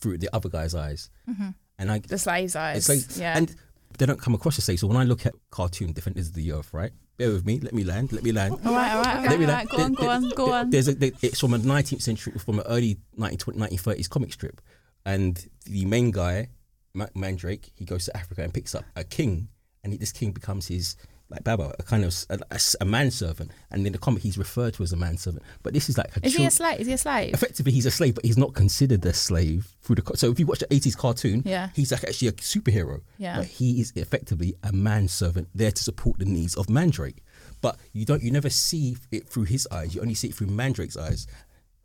through 0.00 0.18
the 0.18 0.28
other 0.34 0.48
guy's 0.48 0.74
eyes? 0.74 1.10
Mm-hmm. 1.28 1.48
And 1.78 1.90
I 1.92 1.98
The 2.00 2.18
slave's 2.18 2.56
eyes. 2.56 2.88
Like, 2.88 3.16
yeah. 3.16 3.36
and 3.36 3.54
they 3.98 4.06
don't 4.06 4.20
come 4.20 4.34
across 4.34 4.56
the 4.56 4.62
same. 4.62 4.76
So 4.76 4.86
when 4.86 4.96
I 4.96 5.04
look 5.04 5.26
at 5.26 5.34
cartoon 5.50 5.92
Defenders 5.92 6.28
of 6.28 6.34
the 6.34 6.52
Earth, 6.52 6.72
right? 6.72 6.92
Bear 7.16 7.30
with 7.32 7.44
me. 7.44 7.58
Let 7.60 7.74
me 7.74 7.84
land. 7.84 8.12
Let 8.12 8.22
me 8.22 8.32
land. 8.32 8.52
all 8.64 8.72
right, 8.74 8.92
all 8.94 9.02
right, 9.02 9.16
all 9.16 9.22
Let 9.22 9.30
right, 9.30 9.40
me 9.40 9.46
land. 9.46 9.68
right. 9.70 9.76
Go 9.78 9.82
on, 9.84 9.92
go 9.94 10.08
on, 10.08 10.28
go 10.30 10.52
on. 10.52 10.70
There's 10.70 10.88
a, 10.88 10.94
there- 10.94 11.10
it's 11.22 11.40
from 11.40 11.52
a 11.54 11.58
19th 11.58 12.00
century, 12.02 12.32
from 12.38 12.58
an 12.60 12.66
early 12.66 12.98
1920, 13.16 13.76
1930s 13.76 14.08
comic 14.08 14.32
strip, 14.32 14.60
and 15.04 15.46
the 15.66 15.84
main 15.86 16.10
guy, 16.12 16.48
Ma- 16.94 17.06
Mandrake, 17.14 17.72
he 17.74 17.84
goes 17.84 18.06
to 18.06 18.16
Africa 18.16 18.42
and 18.42 18.52
picks 18.54 18.74
up 18.74 18.84
a 18.96 19.04
king, 19.04 19.48
and 19.84 19.92
this 19.98 20.12
king 20.12 20.32
becomes 20.32 20.66
his 20.68 20.96
like 21.30 21.44
Baba, 21.44 21.74
a 21.78 21.82
kind 21.82 22.04
of 22.04 22.14
a 22.80 22.84
manservant, 22.84 23.50
and 23.70 23.86
in 23.86 23.92
the 23.92 23.98
comic 23.98 24.22
he's 24.22 24.36
referred 24.36 24.74
to 24.74 24.82
as 24.82 24.92
a 24.92 24.96
manservant. 24.96 25.42
But 25.62 25.72
this 25.74 25.88
is 25.88 25.96
like 25.96 26.16
a 26.16 26.26
Is 26.26 26.34
he 26.36 26.44
a 26.44 26.50
slave? 26.50 26.80
Is 26.80 26.86
he 26.88 26.92
a 26.94 26.98
slave? 26.98 27.34
effectively 27.34 27.72
he's 27.72 27.86
a 27.86 27.90
slave, 27.90 28.14
but 28.16 28.24
he's 28.24 28.36
not 28.38 28.54
considered 28.54 29.04
a 29.06 29.12
slave 29.14 29.72
through 29.82 29.96
the. 29.96 30.02
co- 30.02 30.14
So 30.14 30.30
if 30.30 30.38
you 30.40 30.46
watch 30.46 30.58
the 30.60 30.72
eighties 30.74 30.96
cartoon, 30.96 31.42
Yeah. 31.46 31.68
he's 31.74 31.92
like 31.92 32.04
actually 32.04 32.28
a 32.28 32.32
superhero. 32.32 33.00
Yeah. 33.18 33.36
but 33.38 33.46
he 33.46 33.80
is 33.80 33.92
effectively 33.96 34.54
a 34.62 34.72
manservant 34.72 35.48
there 35.54 35.70
to 35.72 35.82
support 35.82 36.18
the 36.18 36.24
needs 36.24 36.54
of 36.56 36.68
Mandrake. 36.68 37.22
But 37.60 37.78
you 37.92 38.04
don't, 38.06 38.22
you 38.22 38.30
never 38.30 38.48
see 38.50 38.96
it 39.12 39.28
through 39.28 39.44
his 39.44 39.68
eyes. 39.70 39.94
You 39.94 40.00
only 40.00 40.14
see 40.14 40.28
it 40.28 40.34
through 40.34 40.46
Mandrake's 40.48 40.96
eyes. 40.96 41.26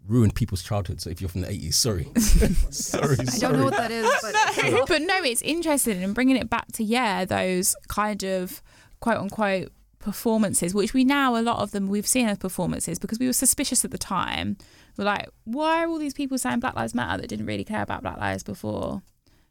Ruined 0.07 0.35
people's 0.35 0.61
childhood. 0.61 1.01
So 1.01 1.09
if 1.09 1.19
you're 1.19 1.29
from 1.29 1.41
the 1.41 1.49
eighties, 1.51 1.75
sorry, 1.77 2.07
sorry, 2.69 3.17
I 3.19 3.23
don't 3.39 3.53
know 3.57 3.63
what 3.65 3.75
that 3.75 3.89
is, 3.91 4.07
but 4.21 4.87
but 4.87 5.01
no, 5.01 5.23
it's 5.23 5.41
interesting 5.41 6.03
and 6.03 6.13
bringing 6.13 6.37
it 6.37 6.47
back 6.47 6.71
to 6.73 6.83
yeah, 6.83 7.25
those 7.25 7.75
kind 7.87 8.23
of 8.23 8.61
quote 9.05 9.17
unquote 9.19 9.71
performances, 9.99 10.73
which 10.73 10.95
we 10.95 11.03
now 11.03 11.35
a 11.35 11.41
lot 11.43 11.59
of 11.59 11.69
them 11.69 11.87
we've 11.87 12.07
seen 12.07 12.27
as 12.27 12.39
performances 12.39 12.97
because 12.97 13.19
we 13.19 13.27
were 13.27 13.33
suspicious 13.33 13.85
at 13.85 13.91
the 13.91 13.99
time. 13.99 14.57
We're 14.97 15.05
like, 15.05 15.29
why 15.43 15.83
are 15.83 15.87
all 15.87 15.99
these 15.99 16.15
people 16.15 16.39
saying 16.39 16.59
Black 16.59 16.75
Lives 16.75 16.95
Matter 16.95 17.21
that 17.21 17.27
didn't 17.27 17.45
really 17.45 17.63
care 17.63 17.83
about 17.83 18.01
Black 18.01 18.17
Lives 18.17 18.41
before? 18.41 19.03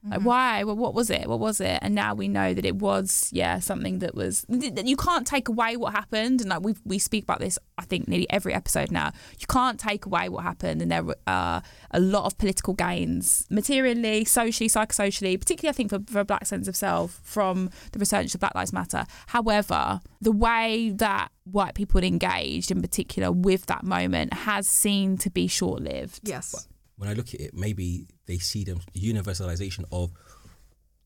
Like 0.04 0.18
mm-hmm. 0.18 0.28
why? 0.28 0.64
Well, 0.64 0.76
what 0.76 0.92
was 0.92 1.08
it? 1.08 1.26
What 1.28 1.40
was 1.40 1.60
it? 1.60 1.78
And 1.80 1.94
now 1.94 2.14
we 2.14 2.28
know 2.28 2.52
that 2.52 2.64
it 2.66 2.76
was, 2.76 3.30
yeah, 3.32 3.58
something 3.58 4.00
that 4.00 4.14
was. 4.14 4.44
that 4.48 4.86
You 4.86 4.96
can't 4.96 5.26
take 5.26 5.48
away 5.48 5.76
what 5.78 5.92
happened, 5.92 6.42
and 6.42 6.50
like 6.50 6.62
we 6.62 6.74
we 6.84 6.98
speak 6.98 7.24
about 7.24 7.40
this, 7.40 7.58
I 7.78 7.82
think 7.82 8.06
nearly 8.06 8.28
every 8.28 8.52
episode 8.52 8.90
now. 8.90 9.12
You 9.38 9.46
can't 9.46 9.80
take 9.80 10.04
away 10.04 10.28
what 10.28 10.42
happened, 10.42 10.82
and 10.82 10.90
there 10.90 11.04
are 11.26 11.62
a 11.90 12.00
lot 12.00 12.26
of 12.26 12.36
political 12.36 12.74
gains, 12.74 13.46
materially, 13.48 14.26
socially, 14.26 14.68
psychosocially, 14.68 15.38
particularly 15.40 15.70
I 15.70 15.72
think 15.72 15.90
for, 15.90 16.00
for 16.06 16.20
a 16.20 16.24
black 16.24 16.44
sense 16.44 16.68
of 16.68 16.76
self 16.76 17.20
from 17.22 17.70
the 17.92 17.98
research 17.98 18.34
of 18.34 18.40
Black 18.40 18.54
Lives 18.54 18.74
Matter. 18.74 19.06
However, 19.28 20.00
the 20.20 20.32
way 20.32 20.90
that 20.90 21.28
white 21.44 21.74
people 21.74 22.04
engaged, 22.04 22.70
in 22.70 22.82
particular, 22.82 23.32
with 23.32 23.66
that 23.66 23.84
moment, 23.84 24.34
has 24.34 24.68
seemed 24.68 25.20
to 25.20 25.30
be 25.30 25.46
short 25.46 25.80
lived. 25.80 26.20
yes. 26.24 26.68
When 26.96 27.08
I 27.08 27.12
look 27.12 27.34
at 27.34 27.40
it, 27.40 27.54
maybe 27.54 28.06
they 28.26 28.38
see 28.38 28.64
the 28.64 28.74
universalization 28.96 29.84
of 29.90 30.12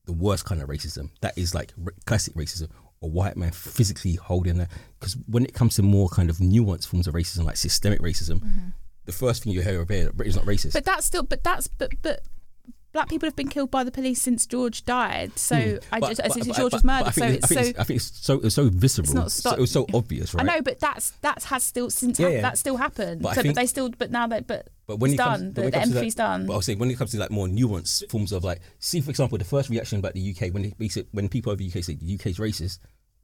the 0.05 0.13
worst 0.13 0.45
kind 0.45 0.61
of 0.61 0.69
racism. 0.69 1.09
That 1.21 1.37
is 1.37 1.53
like 1.53 1.73
r- 1.83 1.93
classic 2.05 2.33
racism, 2.33 2.69
a 3.01 3.07
white 3.07 3.37
man 3.37 3.51
physically 3.51 4.15
holding 4.15 4.57
that. 4.57 4.69
Because 4.99 5.17
when 5.27 5.45
it 5.45 5.53
comes 5.53 5.75
to 5.75 5.83
more 5.83 6.09
kind 6.09 6.29
of 6.29 6.37
nuanced 6.37 6.87
forms 6.87 7.07
of 7.07 7.13
racism, 7.13 7.45
like 7.45 7.57
systemic 7.57 8.01
racism, 8.01 8.39
mm-hmm. 8.39 8.69
the 9.05 9.11
first 9.11 9.43
thing 9.43 9.53
you 9.53 9.61
hear 9.61 9.83
that 9.83 10.17
Britain's 10.17 10.35
not 10.35 10.45
racist. 10.45 10.73
But 10.73 10.85
that's 10.85 11.05
still, 11.05 11.23
but 11.23 11.43
that's, 11.43 11.67
but, 11.67 11.91
but 12.01 12.21
black 12.91 13.07
people 13.09 13.27
have 13.27 13.35
been 13.35 13.47
killed 13.47 13.69
by 13.69 13.83
the 13.83 13.91
police 13.91 14.21
since 14.21 14.45
George 14.47 14.83
died. 14.85 15.37
So 15.37 15.55
I 15.55 15.59
Hmm. 15.59 15.99
But- 15.99 16.07
just, 16.09 16.21
but- 16.23 16.33
since 16.33 16.47
but- 16.47 16.57
George 16.57 16.73
was 16.73 16.83
murdered. 16.83 17.07
I 17.07 17.11
So 17.11 17.21
think, 17.21 17.35
it's 17.35 17.45
I 17.45 17.47
think, 17.47 17.59
so. 17.63 17.69
it's, 17.69 17.79
I 17.79 17.83
think 17.83 17.95
it's 17.97 18.25
so 18.25 18.33
it's 18.39 18.55
so 18.55 18.69
visceral. 18.69 19.13
not 19.13 19.31
so, 19.31 19.51
it 19.51 19.59
was 19.59 19.71
so 19.71 19.85
obvious, 19.93 20.33
right? 20.33 20.49
I 20.49 20.55
know, 20.55 20.61
but 20.61 20.79
that's 20.79 21.11
that's 21.21 21.45
has 21.45 21.63
still 21.63 21.89
since 21.89 22.19
Yeah, 22.19 22.25
hap- 22.27 22.33
yeah. 22.35 22.41
that 22.41 22.57
still 22.57 22.77
happened. 22.77 23.21
But 23.21 23.35
so, 23.35 23.41
think- 23.43 23.55
but 23.55 23.61
they 23.61 23.67
still, 23.67 23.89
but 23.89 24.11
now 24.11 24.27
that, 24.27 24.47
but 24.47 24.69
But 24.87 24.97
when 24.99 25.11
it's 25.11 25.19
it 25.19 25.23
comes, 25.23 25.39
done. 25.41 25.51
but 25.51 25.55
The, 25.55 25.61
when 25.61 25.67
it 25.67 25.71
comes 25.73 25.83
to 25.83 25.89
empathy's 25.97 26.15
that, 26.15 26.23
done. 26.23 26.45
But 26.47 26.53
I'll 26.53 26.61
say 26.61 26.75
when 26.75 26.89
it 26.91 26.97
comes 26.97 27.11
to 27.11 27.17
like 27.19 27.31
more 27.31 27.47
nuanced 27.47 28.09
forms 28.09 28.31
of 28.31 28.43
like, 28.43 28.59
see 28.79 29.01
for 29.01 29.11
example, 29.11 29.37
the 29.37 29.45
first 29.45 29.69
reaction 29.69 29.99
about 29.99 30.13
the 30.15 30.31
UK 30.35 30.51
when 30.53 30.63
they, 30.63 30.73
they 30.87 31.03
when 31.11 31.29
people 31.29 31.51
over 31.51 31.57
the 31.61 31.67
UK 31.67 31.83
say 31.83 31.93
the 31.95 32.15
UK's 32.15 32.37
racist, 32.39 32.79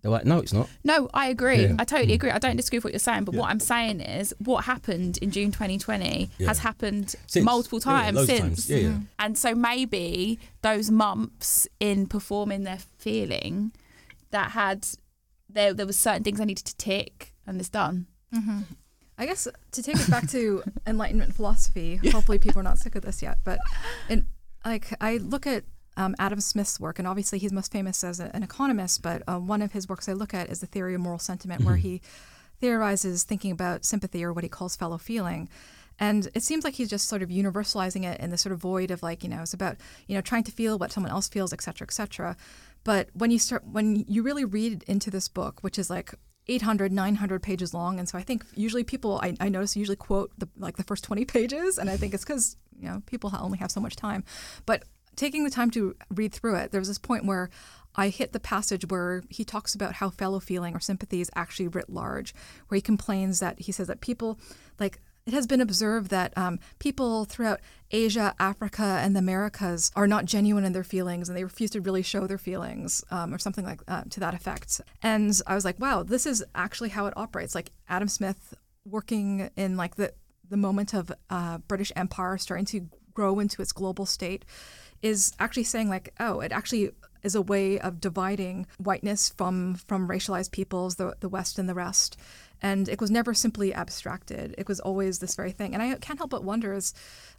they're 0.06 0.12
like, 0.12 0.26
no, 0.26 0.38
it's 0.38 0.54
not. 0.54 0.70
No, 0.84 1.10
I 1.15 1.30
agree. 1.30 1.63
Yeah. 1.63 1.78
I 1.80 1.84
totally 1.84 2.12
mm. 2.12 2.15
agree. 2.15 2.30
I 2.30 2.38
don't 2.38 2.56
disagree 2.58 2.78
with 2.78 2.84
what 2.84 2.94
you're 2.94 3.00
saying, 3.00 3.24
but 3.24 3.34
what 3.34 3.50
I'm 3.50 3.60
saying 3.60 4.02
is 4.02 4.36
what 4.38 4.65
happened 4.65 5.18
in 5.18 5.32
June 5.32 5.52
2020 5.52 6.30
Yeah. 6.38 6.48
has 6.48 6.60
happened 6.60 7.15
Since. 7.26 7.44
multiple 7.44 7.80
Yeah, 7.84 7.91
yeah, 7.91 8.12
times 8.12 8.26
since. 8.28 8.39
times. 8.39 8.70
Yeah, 8.70 8.78
yeah. 8.78 8.89
Mm. 8.89 9.08
And 9.18 9.36
so 9.36 9.56
maybe 9.56 10.38
those 10.62 10.91
months 10.91 11.68
in 11.80 12.06
performing 12.06 12.65
their 12.65 12.78
feeling 13.00 13.72
that 14.30 14.52
had 14.52 14.86
there 15.50 15.74
there 15.74 15.88
was 15.88 15.98
certain 15.98 16.24
things 16.24 16.39
I 16.39 16.44
needed 16.44 16.65
to 16.65 16.76
tick 16.76 17.34
and 17.48 17.60
it's 17.60 17.70
done. 17.70 18.06
Mm-hmm. 18.32 18.60
I 19.18 19.26
guess 19.26 19.48
to 19.72 19.82
take 19.82 19.96
it 19.96 20.08
back 20.12 20.30
to 20.30 20.62
Enlightenment 20.86 21.34
philosophy, 21.34 22.00
hopefully 22.12 22.38
people 22.38 22.60
are 22.60 22.63
not 22.63 22.78
sick 22.78 22.94
of 22.94 23.02
this 23.02 23.24
yet, 23.24 23.39
but 23.44 23.58
in, 24.08 24.28
like 24.63 24.94
I 25.02 25.18
look 25.18 25.48
at 25.48 25.63
um, 25.97 26.15
Adam 26.19 26.41
Smith's 26.41 26.79
work, 26.79 26.99
and 26.99 27.08
obviously 27.08 27.39
he's 27.39 27.51
most 27.51 27.71
famous 27.71 28.03
as 28.03 28.19
a, 28.19 28.36
an 28.36 28.43
economist, 28.43 29.01
but 29.01 29.23
uh, 29.27 29.39
one 29.39 29.62
of 29.62 29.71
his 29.71 29.88
works 29.88 30.10
I 30.10 30.13
look 30.13 30.34
at 30.34 30.49
is 30.49 30.60
the 30.60 30.67
theory 30.67 30.95
of 30.95 31.01
moral 31.01 31.19
sentiment, 31.19 31.63
where 31.63 31.77
he 31.77 32.01
theorizes 32.60 33.23
thinking 33.23 33.51
about 33.51 33.86
sympathy 33.86 34.23
or 34.23 34.34
what 34.34 34.43
he 34.43 34.49
calls 34.49 34.75
fellow 34.75 34.97
feeling. 34.97 35.49
And 35.99 36.27
it 36.34 36.43
seems 36.43 36.63
like 36.63 36.73
he's 36.73 36.89
just 36.89 37.08
sort 37.08 37.21
of 37.21 37.29
universalizing 37.29 38.03
it 38.03 38.19
in 38.19 38.29
the 38.29 38.38
sort 38.38 38.51
of 38.51 38.60
void 38.60 38.91
of 38.91 39.01
like, 39.01 39.23
you 39.23 39.29
know, 39.29 39.41
it's 39.41 39.53
about, 39.53 39.77
you 40.08 40.15
know, 40.15 40.21
trying 40.21 40.43
to 40.43 40.51
feel 40.51 40.77
what 40.77 40.91
someone 40.91 41.12
else 41.12 41.29
feels, 41.29 41.53
et 41.53 41.62
cetera, 41.62 41.88
et 41.88 41.93
cetera. 41.93 42.36
But 42.84 43.10
when 43.13 43.31
you 43.31 43.39
start, 43.39 43.65
when 43.65 44.03
you 44.08 44.21
really 44.21 44.45
read 44.45 44.84
into 44.88 45.10
this 45.10 45.27
book, 45.27 45.63
which 45.63 45.79
is 45.79 45.89
like 45.89 46.13
800 46.47 46.91
900 46.91 47.41
pages 47.41 47.73
long 47.73 47.97
and 47.97 48.08
so 48.08 48.19
i 48.19 48.21
think 48.21 48.45
usually 48.53 48.84
people 48.84 49.19
i, 49.23 49.36
I 49.39 49.49
notice 49.49 49.75
usually 49.75 49.95
quote 49.95 50.31
the 50.38 50.47
like 50.58 50.77
the 50.77 50.84
first 50.84 51.03
20 51.03 51.25
pages 51.25 51.79
and 51.79 51.89
i 51.89 51.97
think 51.97 52.13
it's 52.13 52.23
because 52.23 52.55
you 52.79 52.88
know 52.88 53.01
people 53.08 53.31
only 53.39 53.58
have 53.58 53.71
so 53.71 53.81
much 53.81 53.95
time 53.95 54.23
but 54.67 54.84
taking 55.15 55.43
the 55.43 55.49
time 55.49 55.71
to 55.71 55.95
read 56.10 56.34
through 56.34 56.56
it 56.56 56.71
there 56.71 56.82
was 56.82 56.88
this 56.88 56.99
point 56.99 57.25
where 57.25 57.49
i 57.95 58.10
hit 58.10 58.34
the 58.34 58.39
passage 58.39 58.86
where 58.89 59.23
he 59.30 59.43
talks 59.43 59.73
about 59.75 59.93
how 59.95 60.10
fellow 60.10 60.39
feeling 60.39 60.75
or 60.75 60.80
sympathy 60.80 61.21
is 61.21 61.32
actually 61.36 61.67
writ 61.67 61.89
large 61.89 62.34
where 62.67 62.75
he 62.75 62.82
complains 62.82 63.39
that 63.39 63.60
he 63.60 63.71
says 63.71 63.88
that 63.88 64.01
people 64.01 64.39
like 64.80 64.99
it 65.25 65.34
has 65.34 65.47
been 65.47 65.62
observed 65.62 66.12
that 66.12 66.38
um, 66.38 66.60
people 66.78 67.25
throughout 67.25 67.60
Asia, 67.89 68.36
Africa, 68.39 68.99
and 69.01 69.15
the 69.15 69.19
Americas 69.19 69.91
are 69.95 70.08
not 70.08 70.25
genuine 70.25 70.63
in 70.63 70.73
their 70.73 70.84
feelings 70.84 71.28
and 71.28 71.38
they 71.38 71.43
refuse 71.43 71.71
to 71.71 71.82
really 71.82 72.04
show 72.04 72.28
their 72.28 72.38
feelings 72.38 73.04
um, 73.10 73.34
or 73.34 73.39
something 73.39 73.65
like 73.65 73.82
uh, 73.88 74.04
to 74.12 74.19
that 74.19 74.36
effect. 74.36 74.82
And 75.01 75.34
I 75.47 75.56
was 75.56 75.65
like, 75.65 75.80
wow, 75.80 76.04
this 76.04 76.28
is 76.28 76.43
actually 76.54 76.89
how 76.89 77.08
it 77.08 77.13
operates. 77.17 77.56
Like 77.56 77.71
Adam 77.89 78.08
Smith 78.08 78.54
working 78.86 79.49
in 79.56 79.78
like 79.78 79.95
the, 79.95 80.13
the 80.47 80.58
moment 80.58 80.93
of 80.93 81.12
uh, 81.32 81.58
British 81.58 81.91
Empire 81.95 82.38
starting 82.38 82.65
to 82.65 82.88
grow 83.13 83.39
into 83.39 83.62
its 83.63 83.71
global 83.71 84.06
state 84.06 84.45
is 85.06 85.34
actually 85.39 85.63
saying 85.63 85.88
like, 85.88 86.13
oh, 86.20 86.39
it 86.39 86.52
actually 86.52 86.89
is 87.22 87.36
a 87.36 87.41
way 87.41 87.80
of 87.80 88.02
dividing 88.02 88.65
whiteness 88.78 89.30
from 89.30 89.76
from 89.76 90.08
racialized 90.08 90.52
peoples, 90.52 90.96
the 90.96 91.15
the 91.20 91.30
West 91.30 91.60
and 91.60 91.70
the 91.70 91.76
rest. 91.76 92.18
And 92.62 92.89
it 92.89 93.00
was 93.00 93.12
never 93.12 93.34
simply 93.34 93.74
abstracted. 93.74 94.56
It 94.58 94.68
was 94.68 94.80
always 94.80 95.20
this 95.20 95.36
very 95.36 95.52
thing. 95.52 95.74
And 95.74 95.84
I 95.84 95.96
can't 95.96 96.18
help 96.18 96.32
but 96.32 96.44
wonder, 96.44 96.74
as 96.74 96.94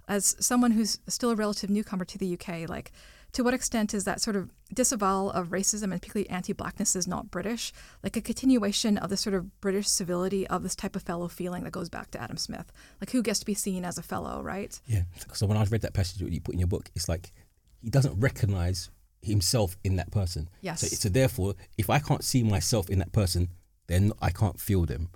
as 0.06 0.36
someone 0.38 0.70
who's 0.70 1.00
still 1.08 1.30
a 1.30 1.34
relative 1.34 1.68
newcomer 1.68 2.04
to 2.04 2.18
the 2.18 2.34
UK, 2.34 2.68
like 2.68 2.92
to 3.32 3.42
what 3.42 3.52
extent 3.52 3.92
is 3.92 4.04
that 4.04 4.20
sort 4.20 4.36
of 4.36 4.50
disavowal 4.72 5.30
of 5.32 5.48
racism 5.48 5.84
and 5.84 6.00
particularly 6.00 6.30
anti-blackness 6.30 6.94
is 6.94 7.08
not 7.08 7.30
British, 7.30 7.72
like 8.02 8.16
a 8.16 8.20
continuation 8.20 8.96
of 8.96 9.10
the 9.10 9.16
sort 9.16 9.34
of 9.34 9.60
British 9.60 9.88
civility 9.88 10.46
of 10.46 10.62
this 10.62 10.76
type 10.76 10.94
of 10.94 11.02
fellow 11.02 11.26
feeling 11.26 11.64
that 11.64 11.72
goes 11.72 11.88
back 11.88 12.10
to 12.12 12.22
Adam 12.22 12.36
Smith, 12.36 12.72
like 13.00 13.10
who 13.10 13.22
gets 13.22 13.40
to 13.40 13.46
be 13.46 13.54
seen 13.54 13.84
as 13.84 13.98
a 13.98 14.02
fellow, 14.02 14.40
right? 14.40 14.80
Yeah. 14.86 15.02
So 15.32 15.46
when 15.46 15.58
I 15.58 15.64
read 15.64 15.82
that 15.82 15.92
passage 15.92 16.20
that 16.20 16.32
you 16.32 16.40
put 16.40 16.54
in 16.54 16.60
your 16.60 16.68
book, 16.68 16.90
it's 16.94 17.08
like 17.08 17.32
he 17.82 17.90
doesn't 17.90 18.18
recognize 18.20 18.90
himself 19.22 19.76
in 19.84 19.96
that 19.96 20.10
person. 20.10 20.48
Yes. 20.60 20.80
So, 20.82 20.86
so 20.88 21.08
therefore, 21.08 21.54
if 21.78 21.90
I 21.90 21.98
can't 21.98 22.22
see 22.24 22.42
myself 22.42 22.88
in 22.90 22.98
that 23.00 23.12
person, 23.12 23.48
then 23.86 24.12
I 24.20 24.30
can't 24.30 24.58
feel 24.60 24.84
them. 24.86 25.08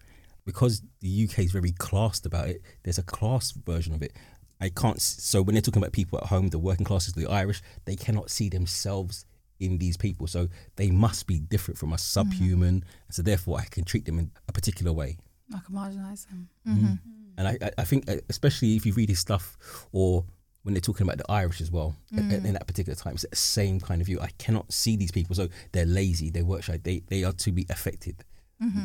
Because 0.44 0.82
the 1.00 1.28
UK 1.28 1.40
is 1.40 1.52
very 1.52 1.72
classed 1.72 2.26
about 2.26 2.48
it, 2.48 2.62
there's 2.82 2.98
a 2.98 3.02
class 3.02 3.52
version 3.52 3.94
of 3.94 4.02
it. 4.02 4.12
I 4.60 4.68
can't. 4.68 5.00
So 5.00 5.42
when 5.42 5.54
they're 5.54 5.62
talking 5.62 5.82
about 5.82 5.92
people 5.92 6.18
at 6.18 6.26
home, 6.26 6.48
the 6.48 6.58
working 6.58 6.84
classes, 6.84 7.14
the 7.14 7.26
Irish, 7.26 7.62
they 7.84 7.96
cannot 7.96 8.30
see 8.30 8.48
themselves 8.48 9.24
in 9.58 9.78
these 9.78 9.96
people. 9.96 10.26
So 10.26 10.48
they 10.76 10.90
must 10.90 11.26
be 11.26 11.38
different 11.38 11.78
from 11.78 11.92
us, 11.92 12.02
subhuman. 12.02 12.84
So 13.10 13.22
therefore, 13.22 13.58
I 13.60 13.64
can 13.66 13.84
treat 13.84 14.06
them 14.06 14.18
in 14.18 14.30
a 14.48 14.52
particular 14.52 14.92
way. 14.92 15.18
I 15.54 15.58
can 15.64 15.74
marginalise 15.74 16.26
them. 16.28 16.48
Mm-hmm. 16.66 16.94
And 17.38 17.48
I, 17.48 17.58
I- 17.62 17.70
I 17.78 17.84
think, 17.84 18.10
uh, 18.10 18.16
especially 18.28 18.76
if 18.76 18.84
you 18.84 18.92
read 18.92 19.08
his 19.08 19.18
stuff 19.18 19.56
or 19.92 20.24
when 20.62 20.74
they're 20.74 20.80
talking 20.80 21.06
about 21.06 21.18
the 21.18 21.30
Irish 21.30 21.60
as 21.60 21.70
well, 21.70 21.96
a- 22.12 22.20
mm. 22.20 22.44
in 22.44 22.52
that 22.52 22.66
particular 22.66 22.94
time, 22.94 23.14
it's 23.14 23.26
the 23.28 23.36
same 23.36 23.80
kind 23.80 24.00
of 24.00 24.06
view. 24.06 24.20
I 24.20 24.30
cannot 24.38 24.72
see 24.72 24.96
these 24.96 25.10
people, 25.10 25.34
so 25.34 25.48
they're 25.72 25.86
lazy, 25.86 26.30
they 26.30 26.42
work 26.42 26.62
shy, 26.62 26.78
they, 26.82 27.02
they 27.08 27.24
are 27.24 27.32
to 27.32 27.52
be 27.52 27.66
affected. 27.70 28.24
Mm-hmm. 28.62 28.84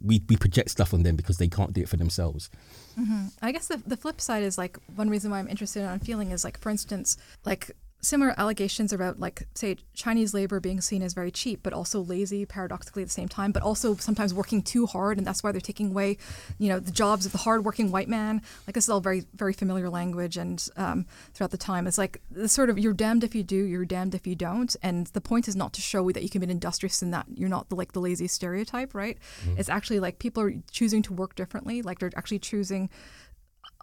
We, 0.00 0.22
we 0.28 0.36
project 0.36 0.70
stuff 0.70 0.94
on 0.94 1.02
them 1.02 1.16
because 1.16 1.38
they 1.38 1.48
can't 1.48 1.72
do 1.72 1.80
it 1.80 1.88
for 1.88 1.96
themselves. 1.96 2.50
Mm-hmm. 2.98 3.26
I 3.40 3.50
guess 3.50 3.66
the, 3.68 3.78
the 3.84 3.96
flip 3.96 4.20
side 4.20 4.42
is 4.44 4.56
like 4.56 4.78
one 4.94 5.10
reason 5.10 5.30
why 5.30 5.38
I'm 5.38 5.48
interested 5.48 5.82
in 5.82 5.98
feeling 6.00 6.30
is 6.30 6.44
like, 6.44 6.58
for 6.58 6.70
instance, 6.70 7.16
like 7.44 7.72
similar 8.02 8.34
allegations 8.36 8.92
about 8.92 9.20
like 9.20 9.46
say 9.54 9.76
Chinese 9.94 10.34
labor 10.34 10.58
being 10.58 10.80
seen 10.80 11.02
as 11.02 11.14
very 11.14 11.30
cheap, 11.30 11.60
but 11.62 11.72
also 11.72 12.00
lazy 12.00 12.44
paradoxically 12.44 13.02
at 13.02 13.08
the 13.08 13.14
same 13.14 13.28
time, 13.28 13.52
but 13.52 13.62
also 13.62 13.94
sometimes 13.94 14.34
working 14.34 14.60
too 14.60 14.86
hard, 14.86 15.18
and 15.18 15.26
that's 15.26 15.42
why 15.42 15.52
they're 15.52 15.60
taking 15.60 15.90
away, 15.90 16.18
you 16.58 16.68
know, 16.68 16.80
the 16.80 16.90
jobs 16.90 17.24
of 17.24 17.32
the 17.32 17.38
hardworking 17.38 17.92
white 17.92 18.08
man. 18.08 18.42
Like 18.66 18.74
this 18.74 18.84
is 18.84 18.90
all 18.90 19.00
very 19.00 19.24
very 19.34 19.52
familiar 19.52 19.88
language, 19.88 20.36
and 20.36 20.66
um, 20.76 21.06
throughout 21.32 21.52
the 21.52 21.56
time, 21.56 21.86
it's 21.86 21.98
like 21.98 22.20
the 22.30 22.48
sort 22.48 22.70
of 22.70 22.78
you're 22.78 22.92
damned 22.92 23.22
if 23.22 23.34
you 23.34 23.44
do, 23.44 23.56
you're 23.56 23.84
damned 23.84 24.14
if 24.14 24.26
you 24.26 24.34
don't, 24.34 24.74
and 24.82 25.06
the 25.08 25.20
point 25.20 25.46
is 25.46 25.54
not 25.54 25.72
to 25.74 25.80
show 25.80 26.10
that 26.10 26.24
you 26.24 26.28
can 26.28 26.40
be 26.40 26.50
industrious 26.50 27.00
and 27.02 27.14
that 27.14 27.26
you're 27.32 27.48
not 27.48 27.68
the 27.68 27.76
like 27.76 27.92
the 27.92 28.00
lazy 28.00 28.26
stereotype, 28.26 28.94
right? 28.94 29.16
It's 29.56 29.68
actually 29.68 30.00
like 30.00 30.18
people 30.18 30.42
are 30.42 30.52
choosing 30.72 31.02
to 31.02 31.12
work 31.12 31.36
differently, 31.36 31.82
like 31.82 32.00
they're 32.00 32.10
actually 32.16 32.40
choosing 32.40 32.90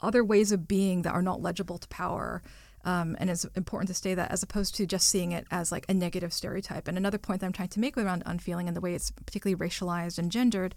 other 0.01 0.23
ways 0.23 0.51
of 0.51 0.67
being 0.67 1.03
that 1.03 1.13
are 1.13 1.21
not 1.21 1.41
legible 1.41 1.77
to 1.77 1.87
power. 1.87 2.41
Um, 2.89 3.15
and 3.19 3.29
it's 3.29 3.45
important 3.55 3.87
to 3.89 3.93
say 3.93 4.15
that 4.15 4.31
as 4.31 4.41
opposed 4.41 4.73
to 4.75 4.85
just 4.87 5.07
seeing 5.07 5.31
it 5.31 5.45
as 5.51 5.71
like 5.71 5.85
a 5.87 5.93
negative 5.93 6.33
stereotype. 6.33 6.87
And 6.87 6.97
another 6.97 7.19
point 7.19 7.41
that 7.41 7.45
I'm 7.45 7.53
trying 7.53 7.67
to 7.75 7.79
make 7.79 7.97
around 7.97 8.23
unfeeling 8.25 8.67
and 8.67 8.75
the 8.75 8.81
way 8.81 8.95
it's 8.95 9.11
particularly 9.11 9.55
racialized 9.67 10.17
and 10.17 10.31
gendered 10.31 10.73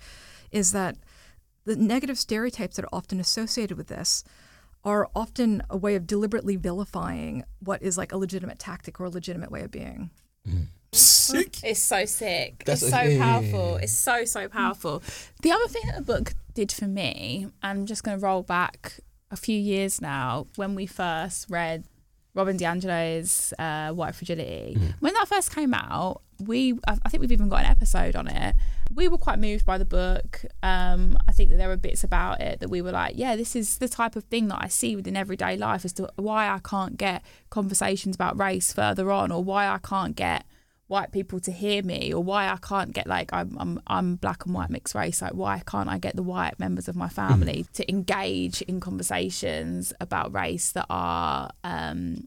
is 0.50 0.72
that 0.72 0.96
the 1.64 1.76
negative 1.76 2.18
stereotypes 2.18 2.76
that 2.76 2.84
are 2.84 2.94
often 3.00 3.18
associated 3.20 3.76
with 3.78 3.86
this 3.86 4.24
are 4.84 5.08
often 5.14 5.62
a 5.70 5.76
way 5.76 5.94
of 5.94 6.06
deliberately 6.06 6.56
vilifying 6.56 7.44
what 7.60 7.80
is 7.82 7.96
like 7.96 8.12
a 8.12 8.16
legitimate 8.18 8.58
tactic 8.58 9.00
or 9.00 9.04
a 9.04 9.10
legitimate 9.10 9.50
way 9.50 9.62
of 9.62 9.70
being. 9.70 10.10
Sick. 10.92 11.62
It's 11.64 11.80
so 11.80 12.04
sick. 12.04 12.64
That's 12.66 12.82
it's 12.82 12.92
a- 12.92 12.96
so 12.96 13.02
yeah, 13.02 13.08
yeah, 13.10 13.24
powerful. 13.24 13.70
yeah. 13.78 13.84
It's 13.84 13.92
so 13.92 14.24
so 14.26 14.48
powerful. 14.48 15.02
The 15.42 15.52
other 15.52 15.68
thing 15.68 15.82
that 15.86 15.96
the 15.96 16.02
book 16.12 16.34
did 16.52 16.70
for 16.72 16.86
me, 16.88 17.46
I'm 17.62 17.86
just 17.86 18.02
going 18.04 18.18
to 18.18 18.22
roll 18.26 18.42
back 18.42 18.98
a 19.30 19.36
few 19.36 19.58
years 19.58 20.00
now 20.02 20.46
when 20.56 20.74
we 20.74 20.84
first 20.86 21.48
read 21.48 21.84
Robin 22.34 22.56
DiAngelo's 22.56 23.52
uh, 23.58 23.90
White 23.92 24.14
Fragility. 24.14 24.76
When 25.00 25.12
that 25.14 25.28
first 25.28 25.54
came 25.54 25.74
out, 25.74 26.22
we 26.38 26.72
I 26.86 26.98
I 27.04 27.08
think 27.08 27.20
we've 27.20 27.32
even 27.32 27.48
got 27.48 27.60
an 27.60 27.70
episode 27.70 28.16
on 28.16 28.26
it. 28.26 28.56
We 28.94 29.08
were 29.08 29.18
quite 29.18 29.38
moved 29.38 29.64
by 29.64 29.78
the 29.78 29.84
book. 29.84 30.44
Um, 30.62 31.16
I 31.28 31.32
think 31.32 31.50
that 31.50 31.56
there 31.56 31.68
were 31.68 31.76
bits 31.76 32.04
about 32.04 32.40
it 32.40 32.60
that 32.60 32.68
we 32.68 32.82
were 32.82 32.92
like, 32.92 33.14
yeah, 33.16 33.36
this 33.36 33.56
is 33.56 33.78
the 33.78 33.88
type 33.88 34.16
of 34.16 34.24
thing 34.24 34.48
that 34.48 34.58
I 34.60 34.68
see 34.68 34.96
within 34.96 35.16
everyday 35.16 35.56
life 35.56 35.84
as 35.84 35.92
to 35.94 36.10
why 36.16 36.48
I 36.48 36.58
can't 36.58 36.96
get 36.98 37.22
conversations 37.50 38.14
about 38.14 38.38
race 38.38 38.72
further 38.72 39.10
on, 39.10 39.30
or 39.32 39.42
why 39.42 39.66
I 39.68 39.78
can't 39.78 40.16
get 40.16 40.44
white 40.88 41.12
people 41.12 41.40
to 41.40 41.52
hear 41.52 41.82
me 41.82 42.12
or 42.12 42.22
why 42.22 42.48
I 42.48 42.58
can't 42.58 42.92
get 42.92 43.06
like 43.06 43.32
I'm 43.32 43.56
I'm 43.58 43.80
I'm 43.86 44.16
black 44.16 44.44
and 44.44 44.54
white 44.54 44.68
mixed 44.68 44.94
race 44.94 45.22
like 45.22 45.32
why 45.32 45.62
can't 45.66 45.88
I 45.88 45.98
get 45.98 46.16
the 46.16 46.22
white 46.22 46.58
members 46.58 46.86
of 46.86 46.96
my 46.96 47.08
family 47.08 47.64
to 47.74 47.88
engage 47.90 48.60
in 48.62 48.78
conversations 48.78 49.92
about 50.00 50.34
race 50.34 50.72
that 50.72 50.86
are 50.90 51.50
um 51.64 52.26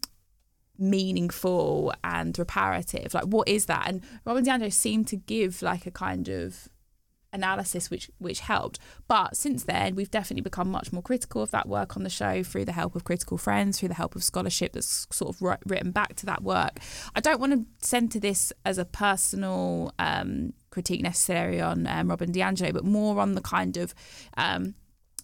meaningful 0.78 1.94
and 2.04 2.38
reparative? 2.38 3.14
Like 3.14 3.26
what 3.26 3.48
is 3.48 3.66
that? 3.66 3.88
And 3.88 4.02
Robin 4.26 4.44
DiAngelo 4.44 4.74
seemed 4.74 5.08
to 5.08 5.16
give 5.16 5.62
like 5.62 5.86
a 5.86 5.92
kind 5.92 6.28
of 6.28 6.70
analysis 7.36 7.90
which 7.92 8.10
which 8.18 8.40
helped. 8.40 8.80
But 9.08 9.36
since 9.38 9.64
then 9.66 9.96
we've 9.96 10.10
definitely 10.10 10.42
become 10.42 10.70
much 10.72 10.92
more 10.94 11.04
critical 11.04 11.42
of 11.44 11.52
that 11.52 11.68
work 11.68 11.96
on 11.98 12.04
the 12.04 12.10
show 12.10 12.42
through 12.44 12.66
the 12.66 12.72
help 12.72 12.96
of 12.96 13.04
critical 13.04 13.38
friends 13.38 13.80
through 13.80 13.90
the 13.90 14.02
help 14.04 14.16
of 14.16 14.24
scholarship 14.24 14.74
that's 14.74 15.06
sort 15.12 15.36
of 15.36 15.60
written 15.66 15.92
back 15.92 16.16
to 16.16 16.26
that 16.26 16.42
work. 16.42 16.80
I 17.16 17.20
don't 17.20 17.40
want 17.40 17.54
to 17.54 17.88
center 17.88 18.20
this 18.20 18.52
as 18.66 18.78
a 18.78 18.86
personal 18.86 19.94
um, 20.00 20.54
critique 20.72 21.02
necessarily 21.04 21.62
on 21.62 21.88
um, 21.88 22.10
robin 22.10 22.32
DiAngelo 22.32 22.74
but 22.74 22.84
more 22.84 23.20
on 23.22 23.34
the 23.36 23.42
kind 23.42 23.78
of 23.78 23.94
um, 24.38 24.74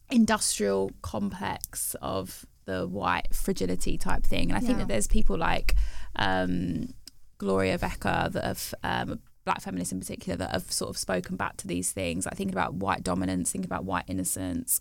industrial 0.10 0.92
complex 1.02 1.96
of 2.02 2.46
the 2.66 2.88
white 2.88 3.28
fragility 3.34 3.98
type 3.98 4.24
thing. 4.24 4.50
And 4.50 4.58
i 4.58 4.60
think 4.60 4.74
Yeah. 4.74 4.78
that 4.80 4.88
there's 4.88 5.08
people 5.08 5.38
like 5.38 5.76
um, 6.16 6.90
gloria 7.38 7.78
Wekker 7.78 8.32
that 8.34 8.44
have 8.44 8.74
um, 8.84 9.20
black 9.44 9.62
feminists 9.62 9.92
in 9.92 10.00
particular 10.00 10.38
that 10.38 10.52
have 10.52 10.72
sort 10.72 10.90
of 10.90 10.98
spoken 10.98 11.36
back 11.36 11.58
to 11.58 11.68
these 11.68 11.92
things 11.92 12.26
like 12.26 12.36
thinking 12.36 12.54
about 12.54 12.76
white 12.76 13.04
dominance 13.04 13.52
thinking 13.52 13.68
about 13.68 13.84
white 13.84 14.06
innocence 14.08 14.80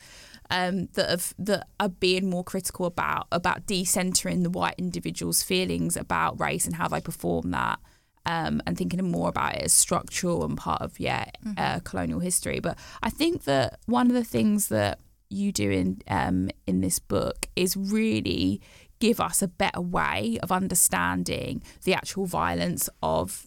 um, 0.50 0.86
that 0.94 1.08
have 1.08 1.34
that 1.38 1.66
are 1.78 1.88
being 1.88 2.28
more 2.28 2.44
critical 2.44 2.86
about 2.86 3.26
about 3.32 3.66
decentering 3.66 4.42
the 4.42 4.50
white 4.50 4.74
individual's 4.78 5.42
feelings 5.42 5.96
about 5.96 6.38
race 6.38 6.66
and 6.66 6.74
how 6.76 6.88
they 6.88 7.00
perform 7.00 7.50
that 7.50 7.78
um, 8.26 8.60
and 8.66 8.76
thinking 8.76 9.02
more 9.10 9.28
about 9.28 9.56
it 9.56 9.62
as 9.62 9.72
structural 9.72 10.44
and 10.44 10.56
part 10.56 10.82
of 10.82 10.98
yeah 11.00 11.30
uh, 11.56 11.80
colonial 11.80 12.20
history. 12.20 12.60
But 12.60 12.78
I 13.02 13.10
think 13.10 13.44
that 13.44 13.80
one 13.86 14.08
of 14.08 14.14
the 14.14 14.24
things 14.24 14.68
that 14.68 14.98
you 15.28 15.52
do 15.52 15.70
in 15.70 16.02
um, 16.08 16.50
in 16.66 16.80
this 16.80 16.98
book 16.98 17.48
is 17.56 17.76
really 17.76 18.60
give 18.98 19.20
us 19.20 19.40
a 19.40 19.48
better 19.48 19.80
way 19.80 20.38
of 20.42 20.52
understanding 20.52 21.62
the 21.84 21.94
actual 21.94 22.26
violence 22.26 22.88
of 23.02 23.46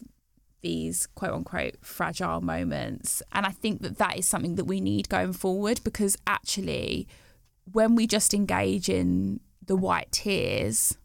these 0.64 1.06
quote 1.14 1.32
unquote 1.32 1.76
fragile 1.82 2.40
moments. 2.40 3.22
And 3.32 3.46
I 3.46 3.50
think 3.50 3.82
that 3.82 3.98
that 3.98 4.18
is 4.18 4.26
something 4.26 4.56
that 4.56 4.64
we 4.64 4.80
need 4.80 5.08
going 5.08 5.32
forward 5.32 5.80
because 5.84 6.16
actually, 6.26 7.06
when 7.70 7.94
we 7.94 8.08
just 8.08 8.34
engage 8.34 8.88
in 8.88 9.38
the 9.64 9.76
white 9.76 10.10
tears 10.10 10.98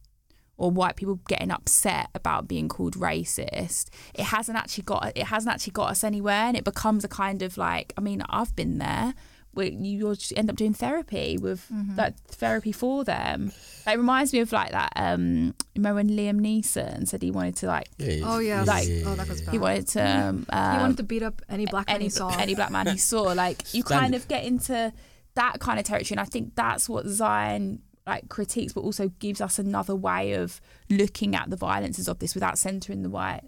or 0.57 0.71
white 0.71 0.95
people 0.95 1.19
getting 1.27 1.51
upset 1.51 2.09
about 2.15 2.47
being 2.47 2.67
called 2.67 2.95
racist, 2.95 3.89
it 4.15 4.25
hasn't 4.25 4.57
actually 4.57 4.83
got 4.85 5.11
it 5.15 5.27
hasn't 5.27 5.53
actually 5.53 5.73
got 5.73 5.91
us 5.91 6.03
anywhere, 6.03 6.45
and 6.47 6.57
it 6.57 6.63
becomes 6.63 7.03
a 7.03 7.09
kind 7.09 7.41
of 7.41 7.57
like 7.57 7.93
I 7.97 8.01
mean 8.01 8.23
I've 8.29 8.55
been 8.55 8.79
there. 8.79 9.13
Where 9.53 9.65
you 9.67 10.13
just 10.15 10.31
end 10.37 10.49
up 10.49 10.55
doing 10.55 10.73
therapy 10.73 11.37
with 11.37 11.65
like 11.97 12.15
therapy 12.27 12.71
for 12.71 13.03
them. 13.03 13.51
It 13.87 13.97
reminds 13.97 14.31
me 14.31 14.39
of 14.39 14.51
like 14.51 14.71
that. 14.71 14.93
Um, 14.95 15.55
remember 15.75 15.95
when 15.95 16.09
Liam 16.09 16.39
Neeson 16.39 17.07
said 17.07 17.21
he 17.23 17.31
wanted 17.31 17.55
to 17.57 17.65
like 17.67 17.87
Yeah, 17.97 18.21
Oh 18.23 18.39
yeah, 18.39 18.63
Like- 18.63 18.87
oh 19.05 19.15
that 19.15 19.27
was 19.27 19.41
bad. 19.41 19.51
he 19.51 19.57
wanted 19.57 19.87
to 19.89 20.01
um, 20.07 20.37
He 20.51 20.55
um, 20.55 20.79
wanted 20.81 20.97
to 20.97 21.03
beat 21.03 21.23
up 21.23 21.41
any 21.49 21.65
black 21.65 21.87
man 21.87 21.95
any 21.95 22.05
he 22.05 22.09
saw. 22.09 22.29
any 22.37 22.53
black 22.55 22.71
man 22.71 22.87
he 22.87 22.97
saw. 22.97 23.23
Like 23.33 23.73
you 23.73 23.81
Standard. 23.81 24.01
kind 24.01 24.15
of 24.15 24.27
get 24.27 24.43
into 24.43 24.93
that 25.35 25.59
kind 25.59 25.79
of 25.79 25.85
territory, 25.85 26.13
and 26.15 26.19
I 26.21 26.25
think 26.25 26.53
that's 26.55 26.87
what 26.87 27.05
Xine 27.05 27.79
like 28.05 28.29
critiques, 28.29 28.73
but 28.73 28.81
also 28.81 29.09
gives 29.19 29.39
us 29.41 29.57
another 29.59 29.95
way 29.95 30.33
of 30.33 30.61
looking 30.89 31.35
at 31.35 31.49
the 31.49 31.55
violences 31.55 32.07
of 32.07 32.19
this 32.19 32.33
without 32.33 32.57
centering 32.57 33.01
the 33.03 33.09
white 33.09 33.41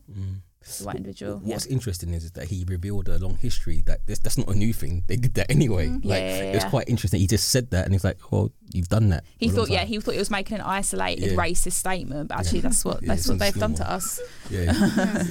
the 0.62 0.84
white 0.86 0.96
individual. 0.98 1.40
What's 1.44 1.66
interesting 1.66 2.14
is, 2.14 2.24
is 2.26 2.32
that 2.32 2.48
he 2.50 2.66
revealed 2.68 3.10
a 3.10 3.18
long 3.18 3.36
history 3.38 3.82
that 3.88 4.06
this, 4.06 4.20
that's 4.20 4.38
not 4.38 4.48
a 4.48 4.56
new 4.56 4.74
thing. 4.74 5.04
They 5.08 5.16
did 5.16 5.34
that 5.36 5.50
anyway. 5.50 5.88
Like 5.90 6.04
Yeah, 6.04 6.38
yeah, 6.38 6.44
it 6.52 6.56
was 6.56 6.64
quite 6.66 6.88
interesting. 6.88 7.20
He 7.20 7.28
just 7.28 7.50
said 7.50 7.72
that, 7.72 7.86
and 7.86 7.94
he's 7.94 8.04
like, 8.04 8.18
"Well, 8.32 8.52
you've 8.72 8.88
done 8.90 9.10
that." 9.10 9.24
He 9.38 9.48
for 9.48 9.54
a 9.54 9.58
long 9.58 9.66
thought, 9.68 9.74
yeah, 9.74 9.86
he 9.86 10.00
thought 10.00 10.12
he 10.14 10.20
was 10.20 10.30
making 10.32 10.58
an 10.58 10.64
isolated 10.64 11.32
Yeah. 11.32 11.38
racist 11.38 11.74
statement, 11.74 12.30
but 12.30 12.40
actually 12.40 12.62
that's 12.62 12.86
what 12.86 13.02
Yeah, 13.02 13.08
that's 13.10 13.28
what 13.28 13.40
they've 13.44 13.54
done 13.54 13.76
to 13.76 13.92
us. 13.92 14.20
yeah, 14.50 14.72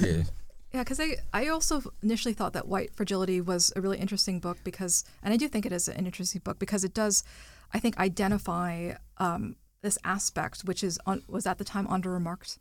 yeah. 0.01 0.23
Yeah, 0.73 0.83
because 0.83 1.01
I, 1.01 1.17
I 1.33 1.47
also 1.49 1.81
initially 2.01 2.33
thought 2.33 2.53
that 2.53 2.65
White 2.67 2.95
Fragility 2.95 3.41
was 3.41 3.73
a 3.75 3.81
really 3.81 3.97
interesting 3.97 4.39
book 4.39 4.57
because, 4.63 5.03
and 5.21 5.33
I 5.33 5.37
do 5.37 5.49
think 5.49 5.65
it 5.65 5.73
is 5.73 5.89
an 5.89 6.05
interesting 6.05 6.39
book 6.45 6.59
because 6.59 6.85
it 6.85 6.93
does, 6.93 7.23
I 7.73 7.79
think, 7.79 7.97
identify 7.97 8.93
um, 9.17 9.57
this 9.81 9.97
aspect 10.05 10.61
which 10.61 10.81
is 10.81 10.97
on, 11.05 11.23
was 11.27 11.45
at 11.45 11.57
the 11.57 11.65
time 11.65 11.87
under 11.87 12.09
remarked. 12.09 12.57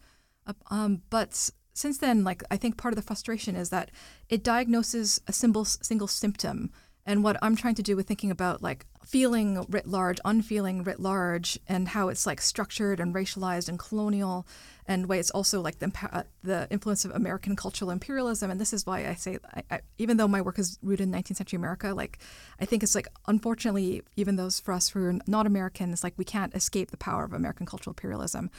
Uh, 0.47 0.55
Um, 0.73 1.03
but 1.11 1.51
since 1.73 1.99
then, 1.99 2.25
like 2.25 2.43
I 2.51 2.57
think 2.57 2.77
part 2.77 2.93
of 2.93 2.97
the 2.97 3.07
frustration 3.07 3.57
is 3.57 3.71
that 3.71 3.91
it 4.29 4.43
diagnoses 4.43 5.21
a 5.27 5.33
symbol, 5.33 5.65
single 5.65 6.09
symptom 6.09 6.71
And 7.07 7.25
what 7.25 7.39
I'm 7.43 7.57
trying 7.57 7.75
to 7.77 7.83
do 7.83 7.97
with 7.97 8.07
thinking 8.07 8.31
about 8.31 8.63
like 8.63 8.87
feeling 9.05 9.65
writ 9.69 9.87
large, 9.87 10.21
unfeeling 10.25 10.85
writ 10.85 11.01
large, 11.01 11.59
and 11.67 11.89
how 11.89 12.09
it's 12.09 12.27
like 12.27 12.41
structured 12.41 13.01
and 13.01 13.15
racialized 13.15 13.69
and 13.69 13.79
colonial, 13.79 14.47
and 14.87 15.09
way 15.09 15.19
it's 15.19 15.31
also 15.31 15.61
like 15.61 15.79
the, 15.79 15.91
uh, 16.13 16.23
the 16.43 16.69
influence 16.71 17.05
of 17.05 17.11
American 17.13 17.57
cultural 17.57 17.91
imperialism. 17.91 18.51
And 18.51 18.61
this 18.61 18.73
is 18.73 18.87
why 18.87 19.09
I 19.09 19.15
say, 19.15 19.39
I, 19.55 19.63
I, 19.71 19.81
even 19.99 20.19
though 20.19 20.29
my 20.29 20.43
work 20.43 20.59
is 20.59 20.79
rooted 20.83 21.09
in 21.09 21.13
19th 21.13 21.37
century 21.37 21.57
America, 21.57 21.95
like 21.95 22.19
I 22.61 22.65
think 22.67 22.83
it's 22.83 22.95
like 22.95 23.09
unfortunately, 23.27 24.03
even 24.17 24.37
those 24.37 24.61
for 24.61 24.73
us 24.73 24.91
who 24.91 25.05
are 25.07 25.15
not 25.27 25.47
Americans, 25.47 26.05
like 26.05 26.15
we 26.19 26.25
can't 26.25 26.55
escape 26.55 26.91
the 26.91 26.97
power 26.97 27.25
of 27.25 27.33
American 27.33 27.65
cultural 27.67 27.93
imperialism, 27.93 28.51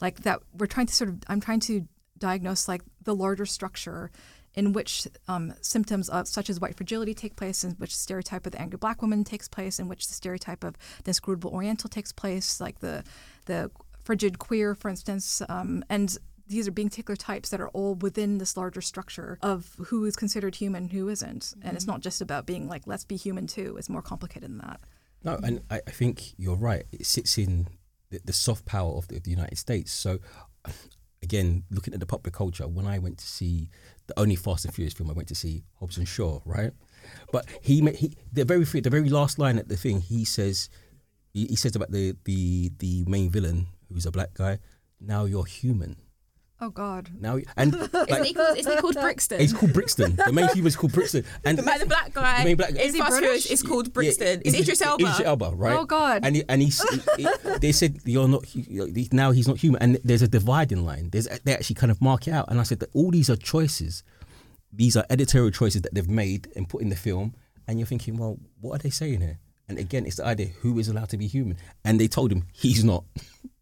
like 0.00 0.22
that 0.22 0.40
we're 0.56 0.66
trying 0.66 0.86
to 0.86 0.94
sort 0.94 1.10
of, 1.10 1.18
I'm 1.28 1.40
trying 1.40 1.60
to 1.60 1.86
diagnose 2.20 2.68
like 2.68 2.82
the 3.02 3.14
larger 3.14 3.46
structure 3.46 4.10
in 4.54 4.72
which 4.72 5.06
um, 5.28 5.54
symptoms 5.60 6.08
of 6.08 6.26
such 6.26 6.50
as 6.50 6.60
white 6.60 6.76
fragility 6.76 7.14
take 7.14 7.36
place, 7.36 7.62
in 7.64 7.72
which 7.72 7.92
the 7.92 7.98
stereotype 7.98 8.46
of 8.46 8.52
the 8.52 8.60
angry 8.60 8.78
black 8.78 9.00
woman 9.00 9.24
takes 9.24 9.48
place, 9.48 9.78
in 9.78 9.88
which 9.88 10.08
the 10.08 10.14
stereotype 10.14 10.64
of 10.64 10.76
the 11.04 11.10
inscrutable 11.10 11.52
Oriental 11.52 11.88
takes 11.88 12.12
place, 12.12 12.60
like 12.60 12.80
the 12.80 13.04
the 13.46 13.70
frigid 14.02 14.38
queer, 14.38 14.74
for 14.74 14.88
instance, 14.88 15.42
um, 15.48 15.84
and 15.88 16.18
these 16.48 16.66
are 16.66 16.72
being 16.72 16.88
particular 16.88 17.16
types 17.16 17.50
that 17.50 17.60
are 17.60 17.68
all 17.68 17.94
within 17.94 18.38
this 18.38 18.56
larger 18.56 18.80
structure 18.80 19.38
of 19.40 19.76
who 19.86 20.04
is 20.04 20.16
considered 20.16 20.56
human, 20.56 20.88
who 20.88 21.08
isn't, 21.08 21.42
mm-hmm. 21.42 21.66
and 21.66 21.76
it's 21.76 21.84
mm-hmm. 21.84 21.92
not 21.92 22.00
just 22.00 22.20
about 22.20 22.44
being 22.44 22.68
like 22.68 22.86
let's 22.86 23.04
be 23.04 23.16
human 23.16 23.46
too. 23.46 23.76
It's 23.78 23.88
more 23.88 24.02
complicated 24.02 24.50
than 24.50 24.58
that. 24.58 24.80
No, 25.22 25.38
and 25.42 25.60
I, 25.70 25.80
I 25.86 25.90
think 25.90 26.34
you're 26.38 26.56
right. 26.56 26.84
It 26.90 27.06
sits 27.06 27.38
in 27.38 27.68
the, 28.10 28.20
the 28.24 28.32
soft 28.32 28.64
power 28.64 28.94
of 28.94 29.06
the, 29.08 29.16
of 29.18 29.22
the 29.22 29.30
United 29.30 29.58
States. 29.58 29.92
So 29.92 30.18
again, 31.22 31.64
looking 31.70 31.94
at 31.94 32.00
the 32.00 32.06
popular 32.06 32.34
culture, 32.34 32.66
when 32.66 32.86
I 32.86 32.98
went 32.98 33.18
to 33.18 33.26
see 33.26 33.68
the 34.06 34.18
only 34.18 34.36
Fast 34.36 34.64
and 34.64 34.74
Furious 34.74 34.94
film 34.94 35.10
I 35.10 35.12
went 35.12 35.28
to 35.28 35.34
see, 35.34 35.64
Hobbs 35.78 35.98
and 35.98 36.08
Shaw, 36.08 36.40
right? 36.44 36.72
But 37.32 37.46
he, 37.62 37.80
he 37.92 38.16
the 38.32 38.44
very 38.44 38.64
the 38.64 38.90
very 38.90 39.08
last 39.08 39.38
line 39.38 39.58
at 39.58 39.68
the 39.68 39.76
thing, 39.76 40.00
he 40.00 40.24
says, 40.24 40.68
he, 41.32 41.46
he 41.46 41.56
says 41.56 41.76
about 41.76 41.90
the 41.90 42.16
the 42.24 42.72
the 42.78 43.04
main 43.06 43.30
villain 43.30 43.66
who's 43.92 44.06
a 44.06 44.10
black 44.10 44.34
guy. 44.34 44.58
Now 45.00 45.24
you're 45.24 45.46
human. 45.46 45.96
Oh 46.62 46.68
God! 46.68 47.08
Now 47.18 47.38
and 47.56 47.72
like, 47.92 48.10
isn't, 48.10 48.24
he 48.24 48.34
called, 48.34 48.58
isn't 48.58 48.70
he 48.70 48.80
called 48.80 48.94
Brixton? 49.00 49.40
He's 49.40 49.54
called 49.54 49.72
Brixton. 49.72 50.16
The 50.16 50.30
main 50.30 50.48
human 50.48 50.66
is 50.66 50.76
called 50.76 50.92
Brixton, 50.92 51.24
and 51.42 51.56
the, 51.56 51.62
the 51.62 51.86
black 51.86 52.12
guy. 52.12 52.40
The 52.40 52.44
main 52.44 52.56
black 52.56 52.74
guy. 52.74 52.80
Is 52.80 52.94
he 52.94 53.00
British? 53.00 53.50
Is 53.50 53.62
called 53.62 53.92
Brixton. 53.94 54.42
Yeah, 54.44 54.48
is 54.48 54.60
Idris 54.60 54.82
Elba? 54.82 55.04
Idris 55.04 55.20
Elba, 55.20 55.52
right? 55.54 55.76
Oh 55.78 55.86
God! 55.86 56.20
And 56.22 56.36
he, 56.36 56.44
and 56.50 56.60
he's, 56.60 56.82
he, 57.16 57.26
they 57.60 57.72
said 57.72 58.00
you're 58.04 58.28
not 58.28 58.44
now. 59.12 59.30
He's 59.30 59.48
not 59.48 59.56
human, 59.56 59.80
and 59.80 59.98
there's 60.04 60.22
a 60.22 60.28
dividing 60.28 60.84
line. 60.84 61.08
There's 61.10 61.26
they 61.44 61.54
actually 61.54 61.76
kind 61.76 61.90
of 61.90 62.02
mark 62.02 62.28
it 62.28 62.32
out, 62.32 62.50
and 62.50 62.60
I 62.60 62.64
said 62.64 62.80
that 62.80 62.90
all 62.92 63.10
these 63.10 63.30
are 63.30 63.36
choices. 63.36 64.02
These 64.70 64.96
are 64.98 65.06
editorial 65.08 65.50
choices 65.50 65.82
that 65.82 65.94
they've 65.94 66.08
made 66.08 66.48
and 66.54 66.68
put 66.68 66.82
in 66.82 66.90
the 66.90 66.96
film, 66.96 67.34
and 67.66 67.78
you're 67.78 67.86
thinking, 67.86 68.18
well, 68.18 68.38
what 68.60 68.74
are 68.74 68.82
they 68.82 68.90
saying 68.90 69.22
here? 69.22 69.38
And 69.66 69.78
again, 69.78 70.04
it's 70.04 70.16
the 70.16 70.26
idea 70.26 70.48
who 70.60 70.78
is 70.78 70.88
allowed 70.88 71.08
to 71.08 71.16
be 71.16 71.26
human, 71.26 71.56
and 71.84 71.98
they 71.98 72.08
told 72.08 72.30
him 72.30 72.44
he's 72.52 72.84
not. 72.84 73.04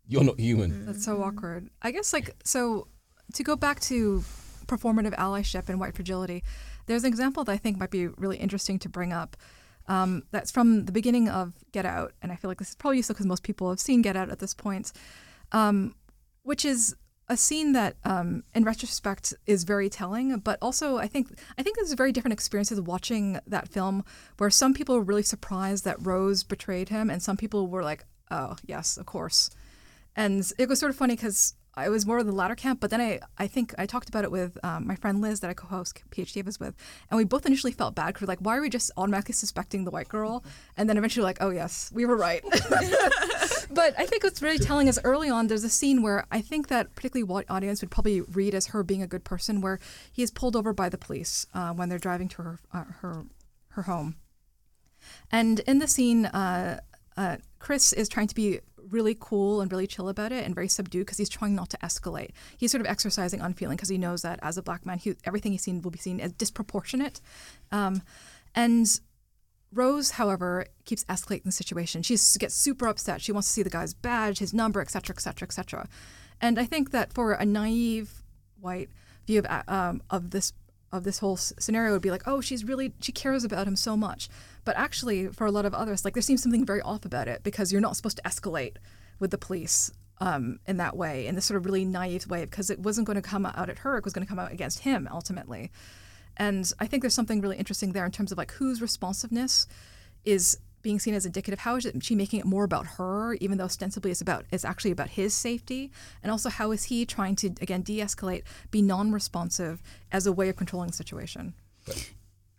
you're 0.08 0.24
not 0.24 0.40
human. 0.40 0.86
That's 0.86 1.04
so 1.04 1.22
awkward. 1.22 1.68
I 1.82 1.90
guess 1.90 2.12
like 2.12 2.34
so 2.44 2.88
to 3.34 3.44
go 3.44 3.54
back 3.54 3.80
to 3.82 4.24
performative 4.66 5.14
allyship 5.16 5.68
and 5.68 5.78
white 5.78 5.94
fragility, 5.94 6.42
there's 6.86 7.04
an 7.04 7.08
example 7.08 7.44
that 7.44 7.52
I 7.52 7.58
think 7.58 7.78
might 7.78 7.90
be 7.90 8.08
really 8.08 8.38
interesting 8.38 8.78
to 8.80 8.88
bring 8.88 9.12
up. 9.12 9.36
Um, 9.86 10.24
that's 10.32 10.50
from 10.50 10.84
the 10.84 10.92
beginning 10.92 11.28
of 11.30 11.54
Get 11.72 11.86
Out, 11.86 12.12
and 12.20 12.30
I 12.30 12.36
feel 12.36 12.50
like 12.50 12.58
this 12.58 12.70
is 12.70 12.74
probably 12.74 12.98
useful 12.98 13.14
because 13.14 13.26
most 13.26 13.42
people 13.42 13.70
have 13.70 13.80
seen 13.80 14.02
Get 14.02 14.16
Out 14.16 14.28
at 14.28 14.38
this 14.38 14.52
point, 14.52 14.92
um, 15.52 15.94
which 16.42 16.66
is 16.66 16.94
a 17.26 17.38
scene 17.38 17.72
that, 17.72 17.96
um, 18.04 18.42
in 18.54 18.64
retrospect, 18.64 19.32
is 19.46 19.64
very 19.64 19.88
telling. 19.88 20.40
But 20.40 20.58
also, 20.60 20.98
I 20.98 21.06
think 21.06 21.28
I 21.56 21.62
think 21.62 21.76
there's 21.76 21.92
very 21.94 22.12
different 22.12 22.34
experiences 22.34 22.80
watching 22.80 23.40
that 23.46 23.68
film, 23.68 24.04
where 24.36 24.50
some 24.50 24.74
people 24.74 24.94
were 24.94 25.02
really 25.02 25.22
surprised 25.22 25.84
that 25.84 26.04
Rose 26.06 26.42
betrayed 26.42 26.90
him, 26.90 27.08
and 27.08 27.22
some 27.22 27.38
people 27.38 27.66
were 27.66 27.82
like, 27.82 28.04
"Oh, 28.30 28.56
yes, 28.66 28.98
of 28.98 29.06
course." 29.06 29.50
And 30.18 30.52
it 30.58 30.68
was 30.68 30.80
sort 30.80 30.90
of 30.90 30.96
funny 30.96 31.14
because 31.14 31.54
I 31.76 31.90
was 31.90 32.04
more 32.04 32.18
of 32.18 32.26
the 32.26 32.32
latter 32.32 32.56
camp, 32.56 32.80
but 32.80 32.90
then 32.90 33.00
I, 33.00 33.20
I 33.38 33.46
think 33.46 33.72
I 33.78 33.86
talked 33.86 34.08
about 34.08 34.24
it 34.24 34.32
with 34.32 34.58
um, 34.64 34.84
my 34.84 34.96
friend 34.96 35.20
Liz 35.20 35.38
that 35.40 35.48
I 35.48 35.54
co-host 35.54 36.02
PhDivas 36.10 36.58
with, 36.58 36.74
and 37.08 37.16
we 37.16 37.22
both 37.22 37.46
initially 37.46 37.72
felt 37.72 37.94
bad 37.94 38.14
because 38.14 38.26
like, 38.26 38.40
why 38.40 38.56
are 38.56 38.60
we 38.60 38.68
just 38.68 38.90
automatically 38.96 39.34
suspecting 39.34 39.84
the 39.84 39.92
white 39.92 40.08
girl? 40.08 40.42
And 40.76 40.90
then 40.90 40.96
eventually 40.96 41.22
like, 41.22 41.38
oh 41.40 41.50
yes, 41.50 41.92
we 41.94 42.04
were 42.04 42.16
right. 42.16 42.42
but 43.70 43.94
I 43.96 44.06
think 44.06 44.24
what's 44.24 44.42
really 44.42 44.58
telling 44.58 44.88
is 44.88 44.98
early 45.04 45.30
on 45.30 45.46
there's 45.46 45.62
a 45.62 45.68
scene 45.68 46.02
where 46.02 46.26
I 46.32 46.40
think 46.40 46.66
that 46.66 46.96
particularly 46.96 47.22
white 47.22 47.46
audience 47.48 47.80
would 47.80 47.92
probably 47.92 48.22
read 48.22 48.56
as 48.56 48.66
her 48.66 48.82
being 48.82 49.02
a 49.02 49.06
good 49.06 49.22
person, 49.22 49.60
where 49.60 49.78
he 50.10 50.24
is 50.24 50.32
pulled 50.32 50.56
over 50.56 50.72
by 50.72 50.88
the 50.88 50.98
police 50.98 51.46
uh, 51.54 51.72
when 51.72 51.90
they're 51.90 51.98
driving 52.00 52.26
to 52.30 52.42
her 52.42 52.58
uh, 52.72 52.84
her 53.02 53.24
her 53.68 53.82
home, 53.82 54.16
and 55.30 55.60
in 55.60 55.78
the 55.78 55.86
scene. 55.86 56.26
Uh, 56.26 56.80
uh 57.16 57.36
Chris 57.58 57.92
is 57.92 58.08
trying 58.08 58.28
to 58.28 58.36
be 58.36 58.60
really 58.90 59.16
cool 59.18 59.60
and 59.60 59.70
really 59.70 59.86
chill 59.86 60.08
about 60.08 60.32
it 60.32 60.44
and 60.44 60.54
very 60.54 60.68
subdued 60.68 61.06
because 61.06 61.18
he's 61.18 61.28
trying 61.28 61.54
not 61.54 61.70
to 61.70 61.78
escalate. 61.78 62.30
He's 62.56 62.70
sort 62.70 62.80
of 62.80 62.86
exercising 62.86 63.40
unfeeling 63.40 63.76
because 63.76 63.88
he 63.88 63.98
knows 63.98 64.22
that 64.22 64.38
as 64.42 64.56
a 64.56 64.62
black 64.62 64.86
man, 64.86 64.98
he, 64.98 65.14
everything 65.24 65.52
he's 65.52 65.62
seen 65.62 65.82
will 65.82 65.90
be 65.90 65.98
seen 65.98 66.20
as 66.20 66.32
disproportionate. 66.32 67.20
Um, 67.72 68.02
and 68.54 68.86
Rose, 69.72 70.12
however, 70.12 70.66
keeps 70.84 71.04
escalating 71.04 71.44
the 71.44 71.52
situation. 71.52 72.02
She 72.02 72.16
gets 72.38 72.54
super 72.54 72.86
upset. 72.88 73.20
She 73.20 73.32
wants 73.32 73.48
to 73.48 73.52
see 73.52 73.62
the 73.62 73.70
guy's 73.70 73.94
badge, 73.94 74.38
his 74.38 74.54
number, 74.54 74.80
etc., 74.80 75.14
etc., 75.14 75.46
etc. 75.46 75.88
And 76.40 76.58
I 76.58 76.64
think 76.64 76.90
that 76.92 77.12
for 77.12 77.32
a 77.32 77.44
naive 77.44 78.22
white 78.60 78.88
view 79.26 79.40
of 79.40 79.68
um, 79.68 80.02
of 80.10 80.30
this 80.30 80.52
of 80.90 81.04
this 81.04 81.18
whole 81.18 81.36
scenario 81.36 81.92
would 81.92 82.02
be 82.02 82.10
like, 82.10 82.26
oh, 82.26 82.40
she's 82.40 82.64
really 82.64 82.92
she 83.00 83.12
cares 83.12 83.44
about 83.44 83.66
him 83.66 83.76
so 83.76 83.96
much. 83.96 84.28
But 84.64 84.76
actually, 84.76 85.28
for 85.28 85.46
a 85.46 85.50
lot 85.50 85.66
of 85.66 85.74
others, 85.74 86.04
like 86.04 86.14
there 86.14 86.22
seems 86.22 86.42
something 86.42 86.64
very 86.64 86.80
off 86.82 87.04
about 87.04 87.28
it 87.28 87.42
because 87.42 87.72
you're 87.72 87.80
not 87.80 87.96
supposed 87.96 88.16
to 88.16 88.22
escalate 88.22 88.76
with 89.18 89.30
the 89.30 89.38
police 89.38 89.90
um, 90.20 90.58
in 90.66 90.78
that 90.78 90.96
way, 90.96 91.26
in 91.26 91.34
this 91.34 91.44
sort 91.44 91.58
of 91.58 91.64
really 91.64 91.84
naive 91.84 92.26
way, 92.26 92.44
because 92.44 92.70
it 92.70 92.78
wasn't 92.78 93.06
going 93.06 93.16
to 93.16 93.22
come 93.22 93.46
out 93.46 93.68
at 93.68 93.78
her; 93.78 93.96
it 93.96 94.04
was 94.04 94.12
going 94.12 94.26
to 94.26 94.28
come 94.28 94.38
out 94.38 94.52
against 94.52 94.80
him 94.80 95.08
ultimately. 95.10 95.70
And 96.36 96.70
I 96.78 96.86
think 96.86 97.02
there's 97.02 97.14
something 97.14 97.40
really 97.40 97.56
interesting 97.56 97.92
there 97.92 98.06
in 98.06 98.12
terms 98.12 98.32
of 98.32 98.38
like 98.38 98.52
whose 98.52 98.80
responsiveness 98.80 99.66
is 100.24 100.58
being 100.82 100.98
seen 100.98 101.14
as 101.14 101.26
indicative 101.26 101.60
how 101.60 101.76
is 101.76 101.84
it 101.84 102.02
she 102.02 102.14
making 102.14 102.40
it 102.40 102.46
more 102.46 102.64
about 102.64 102.86
her 102.86 103.34
even 103.34 103.58
though 103.58 103.64
ostensibly 103.64 104.10
it's 104.10 104.20
about 104.20 104.44
it's 104.50 104.64
actually 104.64 104.90
about 104.90 105.08
his 105.10 105.34
safety 105.34 105.90
and 106.22 106.30
also 106.30 106.48
how 106.48 106.70
is 106.70 106.84
he 106.84 107.04
trying 107.04 107.34
to 107.36 107.48
again 107.60 107.82
de-escalate 107.82 108.42
be 108.70 108.82
non-responsive 108.82 109.82
as 110.12 110.26
a 110.26 110.32
way 110.32 110.48
of 110.48 110.56
controlling 110.56 110.88
the 110.88 110.96
situation 110.96 111.54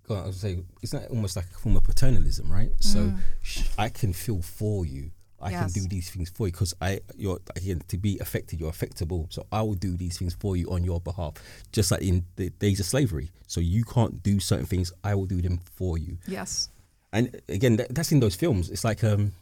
but, 0.09 0.24
I 0.24 0.26
was 0.26 0.38
say, 0.38 0.57
isn't 0.82 1.09
almost 1.11 1.36
like 1.36 1.45
a 1.45 1.59
form 1.59 1.78
of 1.78 1.84
paternalism, 1.84 2.51
right? 2.51 2.72
Mm. 2.72 2.84
So 2.84 3.13
sh- 3.43 3.61
I 3.78 3.89
can 3.89 4.11
feel 4.11 4.41
for 4.41 4.84
you. 4.84 5.11
I 5.39 5.51
yes. 5.51 5.72
can 5.72 5.84
do 5.84 5.88
these 5.88 6.09
things 6.09 6.30
for 6.32 6.47
you 6.47 6.51
because 6.51 6.74
I, 6.82 6.99
you're 7.15 7.39
again 7.55 7.82
to 7.88 7.97
be 7.97 8.17
affected. 8.20 8.59
You're 8.59 8.72
affectable, 8.72 9.28
so 9.30 9.45
I 9.51 9.61
will 9.61 9.76
do 9.76 9.95
these 9.95 10.17
things 10.17 10.34
for 10.34 10.57
you 10.57 10.70
on 10.72 10.84
your 10.84 10.99
behalf. 10.99 11.36
Just 11.72 11.91
like 11.91 12.01
in 12.01 12.26
the 12.36 12.49
days 12.49 12.80
of 12.80 12.88
slavery, 12.88 13.30
so 13.47 13.61
you 13.61 13.84
can't 13.86 14.22
do 14.22 14.39
certain 14.39 14.65
things, 14.65 14.91
I 15.03 15.13
will 15.13 15.28
do 15.28 15.41
them 15.41 15.59
for 15.76 15.97
you. 15.97 16.17
Yes. 16.28 16.70
And 17.12 17.41
again, 17.49 17.78
that, 17.78 17.93
that's 17.93 18.12
in 18.12 18.20
those 18.20 18.36
films. 18.36 18.70
It's 18.70 18.84
like 18.84 19.03
um, 19.03 19.34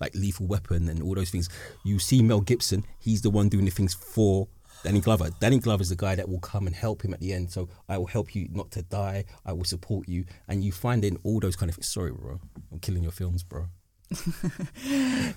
like 0.00 0.14
Lethal 0.14 0.46
Weapon 0.46 0.88
and 0.88 1.02
all 1.02 1.14
those 1.14 1.30
things. 1.30 1.48
You 1.84 1.98
see 1.98 2.22
Mel 2.22 2.40
Gibson; 2.40 2.84
he's 2.98 3.22
the 3.22 3.30
one 3.30 3.48
doing 3.48 3.64
the 3.64 3.70
things 3.70 3.94
for 3.94 4.48
Danny 4.82 5.00
Glover. 5.00 5.30
Danny 5.40 5.58
Glover 5.58 5.82
is 5.82 5.90
the 5.90 5.96
guy 5.96 6.14
that 6.14 6.28
will 6.28 6.40
come 6.40 6.66
and 6.66 6.74
help 6.74 7.04
him 7.04 7.12
at 7.14 7.20
the 7.20 7.32
end. 7.32 7.50
So 7.50 7.68
I 7.88 7.98
will 7.98 8.06
help 8.06 8.34
you 8.34 8.48
not 8.50 8.70
to 8.72 8.82
die. 8.82 9.24
I 9.44 9.52
will 9.52 9.64
support 9.64 10.08
you, 10.08 10.24
and 10.48 10.64
you 10.64 10.72
find 10.72 11.04
in 11.04 11.18
all 11.22 11.40
those 11.40 11.56
kind 11.56 11.68
of 11.68 11.76
things. 11.76 11.88
Sorry, 11.88 12.12
bro, 12.12 12.40
I'm 12.70 12.80
killing 12.80 13.02
your 13.02 13.12
films, 13.12 13.42
bro. 13.42 13.66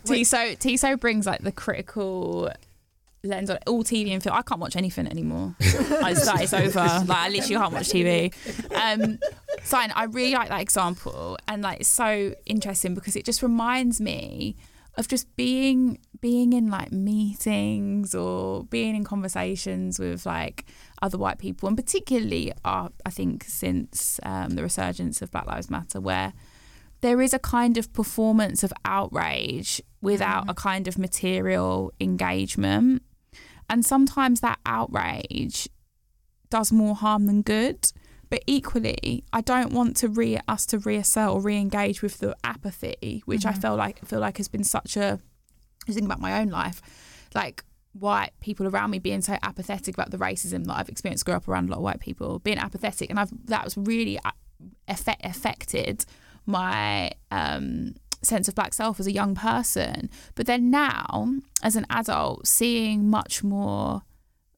Tissot 0.06 0.60
Tissot 0.60 1.00
brings 1.00 1.26
like 1.26 1.42
the 1.42 1.52
critical 1.52 2.52
lens 3.26 3.50
on 3.50 3.58
all 3.68 3.84
TV 3.84 4.12
and 4.12 4.22
film. 4.22 4.36
I 4.36 4.42
can't 4.42 4.62
watch 4.62 4.76
anything 4.76 5.08
anymore. 5.08 5.56
I 5.60 6.14
just, 6.14 6.26
that 6.26 6.42
is 6.42 6.54
over. 6.54 6.80
Like 6.80 7.10
I 7.10 7.30
literally 7.30 7.56
can't 7.56 7.74
watch 7.74 7.90
TV. 7.90 8.34
Um, 8.76 9.20
so 9.64 9.78
I 9.78 10.06
really 10.06 10.34
like 10.34 10.50
that 10.50 10.62
example, 10.62 11.38
and 11.48 11.62
like 11.62 11.82
it's 11.82 11.90
so 11.90 12.34
interesting 12.46 12.94
because 12.94 13.16
it 13.16 13.26
just 13.26 13.42
reminds 13.42 14.00
me 14.00 14.56
of 14.98 15.08
just 15.08 15.34
being 15.36 16.00
being 16.22 16.54
in 16.54 16.70
like 16.70 16.92
meetings 16.92 18.16
or 18.16 18.64
being 18.66 18.96
in 18.96 19.04
conversations 19.04 20.00
with 20.00 20.26
like 20.26 20.66
other 21.02 21.18
white 21.18 21.38
people 21.38 21.68
and 21.68 21.78
particularly 21.78 22.52
uh, 22.64 22.90
I 23.06 23.10
think 23.10 23.44
since 23.44 24.20
um, 24.24 24.52
the 24.52 24.64
resurgence 24.64 25.22
of 25.22 25.32
Black 25.32 25.46
Lives 25.46 25.70
Matter 25.70 26.00
where 26.00 26.34
there 27.02 27.22
is 27.22 27.34
a 27.34 27.40
kind 27.40 27.78
of 27.78 27.92
performance 27.94 28.64
of 28.64 28.74
outrage 28.86 29.82
without 30.02 30.48
mm. 30.48 30.52
a 30.52 30.54
kind 30.54 30.88
of 30.88 30.98
material 30.98 31.92
engagement 32.00 33.04
and 33.70 33.86
sometimes 33.86 34.42
that 34.42 34.60
outrage 34.66 35.68
does 36.50 36.72
more 36.72 36.96
harm 36.96 37.26
than 37.26 37.42
good 37.42 37.92
but 38.30 38.44
equally, 38.48 39.24
I 39.32 39.42
don't 39.42 39.72
want 39.72 39.98
to 39.98 40.08
re 40.08 40.40
us 40.48 40.66
to 40.68 40.80
reassert 40.80 41.30
or 41.30 41.42
re-engage 41.42 42.02
with 42.02 42.20
the 42.20 42.36
apathy, 42.44 43.22
which 43.26 43.42
mm-hmm. 43.42 43.50
I 43.50 43.54
feel 43.54 43.76
like 43.76 44.06
feel 44.06 44.20
like 44.20 44.38
has 44.38 44.48
been 44.48 44.64
such 44.64 44.98
a. 44.98 45.20
I 45.88 45.92
think 45.92 46.06
about 46.06 46.20
my 46.20 46.42
own 46.42 46.50
life, 46.50 46.82
like 47.36 47.64
white 47.94 48.32
people 48.42 48.68
around 48.68 48.90
me 48.90 49.00
being 49.00 49.22
so 49.22 49.38
apathetic 49.44 49.94
about 49.94 50.12
the 50.12 50.18
racism 50.18 50.66
that 50.66 50.74
I've 50.74 50.90
experienced. 50.90 51.26
Grew 51.26 51.36
up 51.36 51.48
around 51.48 51.70
a 51.70 51.72
lot 51.72 51.78
of 51.78 51.84
white 51.84 52.00
people 52.00 52.40
being 52.40 52.58
apathetic, 52.58 53.10
and 53.10 53.20
I've 53.20 53.32
that 53.46 53.64
was 53.64 53.78
really 53.78 54.18
uh, 54.20 54.32
affect, 54.88 55.24
affected 55.24 56.06
my 56.46 57.12
um, 57.32 57.96
sense 58.26 58.48
of 58.48 58.56
black 58.56 58.74
self 58.74 59.00
as 59.00 59.08
a 59.08 59.12
young 59.12 59.36
person. 59.36 60.10
But 60.36 60.48
then 60.48 60.70
now, 60.70 61.36
as 61.64 61.76
an 61.76 61.86
adult, 61.90 62.48
seeing 62.48 63.10
much 63.10 63.44
more 63.44 64.02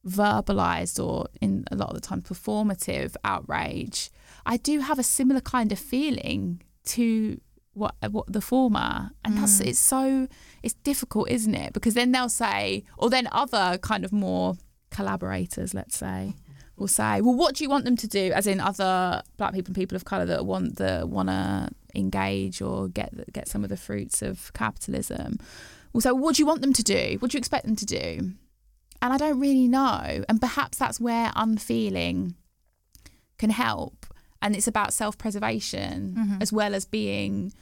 verbalized 0.06 1.04
or 1.04 1.26
in 1.40 1.64
a 1.70 1.76
lot 1.76 1.90
of 1.90 1.94
the 1.94 2.00
time 2.00 2.22
performative 2.22 3.14
outrage, 3.24 4.10
I 4.46 4.56
do 4.56 4.80
have 4.80 4.98
a 4.98 5.02
similar 5.02 5.40
kind 5.40 5.72
of 5.72 5.78
feeling 5.78 6.62
to 6.86 7.40
what 7.74 7.94
what 8.10 8.32
the 8.32 8.40
former. 8.40 9.10
And 9.24 9.36
that's 9.36 9.60
mm. 9.60 9.66
it's 9.66 9.78
so 9.78 10.28
it's 10.62 10.74
difficult 10.74 11.30
isn't 11.30 11.54
it? 11.54 11.72
Because 11.72 11.94
then 11.94 12.12
they'll 12.12 12.28
say 12.28 12.84
or 12.96 13.10
then 13.10 13.28
other 13.32 13.78
kind 13.78 14.04
of 14.04 14.12
more 14.12 14.54
collaborators 14.90 15.74
let's 15.74 15.98
say 15.98 16.34
will 16.76 16.88
say 16.88 17.20
well 17.20 17.34
what 17.34 17.54
do 17.54 17.62
you 17.62 17.70
want 17.70 17.84
them 17.84 17.96
to 17.96 18.08
do? 18.08 18.32
As 18.32 18.46
in 18.46 18.60
other 18.60 19.22
black 19.36 19.52
people 19.52 19.70
and 19.70 19.76
people 19.76 19.96
of 19.96 20.04
color 20.04 20.26
that 20.26 20.44
want 20.44 20.76
the 20.76 21.06
want 21.06 21.28
to 21.28 21.70
engage 21.94 22.60
or 22.60 22.88
get 22.88 23.12
get 23.32 23.48
some 23.48 23.64
of 23.64 23.70
the 23.70 23.76
fruits 23.76 24.22
of 24.22 24.52
capitalism. 24.52 25.38
Say 25.98 26.10
what 26.12 26.36
do 26.36 26.42
you 26.42 26.46
want 26.46 26.60
them 26.62 26.72
to 26.74 26.82
do? 26.84 27.16
What 27.18 27.30
do 27.30 27.36
you 27.36 27.40
expect 27.40 27.64
them 27.66 27.74
to 27.76 27.86
do? 27.86 28.32
And 29.00 29.12
i 29.12 29.16
don't 29.16 29.40
really 29.40 29.68
know. 29.68 30.24
And 30.28 30.40
perhaps 30.40 30.78
that's 30.78 31.00
where 31.00 31.32
unfeeling 31.34 32.34
can 33.38 33.50
help. 33.50 34.06
And 34.42 34.54
it's 34.54 34.68
about 34.68 34.92
self-preservation 34.92 36.14
Mm-hmm. 36.18 36.42
as 36.42 36.52
well 36.52 36.74
as 36.74 36.84
being 36.84 37.52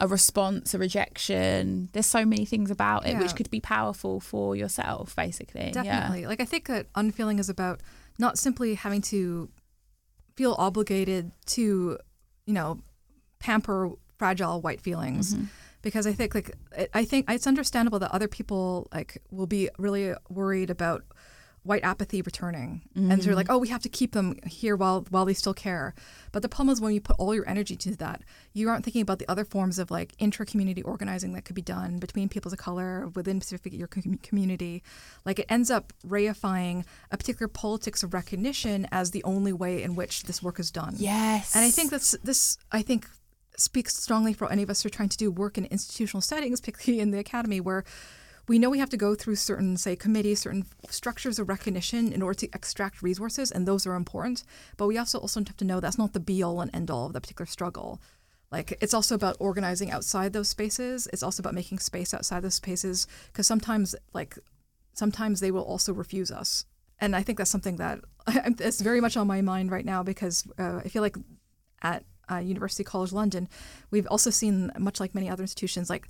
a 0.00 0.08
response 0.08 0.74
a 0.74 0.78
rejection. 0.78 1.88
There's 1.92 2.06
so 2.06 2.24
many 2.24 2.44
things 2.44 2.70
about 2.70 3.06
it 3.06 3.10
Yeah. 3.12 3.20
which 3.20 3.36
could 3.36 3.50
be 3.50 3.60
powerful 3.60 4.18
for 4.18 4.56
yourself 4.56 5.14
basically. 5.14 5.66
Yeah. 5.74 5.82
Definitely. 5.82 6.26
Like 6.26 6.40
I 6.40 6.44
think 6.44 6.66
that 6.66 6.86
unfeeling 6.96 7.38
is 7.38 7.48
about 7.48 7.80
not 8.18 8.38
simply 8.38 8.74
having 8.74 9.02
to 9.02 9.48
feel 10.34 10.56
obligated 10.58 11.30
to, 11.46 11.98
you 12.46 12.54
know, 12.54 12.80
pamper 13.44 13.90
fragile 14.18 14.60
white 14.66 14.80
feelings. 14.80 15.34
Mm-hmm. 15.34 15.44
Because 15.82 16.06
I 16.06 16.12
think 16.18 16.34
like 16.34 16.50
I- 16.94 17.04
think 17.04 17.30
it's 17.30 17.46
understandable 17.46 17.98
that 18.00 18.10
other 18.18 18.28
people 18.38 18.88
like 18.96 19.10
will 19.30 19.46
be 19.58 19.68
really 19.78 20.14
worried 20.30 20.70
about 20.70 21.02
white 21.70 21.82
apathy 21.92 22.20
returning 22.20 22.70
and 22.94 23.04
Mm-hmm. 23.10 23.20
they're 23.22 23.34
like 23.42 23.50
oh 23.52 23.56
we 23.64 23.68
have 23.68 23.80
to 23.82 23.88
keep 23.88 24.12
them 24.12 24.28
here 24.60 24.76
while 24.76 24.98
while 25.14 25.24
they 25.28 25.32
still 25.42 25.54
care 25.54 25.94
but 26.32 26.42
the 26.42 26.48
problem 26.54 26.70
is 26.74 26.78
when 26.80 26.92
you 26.92 27.00
put 27.00 27.16
all 27.18 27.34
your 27.34 27.48
energy 27.48 27.74
to 27.84 27.96
that 28.04 28.18
you 28.52 28.68
aren't 28.68 28.84
thinking 28.84 29.00
about 29.00 29.18
the 29.18 29.26
other 29.32 29.46
forms 29.46 29.78
of 29.78 29.90
like 29.90 30.12
intra-community 30.18 30.82
organizing 30.82 31.32
that 31.32 31.44
could 31.46 31.56
be 31.56 31.62
done 31.76 31.98
between 31.98 32.28
peoples 32.28 32.52
of 32.52 32.58
color 32.58 33.08
within 33.14 33.40
specific 33.40 33.72
your 33.72 33.88
com- 33.88 34.18
community 34.28 34.82
like 35.24 35.38
it 35.38 35.46
ends 35.56 35.70
up 35.70 35.84
reifying 36.06 36.84
a 37.10 37.16
particular 37.16 37.48
politics 37.48 38.02
of 38.02 38.12
recognition 38.12 38.86
as 38.92 39.06
the 39.12 39.24
only 39.24 39.52
way 39.52 39.82
in 39.82 39.94
which 40.00 40.24
this 40.24 40.42
work 40.42 40.58
is 40.60 40.70
done 40.70 40.94
yes 40.98 41.56
and 41.56 41.64
I 41.64 41.70
think 41.70 41.90
that's 41.90 42.10
this. 42.22 42.58
I 42.72 42.82
think 42.82 43.06
speaks 43.56 43.96
strongly 43.96 44.32
for 44.32 44.50
any 44.50 44.62
of 44.62 44.70
us 44.70 44.82
who 44.82 44.88
are 44.88 44.90
trying 44.90 45.08
to 45.10 45.16
do 45.16 45.30
work 45.30 45.58
in 45.58 45.64
institutional 45.66 46.20
settings, 46.20 46.60
particularly 46.62 47.00
in 47.00 47.10
the 47.10 47.18
academy, 47.18 47.60
where 47.60 47.84
we 48.46 48.58
know 48.58 48.68
we 48.68 48.78
have 48.78 48.90
to 48.90 48.96
go 48.96 49.14
through 49.14 49.36
certain, 49.36 49.76
say, 49.76 49.96
committees, 49.96 50.40
certain 50.40 50.66
structures 50.90 51.38
of 51.38 51.48
recognition 51.48 52.12
in 52.12 52.20
order 52.20 52.38
to 52.40 52.48
extract 52.52 53.02
resources, 53.02 53.50
and 53.50 53.66
those 53.66 53.86
are 53.86 53.94
important. 53.94 54.44
But 54.76 54.86
we 54.86 54.98
also 54.98 55.18
also 55.18 55.40
have 55.40 55.56
to 55.56 55.64
know 55.64 55.80
that's 55.80 55.98
not 55.98 56.12
the 56.12 56.20
be 56.20 56.42
all 56.42 56.60
and 56.60 56.74
end 56.74 56.90
all 56.90 57.06
of 57.06 57.14
the 57.14 57.20
particular 57.20 57.46
struggle. 57.46 58.00
Like 58.52 58.76
it's 58.80 58.94
also 58.94 59.14
about 59.14 59.36
organizing 59.40 59.90
outside 59.90 60.32
those 60.32 60.48
spaces. 60.48 61.08
It's 61.12 61.22
also 61.22 61.40
about 61.40 61.54
making 61.54 61.78
space 61.78 62.14
outside 62.14 62.42
those 62.42 62.54
spaces 62.54 63.06
because 63.32 63.46
sometimes, 63.46 63.96
like, 64.12 64.38
sometimes 64.92 65.40
they 65.40 65.50
will 65.50 65.64
also 65.64 65.92
refuse 65.92 66.30
us. 66.30 66.64
And 67.00 67.16
I 67.16 67.22
think 67.22 67.38
that's 67.38 67.50
something 67.50 67.76
that 67.76 68.00
it's 68.26 68.80
very 68.80 69.00
much 69.00 69.16
on 69.16 69.26
my 69.26 69.40
mind 69.40 69.70
right 69.70 69.84
now 69.84 70.02
because 70.02 70.44
uh, 70.58 70.80
I 70.84 70.88
feel 70.88 71.02
like 71.02 71.16
at 71.82 72.04
uh, 72.30 72.36
University 72.36 72.84
College 72.84 73.12
London, 73.12 73.48
we've 73.90 74.06
also 74.08 74.30
seen, 74.30 74.70
much 74.78 75.00
like 75.00 75.14
many 75.14 75.28
other 75.28 75.42
institutions, 75.42 75.90
like 75.90 76.08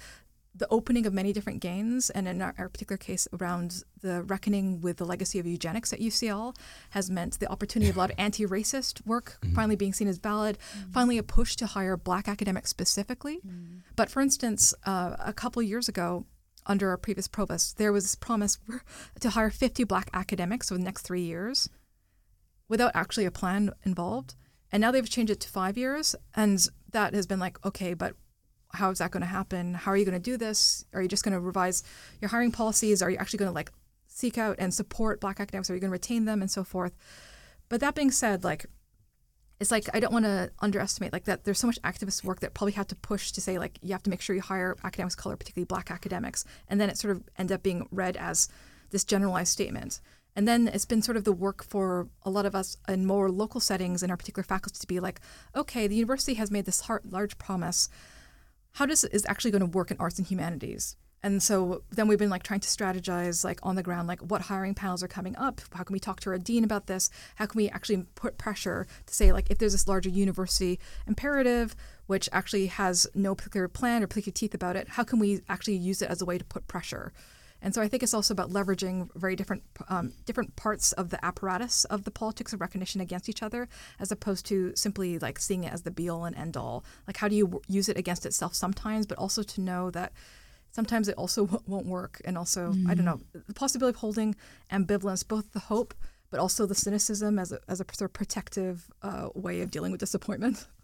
the 0.57 0.69
opening 0.71 1.05
of 1.05 1.13
many 1.13 1.33
different 1.33 1.61
gains, 1.61 2.11
and 2.11 2.29
in 2.29 2.41
our, 2.41 2.55
our 2.59 2.69
particular 2.69 2.97
case, 2.97 3.27
around 3.41 3.83
the 4.03 4.23
reckoning 4.23 4.81
with 4.81 4.99
the 4.99 5.05
legacy 5.05 5.39
of 5.39 5.47
eugenics 5.47 5.93
at 5.93 5.99
UCL, 5.99 6.55
has 6.91 7.11
meant 7.11 7.41
the 7.41 7.51
opportunity 7.51 7.91
of 7.91 7.97
a 7.97 7.99
lot 7.99 8.11
of 8.11 8.19
anti-racist 8.19 9.05
work 9.05 9.39
finally 9.53 9.75
being 9.75 9.93
seen 9.93 10.07
as 10.07 10.19
valid. 10.19 10.57
Finally, 10.93 11.19
a 11.19 11.23
push 11.25 11.57
to 11.57 11.67
hire 11.67 11.97
Black 11.97 12.29
academics 12.29 12.71
specifically. 12.71 13.41
But 13.97 14.11
for 14.11 14.21
instance, 14.21 14.73
uh, 14.87 15.17
a 15.19 15.33
couple 15.33 15.61
years 15.63 15.89
ago, 15.89 16.25
under 16.67 16.89
our 16.89 16.97
previous 16.97 17.29
provost, 17.29 17.77
there 17.77 17.93
was 17.93 18.05
this 18.05 18.15
promise 18.15 18.59
to 19.21 19.31
hire 19.31 19.51
50 19.51 19.85
Black 19.85 20.09
academics 20.15 20.71
over 20.71 20.79
the 20.79 20.85
next 20.85 21.03
three 21.03 21.23
years, 21.23 21.69
without 22.69 22.93
actually 22.95 23.25
a 23.25 23.31
plan 23.31 23.73
involved. 23.85 24.37
And 24.75 24.81
now 24.81 24.91
they've 24.91 25.09
changed 25.09 25.31
it 25.31 25.39
to 25.39 25.49
five 25.49 25.79
years, 25.79 26.17
and 26.35 26.67
that 26.91 27.15
has 27.15 27.29
been 27.29 27.39
like, 27.39 27.65
okay, 27.65 27.95
but 27.95 28.17
how 28.73 28.91
is 28.91 28.99
that 28.99 29.13
going 29.13 29.21
to 29.21 29.27
happen? 29.27 29.73
How 29.73 29.93
are 29.93 29.97
you 29.97 30.05
going 30.05 30.21
to 30.21 30.31
do 30.31 30.37
this? 30.37 30.85
Are 30.93 31.01
you 31.01 31.07
just 31.07 31.23
going 31.23 31.33
to 31.33 31.39
revise 31.39 31.85
your 32.21 32.29
hiring 32.29 32.51
policies? 32.51 33.01
Are 33.01 33.09
you 33.09 33.17
actually 33.17 33.39
going 33.39 33.51
to 33.51 33.55
like 33.55 33.71
seek 34.09 34.37
out 34.37 34.57
and 34.59 34.75
support 34.75 35.21
Black 35.21 35.39
academics? 35.39 35.71
Are 35.71 35.75
you 35.75 35.81
going 35.81 35.93
to 35.93 35.93
retain 35.93 36.25
them 36.25 36.43
and 36.43 36.51
so 36.51 36.65
forth? 36.65 36.93
But 37.69 37.79
that 37.83 37.95
being 37.95 38.11
said, 38.11 38.43
like 38.43 38.67
it's 39.61 39.71
like 39.71 39.89
I 39.95 40.01
don't 40.01 40.13
want 40.13 40.25
to 40.25 40.51
underestimate 40.59 41.13
like 41.13 41.27
that. 41.27 41.45
There's 41.45 41.61
so 41.61 41.69
much 41.69 41.81
activist 41.83 42.25
work 42.25 42.41
that 42.41 42.55
probably 42.55 42.73
have 42.73 42.89
to 42.89 42.97
push 42.97 43.31
to 43.31 43.41
say 43.41 43.59
like 43.61 43.79
you 43.81 43.93
have 43.93 44.03
to 44.03 44.11
make 44.11 44.21
sure 44.21 44.35
you 44.35 44.43
hire 44.43 44.77
academics 44.83 45.15
of 45.15 45.19
color, 45.21 45.37
particularly 45.37 45.67
Black 45.67 45.93
academics, 45.93 46.45
and 46.67 46.81
then 46.81 46.91
it 46.91 46.99
sort 46.99 47.15
of 47.17 47.23
end 47.39 47.53
up 47.53 47.63
being 47.63 47.87
read 47.93 48.17
as 48.17 48.49
this 48.91 49.05
generalized 49.05 49.53
statement. 49.53 50.01
And 50.37 50.49
then 50.49 50.69
it's 50.69 50.85
been 50.85 51.03
sort 51.03 51.17
of 51.17 51.25
the 51.25 51.33
work 51.33 51.63
for 51.65 52.09
a 52.23 52.31
lot 52.31 52.47
of 52.47 52.55
us 52.55 52.77
in 52.89 53.07
more 53.07 53.31
local 53.31 53.61
settings 53.61 54.03
in 54.03 54.11
our 54.11 54.17
particular 54.17 54.45
faculty 54.45 54.79
to 54.81 54.87
be 54.87 55.01
like, 55.01 55.21
okay, 55.55 55.87
the 55.87 55.95
university 55.95 56.35
has 56.35 56.51
made 56.51 56.65
this 56.65 56.83
large 57.05 57.39
promise. 57.39 57.89
How 58.73 58.87
does 58.87 59.05
is 59.05 59.25
actually 59.29 59.53
going 59.53 59.61
to 59.61 59.67
work 59.67 59.91
in 59.93 59.97
arts 60.01 60.19
and 60.19 60.27
humanities? 60.27 60.97
And 61.25 61.43
so 61.43 61.85
then 61.91 62.07
we've 62.07 62.19
been 62.19 62.29
like 62.29 62.43
trying 62.43 62.61
to 62.61 62.69
strategize 62.69 63.45
like 63.45 63.59
on 63.63 63.77
the 63.77 63.83
ground, 63.83 64.09
like 64.09 64.21
what 64.21 64.43
hiring 64.43 64.75
panels 64.75 65.03
are 65.03 65.09
coming 65.09 65.35
up. 65.37 65.63
How 65.73 65.83
can 65.83 65.95
we 65.95 65.99
talk 65.99 66.21
to 66.21 66.31
our 66.31 66.37
dean 66.37 66.65
about 66.65 66.87
this? 66.87 67.09
How 67.37 67.47
can 67.47 67.57
we 67.57 67.71
actually 67.71 68.05
put 68.15 68.37
pressure 68.37 68.87
to 69.07 69.15
say 69.15 69.33
like 69.33 69.51
if 69.51 69.57
there's 69.57 69.73
this 69.73 69.89
larger 69.89 70.11
university 70.11 70.79
imperative, 71.07 71.75
which 72.09 72.29
actually 72.31 72.67
has 72.67 73.07
no 73.15 73.35
particular 73.35 73.69
plan 73.69 74.03
or 74.03 74.07
particular 74.07 74.35
teeth 74.35 74.53
about 74.53 74.77
it, 74.77 74.87
how 74.89 75.03
can 75.03 75.19
we 75.19 75.41
actually 75.49 75.77
use 75.77 76.03
it 76.03 76.11
as 76.11 76.21
a 76.21 76.27
way 76.27 76.37
to 76.37 76.45
put 76.45 76.69
pressure? 76.69 77.11
And 77.65 77.75
so 77.75 77.81
I 77.81 77.89
think 77.89 78.03
it's 78.03 78.13
also 78.13 78.33
about 78.35 78.51
leveraging 78.51 79.09
very 79.17 79.35
different 79.35 79.63
um, 79.89 80.13
different 80.27 80.55
parts 80.55 80.93
of 80.93 81.09
the 81.09 81.25
apparatus 81.25 81.85
of 81.87 82.05
the 82.05 82.11
politics 82.11 82.53
of 82.53 82.61
recognition 82.61 83.01
against 83.01 83.29
each 83.29 83.43
other, 83.43 83.69
as 83.99 84.13
opposed 84.13 84.45
to 84.47 84.77
simply 84.77 85.19
like 85.19 85.39
seeing 85.39 85.65
it 85.65 85.73
as 85.73 85.83
the 85.83 85.91
be 85.91 86.09
all 86.11 86.27
and 86.27 86.37
end 86.37 86.59
all. 86.59 86.85
Like 87.07 87.17
how 87.17 87.27
do 87.27 87.35
you 87.35 87.47
w- 87.47 87.63
use 87.67 87.89
it 87.89 87.97
against 87.97 88.27
itself 88.27 88.55
sometimes, 88.55 89.07
but 89.07 89.17
also 89.17 89.43
to 89.43 89.61
know 89.63 89.91
that 89.93 90.13
sometimes 90.73 91.09
it 91.09 91.17
also 91.17 91.47
w- 91.51 91.65
won't 91.67 91.87
work, 91.87 92.21
and 92.27 92.37
also 92.37 92.75
I 92.87 92.95
don't 92.95 93.07
know 93.07 93.21
the 93.33 93.55
possibility 93.55 93.97
of 93.97 94.01
holding 94.01 94.37
ambivalence, 94.71 95.27
both 95.27 95.53
the 95.53 95.61
hope 95.61 95.95
but 96.31 96.41
also 96.41 96.67
the 96.67 96.75
cynicism 96.75 97.39
as 97.39 97.53
a, 97.53 97.61
as 97.69 97.81
a 97.81 97.85
sort 97.93 98.11
of 98.11 98.13
protective 98.13 98.91
uh, 99.03 99.29
way 99.37 99.61
of 99.61 99.71
dealing 99.71 99.93
with 99.93 100.01
disappointment. 100.01 100.67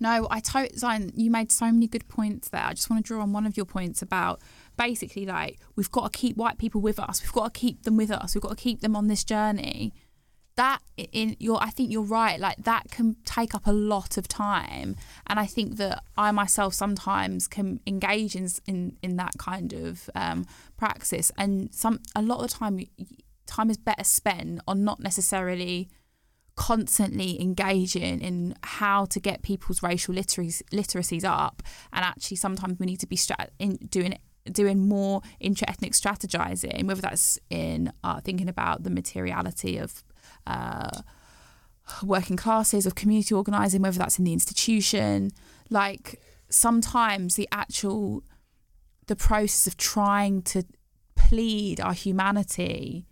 No, 0.00 0.26
I 0.30 0.40
totally, 0.40 0.70
Xine, 0.70 1.12
you 1.14 1.30
made 1.30 1.52
so 1.52 1.66
many 1.66 1.86
good 1.86 2.08
points 2.08 2.48
there. 2.48 2.64
I 2.64 2.72
just 2.72 2.88
want 2.88 3.04
to 3.04 3.06
draw 3.06 3.22
on 3.22 3.34
one 3.34 3.46
of 3.46 3.58
your 3.58 3.66
points 3.66 4.00
about 4.00 4.40
basically 4.80 5.26
like 5.26 5.58
we've 5.76 5.90
got 5.90 6.10
to 6.10 6.18
keep 6.18 6.38
white 6.38 6.56
people 6.56 6.80
with 6.80 6.98
us. 6.98 7.22
We've 7.22 7.32
got 7.32 7.52
to 7.52 7.60
keep 7.60 7.82
them 7.82 7.98
with 7.98 8.10
us. 8.10 8.34
We've 8.34 8.40
got 8.40 8.56
to 8.56 8.62
keep 8.62 8.80
them 8.80 8.96
on 8.96 9.08
this 9.08 9.24
journey. 9.24 9.92
That 10.56 10.80
in 10.96 11.36
your, 11.38 11.62
I 11.62 11.68
think 11.68 11.92
you're 11.92 12.02
right. 12.02 12.40
Like 12.40 12.64
that 12.64 12.90
can 12.90 13.16
take 13.26 13.54
up 13.54 13.66
a 13.66 13.72
lot 13.72 14.16
of 14.16 14.26
time, 14.26 14.96
and 15.26 15.38
I 15.38 15.46
think 15.46 15.76
that 15.76 16.02
I 16.16 16.30
myself 16.32 16.74
sometimes 16.74 17.46
can 17.46 17.80
engage 17.86 18.34
in 18.34 18.48
in, 18.66 18.96
in 19.02 19.16
that 19.16 19.34
kind 19.38 19.72
of 19.72 20.08
um, 20.14 20.46
praxis. 20.76 21.30
And 21.36 21.72
some 21.74 22.00
a 22.16 22.22
lot 22.22 22.42
of 22.42 22.50
the 22.50 22.56
time, 22.58 22.80
time 23.46 23.70
is 23.70 23.76
better 23.76 24.04
spent 24.04 24.60
on 24.66 24.82
not 24.82 25.00
necessarily 25.00 25.88
constantly 26.56 27.40
engaging 27.40 28.20
in 28.20 28.54
how 28.62 29.06
to 29.06 29.20
get 29.20 29.42
people's 29.42 29.82
racial 29.82 30.14
literacies, 30.14 31.24
up 31.24 31.62
and 31.92 32.04
actually 32.04 32.36
sometimes 32.36 32.78
we 32.78 32.86
need 32.86 33.00
to 33.00 33.06
be 33.06 33.18
in 33.58 33.76
doing 33.88 34.18
doing 34.52 34.88
more 34.88 35.20
intra-ethnic 35.38 35.92
strategizing 35.92 36.84
whether 36.84 37.00
that's 37.00 37.38
in 37.50 37.92
uh, 38.02 38.20
thinking 38.20 38.48
about 38.48 38.82
the 38.82 38.90
materiality 38.90 39.76
of 39.76 40.02
uh, 40.46 41.00
working 42.02 42.36
classes 42.36 42.86
of 42.86 42.94
community 42.94 43.34
organizing 43.34 43.82
whether 43.82 43.98
that's 43.98 44.18
in 44.18 44.24
the 44.24 44.32
institution 44.32 45.30
like 45.68 46.20
sometimes 46.48 47.34
the 47.36 47.48
actual 47.52 48.22
the 49.06 49.16
process 49.16 49.66
of 49.66 49.76
trying 49.76 50.40
to 50.42 50.64
plead 51.16 51.80
our 51.80 51.92
humanity 51.92 53.06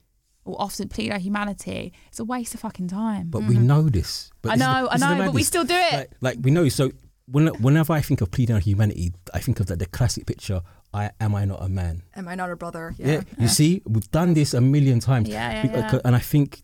or 0.44 0.56
often 0.60 0.88
plead 0.88 1.10
our 1.12 1.18
humanity 1.18 1.92
it's 2.08 2.18
a 2.18 2.24
waste 2.24 2.54
of 2.54 2.60
fucking 2.60 2.88
time 2.88 3.28
But 3.28 3.42
we 3.42 3.58
know 3.58 3.82
this. 3.82 4.30
But 4.42 4.50
I 4.50 4.54
is 4.54 4.60
the- 4.60 4.66
know, 4.66 4.88
I 4.88 4.92
this 4.92 4.94
is 4.94 5.00
the 5.08 5.14
know, 5.14 5.24
but 5.26 5.34
we 5.34 5.42
still 5.42 5.64
do 5.64 5.74
it. 5.74 5.92
Like, 5.92 6.10
like 6.20 6.38
we 6.40 6.50
know. 6.50 6.68
So 6.70 6.90
when, 7.26 7.48
whenever 7.48 7.92
I 7.92 8.00
think 8.00 8.22
of 8.22 8.30
pleading 8.30 8.54
our 8.54 8.60
humanity, 8.60 9.12
I 9.34 9.40
think 9.40 9.60
of 9.60 9.66
that 9.66 9.78
the 9.78 9.86
classic 9.86 10.24
picture. 10.26 10.62
I 10.92 11.10
am 11.20 11.34
I 11.34 11.44
not 11.44 11.62
a 11.62 11.68
man? 11.68 12.02
Am 12.14 12.28
I 12.28 12.34
not 12.34 12.50
a 12.50 12.56
brother? 12.56 12.94
Yeah. 12.98 13.22
You 13.38 13.48
see, 13.48 13.82
we've 13.86 14.10
done 14.10 14.34
this 14.34 14.54
a 14.54 14.60
million 14.60 15.00
times. 15.00 15.28
Yeah, 15.28 15.64
yeah, 15.64 15.92
yeah. 15.92 16.00
And 16.04 16.16
I 16.16 16.18
think, 16.18 16.62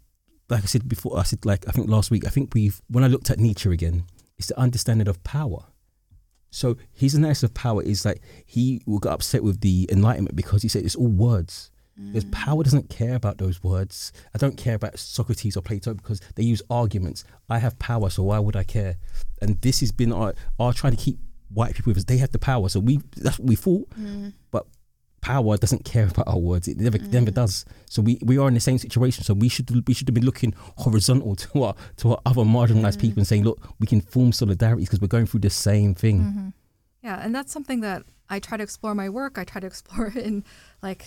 like 0.48 0.62
I 0.62 0.66
said 0.66 0.88
before, 0.88 1.18
I 1.18 1.22
said 1.24 1.44
like 1.44 1.68
I 1.68 1.72
think 1.72 1.88
last 1.88 2.10
week. 2.10 2.26
I 2.26 2.30
think 2.30 2.54
we've 2.54 2.80
when 2.88 3.04
I 3.04 3.08
looked 3.08 3.30
at 3.30 3.38
Nietzsche 3.38 3.70
again, 3.70 4.04
it's 4.38 4.48
the 4.48 4.58
understanding 4.58 5.08
of 5.08 5.22
power. 5.24 5.66
So 6.50 6.76
his 6.92 7.14
analysis 7.14 7.42
of 7.42 7.54
power 7.54 7.82
is 7.82 8.04
like 8.04 8.22
he 8.46 8.80
will 8.86 9.00
get 9.00 9.12
upset 9.12 9.42
with 9.42 9.60
the 9.60 9.88
Enlightenment 9.90 10.36
because 10.36 10.62
he 10.62 10.68
said 10.68 10.84
it's 10.84 10.94
all 10.94 11.08
words. 11.08 11.70
Because 11.96 12.24
mm. 12.24 12.32
power 12.32 12.62
doesn't 12.64 12.90
care 12.90 13.14
about 13.14 13.38
those 13.38 13.62
words. 13.62 14.12
I 14.34 14.38
don't 14.38 14.56
care 14.56 14.74
about 14.74 14.98
Socrates 14.98 15.56
or 15.56 15.62
Plato 15.62 15.94
because 15.94 16.20
they 16.34 16.42
use 16.42 16.60
arguments. 16.68 17.24
I 17.48 17.58
have 17.58 17.78
power, 17.78 18.10
so 18.10 18.24
why 18.24 18.40
would 18.40 18.56
I 18.56 18.64
care? 18.64 18.96
And 19.40 19.60
this 19.60 19.78
has 19.78 19.92
been 19.92 20.12
our, 20.12 20.34
our 20.58 20.72
trying 20.72 20.96
to 20.96 21.02
keep 21.02 21.18
white 21.54 21.74
people 21.74 21.90
with 21.90 21.98
us. 21.98 22.04
They 22.04 22.18
have 22.18 22.32
the 22.32 22.38
power, 22.38 22.68
so 22.68 22.80
we 22.80 23.00
that's 23.16 23.38
what 23.38 23.48
we 23.48 23.56
thought. 23.56 23.88
But 24.50 24.66
power 25.20 25.56
doesn't 25.56 25.84
care 25.84 26.06
about 26.06 26.28
our 26.28 26.38
words. 26.38 26.68
It 26.68 26.76
never 26.76 26.98
never 26.98 27.30
does. 27.30 27.64
So 27.88 28.02
we, 28.02 28.18
we 28.22 28.36
are 28.38 28.46
in 28.48 28.54
the 28.54 28.60
same 28.60 28.78
situation. 28.78 29.24
So 29.24 29.34
we 29.34 29.48
should 29.48 29.88
we 29.88 29.94
should 29.94 30.06
have 30.08 30.14
been 30.14 30.26
looking 30.26 30.54
horizontal 30.76 31.34
to 31.44 31.62
our 31.62 31.74
to 31.98 32.12
our 32.12 32.20
other 32.26 32.42
marginalized 32.42 33.00
people 33.00 33.20
and 33.20 33.26
saying, 33.26 33.44
look, 33.44 33.66
we 33.80 33.86
can 33.86 34.00
form 34.00 34.32
solidarity 34.32 34.84
because 34.84 35.00
we're 35.00 35.08
going 35.08 35.26
through 35.26 35.40
the 35.40 35.50
same 35.50 35.94
thing. 35.94 36.52
Yeah, 37.02 37.20
and 37.22 37.34
that's 37.34 37.52
something 37.52 37.80
that 37.80 38.04
I 38.30 38.38
try 38.38 38.56
to 38.56 38.62
explore 38.62 38.94
my 38.94 39.08
work. 39.08 39.38
I 39.38 39.44
try 39.44 39.60
to 39.60 39.66
explore 39.66 40.06
in 40.14 40.44
like 40.82 41.06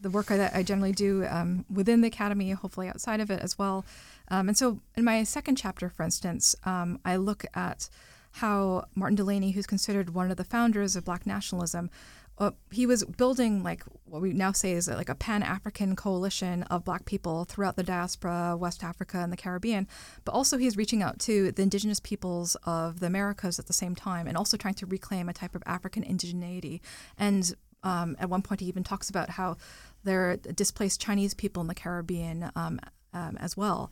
the 0.00 0.10
work 0.10 0.26
that 0.26 0.54
I 0.54 0.62
generally 0.62 0.92
do 0.92 1.26
um, 1.26 1.64
within 1.70 2.00
the 2.00 2.08
academy, 2.08 2.50
hopefully 2.50 2.88
outside 2.88 3.20
of 3.20 3.30
it 3.30 3.40
as 3.40 3.58
well. 3.58 3.84
Um, 4.28 4.48
and 4.48 4.56
so, 4.56 4.80
in 4.96 5.04
my 5.04 5.22
second 5.24 5.56
chapter, 5.56 5.88
for 5.88 6.02
instance, 6.02 6.54
um, 6.64 6.98
I 7.04 7.16
look 7.16 7.44
at 7.54 7.88
how 8.32 8.86
Martin 8.94 9.16
Delany, 9.16 9.52
who's 9.52 9.66
considered 9.66 10.14
one 10.14 10.30
of 10.30 10.36
the 10.36 10.44
founders 10.44 10.96
of 10.96 11.04
Black 11.04 11.26
nationalism, 11.26 11.90
uh, 12.38 12.52
he 12.70 12.86
was 12.86 13.04
building 13.04 13.62
like 13.62 13.82
what 14.04 14.22
we 14.22 14.32
now 14.32 14.52
say 14.52 14.72
is 14.72 14.88
like 14.88 15.08
a 15.08 15.14
pan 15.14 15.42
African 15.42 15.96
coalition 15.96 16.62
of 16.64 16.84
Black 16.84 17.04
people 17.04 17.44
throughout 17.44 17.76
the 17.76 17.82
diaspora, 17.82 18.56
West 18.56 18.84
Africa, 18.84 19.18
and 19.18 19.32
the 19.32 19.36
Caribbean. 19.36 19.88
But 20.24 20.32
also, 20.32 20.56
he's 20.56 20.76
reaching 20.76 21.02
out 21.02 21.18
to 21.20 21.50
the 21.52 21.62
indigenous 21.62 22.00
peoples 22.00 22.56
of 22.64 23.00
the 23.00 23.06
Americas 23.06 23.58
at 23.58 23.66
the 23.66 23.72
same 23.72 23.94
time, 23.94 24.28
and 24.28 24.36
also 24.36 24.56
trying 24.56 24.74
to 24.74 24.86
reclaim 24.86 25.28
a 25.28 25.32
type 25.32 25.54
of 25.54 25.62
African 25.66 26.04
indigeneity. 26.04 26.80
And 27.18 27.52
um, 27.82 28.16
at 28.20 28.30
one 28.30 28.42
point, 28.42 28.60
he 28.60 28.66
even 28.66 28.84
talks 28.84 29.10
about 29.10 29.30
how 29.30 29.56
there 30.04 30.30
are 30.30 30.36
displaced 30.36 31.00
Chinese 31.00 31.34
people 31.34 31.60
in 31.60 31.66
the 31.66 31.74
Caribbean 31.74 32.52
um, 32.54 32.78
um, 33.12 33.36
as 33.38 33.56
well. 33.56 33.90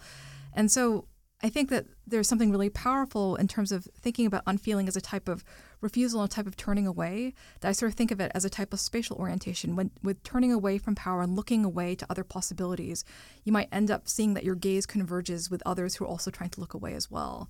And 0.54 0.70
so 0.70 1.06
I 1.46 1.48
think 1.48 1.70
that 1.70 1.86
there's 2.08 2.28
something 2.28 2.50
really 2.50 2.70
powerful 2.70 3.36
in 3.36 3.46
terms 3.46 3.70
of 3.70 3.84
thinking 4.00 4.26
about 4.26 4.42
unfeeling 4.48 4.88
as 4.88 4.96
a 4.96 5.00
type 5.00 5.28
of 5.28 5.44
refusal 5.80 6.20
and 6.20 6.28
a 6.28 6.34
type 6.34 6.48
of 6.48 6.56
turning 6.56 6.88
away. 6.88 7.34
That 7.60 7.68
I 7.68 7.72
sort 7.72 7.92
of 7.92 7.96
think 7.96 8.10
of 8.10 8.20
it 8.20 8.32
as 8.34 8.44
a 8.44 8.50
type 8.50 8.72
of 8.72 8.80
spatial 8.80 9.16
orientation. 9.16 9.76
When 9.76 9.92
with 10.02 10.24
turning 10.24 10.50
away 10.52 10.78
from 10.78 10.96
power 10.96 11.22
and 11.22 11.36
looking 11.36 11.64
away 11.64 11.94
to 11.94 12.06
other 12.10 12.24
possibilities, 12.24 13.04
you 13.44 13.52
might 13.52 13.68
end 13.70 13.92
up 13.92 14.08
seeing 14.08 14.34
that 14.34 14.42
your 14.42 14.56
gaze 14.56 14.86
converges 14.86 15.48
with 15.48 15.62
others 15.64 15.94
who 15.94 16.04
are 16.04 16.08
also 16.08 16.32
trying 16.32 16.50
to 16.50 16.60
look 16.60 16.74
away 16.74 16.94
as 16.94 17.12
well. 17.12 17.48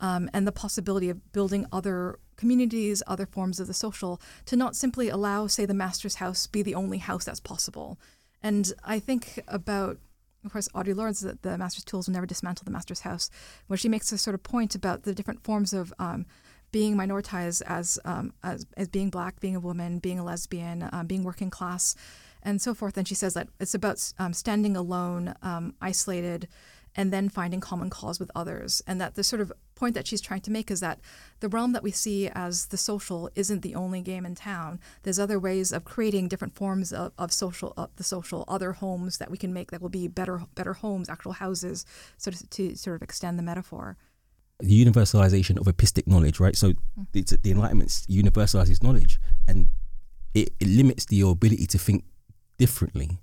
Um, 0.00 0.28
and 0.34 0.44
the 0.44 0.50
possibility 0.50 1.08
of 1.08 1.30
building 1.30 1.64
other 1.70 2.18
communities, 2.34 3.04
other 3.06 3.26
forms 3.26 3.60
of 3.60 3.68
the 3.68 3.74
social, 3.74 4.20
to 4.46 4.56
not 4.56 4.74
simply 4.74 5.10
allow, 5.10 5.46
say, 5.46 5.64
the 5.64 5.74
master's 5.74 6.16
house 6.16 6.48
be 6.48 6.62
the 6.62 6.74
only 6.74 6.98
house 6.98 7.24
that's 7.24 7.38
possible. 7.38 8.00
And 8.42 8.72
I 8.82 8.98
think 8.98 9.40
about 9.46 9.98
of 10.48 10.52
course, 10.52 10.68
Audre 10.74 10.96
Lorde's 10.96 11.20
the, 11.20 11.38
the 11.42 11.56
Master's 11.58 11.84
Tools 11.84 12.08
will 12.08 12.14
never 12.14 12.26
dismantle 12.26 12.64
the 12.64 12.70
Master's 12.70 13.00
House, 13.00 13.30
where 13.66 13.76
she 13.76 13.88
makes 13.88 14.10
a 14.12 14.18
sort 14.18 14.34
of 14.34 14.42
point 14.42 14.74
about 14.74 15.02
the 15.02 15.14
different 15.14 15.44
forms 15.44 15.72
of 15.72 15.92
um, 15.98 16.26
being 16.72 16.96
minoritized 16.96 17.62
as, 17.66 17.98
um, 18.04 18.32
as 18.42 18.66
as 18.76 18.88
being 18.88 19.10
black, 19.10 19.40
being 19.40 19.56
a 19.56 19.60
woman, 19.60 19.98
being 19.98 20.18
a 20.18 20.24
lesbian, 20.24 20.88
um, 20.92 21.06
being 21.06 21.22
working 21.22 21.50
class, 21.50 21.94
and 22.42 22.60
so 22.60 22.74
forth. 22.74 22.96
And 22.96 23.06
she 23.06 23.14
says 23.14 23.34
that 23.34 23.48
it's 23.60 23.74
about 23.74 24.12
um, 24.18 24.32
standing 24.32 24.76
alone, 24.76 25.34
um, 25.42 25.74
isolated, 25.80 26.48
and 26.98 27.12
then 27.12 27.28
finding 27.28 27.60
common 27.60 27.88
cause 27.88 28.18
with 28.18 28.28
others. 28.34 28.82
And 28.84 29.00
that 29.00 29.14
the 29.14 29.22
sort 29.22 29.40
of 29.40 29.52
point 29.76 29.94
that 29.94 30.08
she's 30.08 30.20
trying 30.20 30.40
to 30.40 30.50
make 30.50 30.68
is 30.68 30.80
that 30.80 30.98
the 31.38 31.48
realm 31.48 31.72
that 31.72 31.84
we 31.84 31.92
see 31.92 32.28
as 32.28 32.66
the 32.66 32.76
social 32.76 33.30
isn't 33.36 33.62
the 33.62 33.76
only 33.76 34.02
game 34.02 34.26
in 34.26 34.34
town. 34.34 34.80
There's 35.04 35.20
other 35.20 35.38
ways 35.38 35.70
of 35.70 35.84
creating 35.84 36.26
different 36.26 36.56
forms 36.56 36.92
of, 36.92 37.12
of 37.16 37.32
social, 37.32 37.72
of 37.76 37.94
the 37.94 38.02
social, 38.02 38.44
other 38.48 38.72
homes 38.72 39.18
that 39.18 39.30
we 39.30 39.38
can 39.38 39.52
make 39.52 39.70
that 39.70 39.80
will 39.80 39.88
be 39.88 40.08
better, 40.08 40.42
better 40.56 40.72
homes, 40.72 41.08
actual 41.08 41.32
houses, 41.32 41.86
sort 42.16 42.34
of 42.34 42.50
to 42.50 42.74
sort 42.74 42.96
of 42.96 43.02
extend 43.02 43.38
the 43.38 43.44
metaphor. 43.44 43.96
The 44.58 44.84
universalization 44.84 45.56
of 45.56 45.68
epistic 45.68 46.08
knowledge, 46.08 46.40
right? 46.40 46.56
So 46.56 46.72
mm. 46.72 47.06
it's, 47.14 47.30
the 47.30 47.52
Enlightenment 47.52 47.90
universalizes 48.10 48.82
knowledge, 48.82 49.20
and 49.46 49.68
it, 50.34 50.52
it 50.58 50.66
limits 50.66 51.04
the, 51.06 51.14
your 51.14 51.30
ability 51.30 51.66
to 51.68 51.78
think 51.78 52.02
differently 52.58 53.20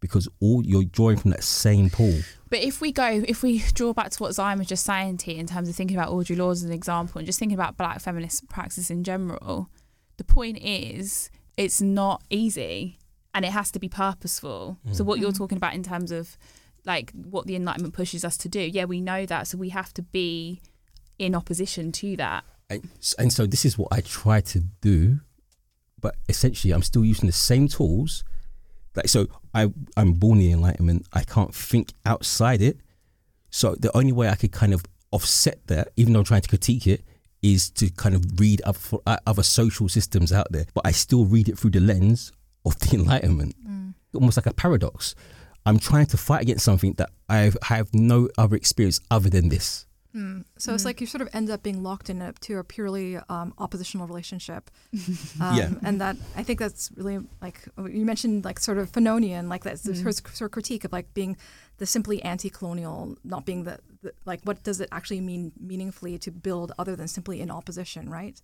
because 0.00 0.28
all 0.40 0.64
you're 0.64 0.84
drawing 0.84 1.16
from 1.16 1.30
that 1.32 1.44
same 1.44 1.90
pool. 1.90 2.20
But 2.50 2.60
if 2.60 2.80
we 2.80 2.92
go, 2.92 3.22
if 3.26 3.42
we 3.42 3.58
draw 3.74 3.92
back 3.92 4.10
to 4.10 4.22
what 4.22 4.32
Xine 4.32 4.58
was 4.58 4.66
just 4.66 4.84
saying 4.84 5.18
to 5.18 5.32
you 5.32 5.38
in 5.38 5.46
terms 5.46 5.68
of 5.68 5.74
thinking 5.74 5.96
about 5.96 6.10
Audre 6.10 6.36
Lorde 6.36 6.52
as 6.52 6.62
an 6.62 6.72
example 6.72 7.18
and 7.18 7.26
just 7.26 7.38
thinking 7.38 7.58
about 7.58 7.76
black 7.76 8.00
feminist 8.00 8.48
practice 8.48 8.90
in 8.90 9.04
general, 9.04 9.68
the 10.16 10.24
point 10.24 10.58
is 10.60 11.30
it's 11.56 11.80
not 11.80 12.22
easy 12.30 12.98
and 13.34 13.44
it 13.44 13.52
has 13.52 13.70
to 13.72 13.78
be 13.78 13.88
purposeful. 13.88 14.78
So 14.92 15.04
mm. 15.04 15.06
what 15.06 15.18
you're 15.18 15.32
mm. 15.32 15.38
talking 15.38 15.58
about 15.58 15.74
in 15.74 15.82
terms 15.82 16.10
of 16.10 16.38
like 16.84 17.12
what 17.12 17.46
the 17.46 17.56
Enlightenment 17.56 17.94
pushes 17.94 18.24
us 18.24 18.36
to 18.38 18.48
do, 18.48 18.60
yeah, 18.60 18.84
we 18.84 19.00
know 19.00 19.26
that. 19.26 19.46
So 19.46 19.58
we 19.58 19.68
have 19.70 19.92
to 19.94 20.02
be 20.02 20.62
in 21.18 21.34
opposition 21.34 21.92
to 21.92 22.16
that. 22.16 22.44
And, 22.70 22.88
and 23.18 23.32
so 23.32 23.46
this 23.46 23.64
is 23.64 23.76
what 23.76 23.88
I 23.92 24.00
try 24.00 24.40
to 24.40 24.60
do, 24.80 25.20
but 26.00 26.16
essentially 26.28 26.72
I'm 26.72 26.82
still 26.82 27.04
using 27.04 27.26
the 27.26 27.32
same 27.32 27.68
tools. 27.68 28.24
Like 28.94 29.08
so, 29.08 29.26
I 29.58 29.72
I'm 29.96 30.12
born 30.12 30.38
in 30.38 30.46
the 30.46 30.52
Enlightenment. 30.52 31.06
I 31.12 31.22
can't 31.22 31.54
think 31.54 31.92
outside 32.06 32.62
it. 32.62 32.78
So 33.50 33.74
the 33.74 33.94
only 33.96 34.12
way 34.12 34.28
I 34.28 34.34
could 34.34 34.52
kind 34.52 34.74
of 34.74 34.84
offset 35.10 35.66
that, 35.66 35.88
even 35.96 36.12
though 36.12 36.20
I'm 36.20 36.24
trying 36.24 36.42
to 36.42 36.48
critique 36.48 36.86
it, 36.86 37.02
is 37.42 37.70
to 37.70 37.90
kind 37.90 38.14
of 38.14 38.40
read 38.40 38.60
other, 38.62 38.78
uh, 39.06 39.16
other 39.26 39.42
social 39.42 39.88
systems 39.88 40.32
out 40.32 40.48
there. 40.50 40.66
But 40.74 40.86
I 40.86 40.92
still 40.92 41.24
read 41.24 41.48
it 41.48 41.58
through 41.58 41.70
the 41.70 41.80
lens 41.80 42.32
of 42.64 42.78
the 42.78 42.96
Enlightenment, 42.98 43.54
mm. 43.66 43.94
almost 44.14 44.36
like 44.36 44.46
a 44.46 44.54
paradox. 44.54 45.14
I'm 45.66 45.78
trying 45.78 46.06
to 46.06 46.16
fight 46.16 46.42
against 46.42 46.64
something 46.64 46.94
that 46.94 47.10
I 47.28 47.52
have 47.62 47.92
no 47.92 48.28
other 48.38 48.56
experience 48.56 49.00
other 49.10 49.28
than 49.28 49.48
this. 49.48 49.86
So 50.58 50.74
it's 50.74 50.84
like 50.84 51.00
you 51.00 51.06
sort 51.06 51.22
of 51.22 51.28
end 51.32 51.50
up 51.50 51.62
being 51.62 51.82
locked 51.82 52.10
in 52.10 52.20
a, 52.22 52.32
to 52.32 52.58
a 52.58 52.64
purely 52.64 53.16
um, 53.28 53.52
oppositional 53.58 54.06
relationship, 54.06 54.70
um, 55.40 55.56
Yeah. 55.56 55.70
and 55.82 56.00
that 56.00 56.16
I 56.36 56.42
think 56.42 56.58
that's 56.58 56.90
really 56.96 57.18
like 57.40 57.58
you 57.78 58.04
mentioned, 58.04 58.44
like 58.44 58.58
sort 58.58 58.78
of 58.78 58.90
Fanonian, 58.92 59.48
like 59.48 59.62
that's 59.64 59.84
her 59.86 60.12
sort 60.12 60.40
of 60.48 60.50
critique 60.50 60.84
of 60.84 60.92
like 60.92 61.12
being 61.14 61.36
the 61.78 61.86
simply 61.86 62.22
anti-colonial, 62.22 63.16
not 63.24 63.44
being 63.44 63.64
the, 63.64 63.78
the 64.02 64.12
like 64.24 64.40
what 64.44 64.62
does 64.64 64.80
it 64.80 64.88
actually 64.92 65.20
mean 65.20 65.52
meaningfully 65.60 66.18
to 66.18 66.30
build 66.30 66.72
other 66.78 66.96
than 66.96 67.08
simply 67.08 67.40
in 67.40 67.50
opposition, 67.50 68.08
right? 68.10 68.40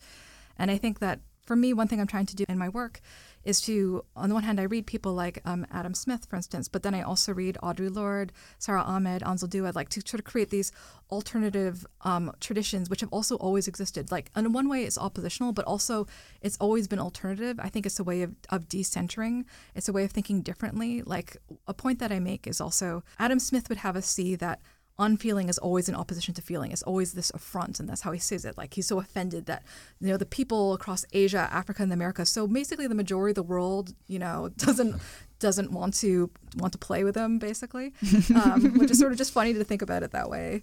And 0.59 0.71
I 0.71 0.79
think 0.79 0.99
that 1.01 1.21
for 1.47 1.57
me, 1.57 1.73
one 1.75 1.89
thing 1.89 2.01
I'm 2.01 2.07
trying 2.07 2.27
to 2.27 2.37
do 2.37 2.45
in 2.49 2.57
my 2.59 2.69
work 2.69 3.01
is 3.45 3.61
to, 3.63 4.05
on 4.17 4.29
the 4.29 4.35
one 4.35 4.45
hand, 4.45 4.61
I 4.61 4.65
read 4.65 4.87
people 4.87 5.13
like 5.13 5.41
um, 5.45 5.67
Adam 5.71 5.95
Smith, 5.95 6.27
for 6.29 6.37
instance, 6.37 6.69
but 6.69 6.83
then 6.83 6.95
I 6.95 7.03
also 7.03 7.33
read 7.33 7.59
Audre 7.63 7.95
Lorde, 7.95 8.33
Sara 8.59 8.83
Ahmed, 8.83 9.23
Anzaldúa, 9.23 9.75
like 9.75 9.89
to 9.91 10.01
sort 10.01 10.21
of 10.21 10.25
create 10.25 10.51
these 10.51 10.73
alternative 11.11 11.87
um, 12.03 12.33
traditions 12.41 12.89
which 12.89 13.01
have 13.01 13.13
also 13.13 13.37
always 13.37 13.69
existed. 13.69 14.11
Like, 14.11 14.31
in 14.37 14.53
one 14.53 14.69
way, 14.69 14.85
it's 14.85 14.99
oppositional, 14.99 15.53
but 15.53 15.65
also 15.67 16.07
it's 16.41 16.57
always 16.59 16.89
been 16.89 16.99
alternative. 16.99 17.61
I 17.63 17.69
think 17.69 17.87
it's 17.87 18.01
a 18.01 18.05
way 18.05 18.23
of, 18.23 18.35
of 18.49 18.69
decentering, 18.69 19.45
it's 19.75 19.89
a 19.89 19.93
way 19.93 20.05
of 20.05 20.11
thinking 20.11 20.43
differently. 20.43 21.03
Like, 21.03 21.37
a 21.67 21.75
point 21.75 21.99
that 21.99 22.13
I 22.13 22.21
make 22.21 22.47
is 22.47 22.61
also 22.61 23.03
Adam 23.19 23.39
Smith 23.39 23.69
would 23.69 23.79
have 23.79 23.97
us 23.97 24.07
see 24.07 24.37
that 24.37 24.61
unfeeling 24.99 25.49
is 25.49 25.59
always 25.59 25.89
in 25.89 25.95
opposition 25.95 26.35
to 26.35 26.43
feeling. 26.43 26.71
It's 26.71 26.83
always 26.83 27.13
this 27.13 27.31
affront, 27.31 27.81
and 27.81 27.89
that's 27.89 28.03
how 28.03 28.13
he 28.13 28.19
says 28.19 28.45
it. 28.45 28.57
Like 28.57 28.75
he's 28.75 28.87
so 28.87 28.99
offended 28.99 29.47
that 29.47 29.63
you 30.01 30.09
know 30.09 30.17
the 30.17 30.27
people 30.27 30.75
across 30.75 31.05
Asia, 31.13 31.49
Africa, 31.51 31.83
and 31.83 31.93
America. 31.93 32.25
So 32.27 32.47
basically, 32.47 32.87
the 32.87 32.95
majority 32.95 33.33
of 33.33 33.37
the 33.37 33.43
world, 33.43 33.95
you 34.07 34.19
know, 34.19 34.51
doesn't 34.57 35.01
doesn't 35.39 35.73
want 35.73 35.95
to 35.95 36.31
want 36.57 36.73
to 36.73 36.79
play 36.79 37.05
with 37.05 37.17
him, 37.17 37.39
basically, 37.39 37.93
um, 38.35 38.79
which 38.79 38.91
is 38.91 38.99
sort 38.99 39.13
of 39.13 39.19
just 39.19 39.33
funny 39.33 39.53
to 39.55 39.65
think 39.65 39.83
about 39.83 40.03
it 40.03 40.13
that 40.13 40.31
way. 40.31 40.63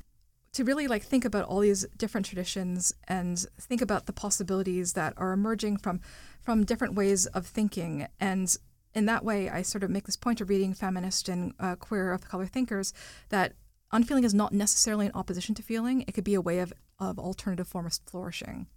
To 0.54 0.66
really 0.66 0.88
like 0.88 1.04
think 1.04 1.24
about 1.24 1.46
all 1.46 1.60
these 1.60 1.86
different 1.98 2.26
traditions 2.26 2.94
and 3.08 3.46
think 3.58 3.82
about 3.82 4.06
the 4.06 4.12
possibilities 4.14 4.94
that 4.94 5.14
are 5.18 5.32
emerging 5.32 5.78
from 5.78 6.02
from 6.42 6.66
different 6.66 6.96
ways 6.96 7.26
of 7.28 7.46
thinking 7.46 8.08
and 8.20 8.56
in 8.94 9.06
that 9.06 9.24
way, 9.24 9.50
I 9.50 9.62
sort 9.62 9.84
of 9.84 9.90
make 9.90 10.06
this 10.06 10.18
point 10.18 10.42
of 10.42 10.50
reading 10.50 10.74
feminist 10.74 11.30
and 11.30 11.54
uh, 11.60 11.76
queer 11.76 12.12
of 12.12 12.28
color 12.28 12.46
thinkers 12.46 12.94
that 13.30 13.54
unfeeling 13.92 14.24
is 14.24 14.34
not 14.34 14.54
necessarily 14.54 15.08
in 15.08 15.12
opposition 15.14 15.56
to 15.56 15.64
feeling. 15.64 16.02
It 16.08 16.14
could 16.14 16.24
be 16.24 16.34
a 16.34 16.42
way 16.42 16.60
of, 16.60 16.74
of 17.00 17.20
alternative 17.20 17.68
form 17.68 17.86
of 17.86 17.94
flourishing. 18.06 18.68